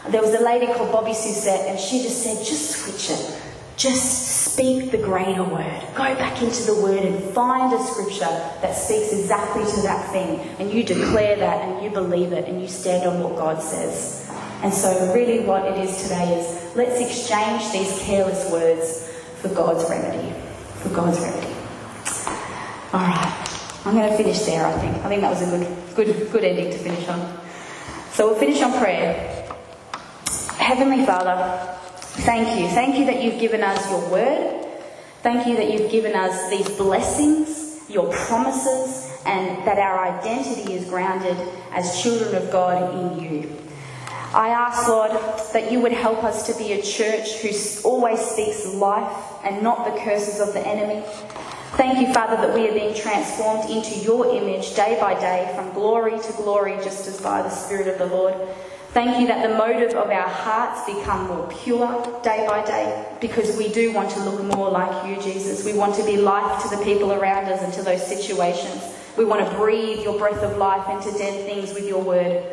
there 0.10 0.22
was 0.22 0.34
a 0.34 0.44
lady 0.44 0.68
called 0.68 0.92
Bobby 0.92 1.14
Suzette, 1.14 1.68
and 1.68 1.80
she 1.80 2.02
just 2.02 2.24
said, 2.24 2.44
just 2.46 2.72
switch 2.72 3.18
it. 3.18 3.42
Just 3.76 4.52
speak 4.52 4.90
the 4.90 4.98
greater 4.98 5.44
word. 5.44 5.82
Go 5.94 6.16
back 6.16 6.42
into 6.42 6.64
the 6.64 6.82
word 6.82 7.04
and 7.04 7.24
find 7.36 7.72
a 7.72 7.84
scripture 7.84 8.26
that 8.62 8.74
speaks 8.74 9.14
exactly 9.14 9.64
to 9.66 9.82
that 9.82 10.12
thing. 10.12 10.40
And 10.58 10.72
you 10.72 10.84
declare 10.84 11.36
that 11.36 11.62
and 11.62 11.84
you 11.84 11.92
believe 11.92 12.32
it 12.32 12.50
and 12.50 12.60
you 12.60 12.68
stand 12.68 13.08
on 13.08 13.22
what 13.22 13.36
God 13.36 13.62
says. 13.62 14.28
And 14.64 14.74
so, 14.74 15.14
really, 15.14 15.46
what 15.46 15.66
it 15.66 15.78
is 15.78 16.02
today 16.02 16.40
is 16.40 16.76
let's 16.76 17.00
exchange 17.00 17.72
these 17.72 18.02
careless 18.02 18.52
words 18.52 19.08
for 19.42 19.50
God's 19.50 19.88
remedy. 19.88 20.34
For 20.78 20.90
God's 20.90 21.20
remedy. 21.20 21.54
All 22.94 23.02
right. 23.02 23.57
I'm 23.88 23.96
going 23.96 24.10
to 24.10 24.18
finish 24.18 24.42
there, 24.42 24.66
I 24.66 24.78
think. 24.80 24.98
I 24.98 25.08
think 25.08 25.22
that 25.22 25.30
was 25.30 25.42
a 25.42 25.50
good, 25.96 25.96
good, 25.96 26.32
good 26.34 26.44
ending 26.44 26.72
to 26.72 26.78
finish 26.78 27.08
on. 27.08 27.40
So 28.12 28.28
we'll 28.28 28.38
finish 28.38 28.62
on 28.62 28.78
prayer. 28.80 29.48
Heavenly 30.58 31.06
Father, 31.06 31.78
thank 32.26 32.60
you. 32.60 32.68
Thank 32.68 32.98
you 32.98 33.06
that 33.06 33.24
you've 33.24 33.40
given 33.40 33.64
us 33.64 33.90
your 33.90 34.10
word. 34.10 34.66
Thank 35.24 35.48
you 35.48 35.56
that 35.56 35.72
you've 35.72 35.90
given 35.90 36.16
us 36.18 36.50
these 36.50 36.68
blessings, 36.76 37.90
your 37.90 38.12
promises, 38.12 39.22
and 39.26 39.66
that 39.66 39.80
our 39.80 40.06
identity 40.06 40.74
is 40.74 40.84
grounded 40.90 41.38
as 41.72 42.02
children 42.02 42.36
of 42.36 42.52
God 42.52 42.94
in 42.94 43.24
you. 43.24 43.58
I 44.34 44.50
ask, 44.50 44.86
Lord, 44.90 45.12
that 45.54 45.72
you 45.72 45.80
would 45.80 45.94
help 45.94 46.26
us 46.26 46.46
to 46.48 46.58
be 46.58 46.74
a 46.74 46.82
church 46.82 47.36
who 47.38 47.88
always 47.88 48.20
speaks 48.20 48.68
life 48.74 49.16
and 49.46 49.64
not 49.64 49.86
the 49.86 49.98
curses 50.02 50.42
of 50.42 50.54
the 50.54 50.68
enemy. 50.68 51.06
Thank 51.76 52.00
you, 52.00 52.14
Father, 52.14 52.38
that 52.38 52.54
we 52.56 52.68
are 52.70 52.74
being 52.74 52.96
transformed 52.96 53.70
into 53.70 54.00
your 54.00 54.34
image 54.34 54.74
day 54.76 54.98
by 55.00 55.14
day, 55.20 55.52
from 55.56 55.74
glory 55.74 56.18
to 56.20 56.34
glory, 56.34 56.78
just 56.78 57.08
as 57.08 57.20
by 57.20 57.42
the 57.42 57.50
Spirit 57.50 57.88
of 57.88 58.00
the 58.00 58.06
Lord. 58.06 58.34
Thank 58.92 59.20
you 59.20 59.28
that 59.28 59.48
the 59.48 59.56
motive 59.56 59.94
of 59.94 60.10
our 60.10 60.30
hearts 60.30 60.86
become 60.86 61.28
more 61.28 61.48
pure 61.50 62.20
day 62.24 62.48
by 62.48 62.66
day 62.66 63.06
because 63.20 63.56
we 63.58 63.72
do 63.72 63.94
want 63.94 64.10
to 64.12 64.20
look 64.22 64.42
more 64.56 64.72
like 64.72 65.06
you, 65.08 65.22
Jesus. 65.22 65.66
We 65.66 65.74
want 65.74 65.94
to 65.96 66.06
be 66.06 66.18
life 66.18 66.64
to 66.64 66.76
the 66.76 66.84
people 66.84 67.12
around 67.12 67.46
us 67.46 67.62
and 67.62 67.74
to 67.74 67.84
those 67.84 68.06
situations. 68.08 68.82
We 69.18 69.26
want 69.26 69.48
to 69.48 69.56
breathe 69.56 70.00
your 70.00 70.18
breath 70.18 70.42
of 70.42 70.58
life 70.58 70.90
into 70.90 71.16
dead 71.18 71.46
things 71.46 71.74
with 71.74 71.88
your 71.88 72.02
word. 72.02 72.44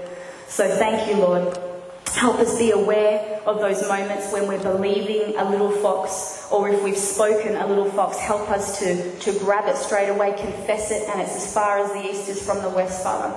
So 0.48 0.68
thank 0.76 1.08
you, 1.08 1.16
Lord. 1.16 1.73
Help 2.14 2.38
us 2.38 2.56
be 2.56 2.70
aware 2.70 3.40
of 3.44 3.58
those 3.58 3.86
moments 3.88 4.32
when 4.32 4.46
we're 4.46 4.62
believing 4.62 5.36
a 5.36 5.50
little 5.50 5.70
fox, 5.70 6.46
or 6.50 6.68
if 6.68 6.82
we've 6.82 6.96
spoken 6.96 7.56
a 7.56 7.66
little 7.66 7.90
fox, 7.90 8.18
help 8.18 8.48
us 8.50 8.78
to, 8.78 9.18
to 9.18 9.36
grab 9.40 9.68
it 9.68 9.76
straight 9.76 10.08
away, 10.08 10.30
confess 10.38 10.92
it, 10.92 11.08
and 11.08 11.20
it's 11.20 11.34
as 11.34 11.52
far 11.52 11.80
as 11.80 11.92
the 11.92 12.08
east 12.08 12.28
is 12.28 12.40
from 12.40 12.62
the 12.62 12.70
west, 12.70 13.02
Father. 13.02 13.34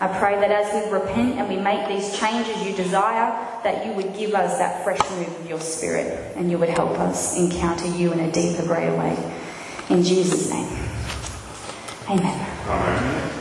I 0.00 0.06
pray 0.18 0.36
that 0.36 0.50
as 0.52 0.72
we 0.74 0.92
repent 0.92 1.38
and 1.38 1.48
we 1.48 1.56
make 1.56 1.88
these 1.88 2.16
changes 2.18 2.62
you 2.64 2.72
desire, 2.76 3.30
that 3.64 3.84
you 3.84 3.92
would 3.94 4.14
give 4.14 4.34
us 4.34 4.58
that 4.58 4.84
fresh 4.84 5.00
move 5.10 5.40
of 5.40 5.48
your 5.48 5.60
spirit 5.60 6.36
and 6.36 6.50
you 6.50 6.58
would 6.58 6.68
help 6.68 6.98
us 7.00 7.36
encounter 7.36 7.86
you 7.86 8.12
in 8.12 8.20
a 8.20 8.30
deeper, 8.30 8.62
greater 8.62 8.94
way. 8.96 9.16
In 9.88 10.04
Jesus' 10.04 10.50
name. 10.50 10.68
Amen. 12.08 12.46
Amen. 12.68 13.37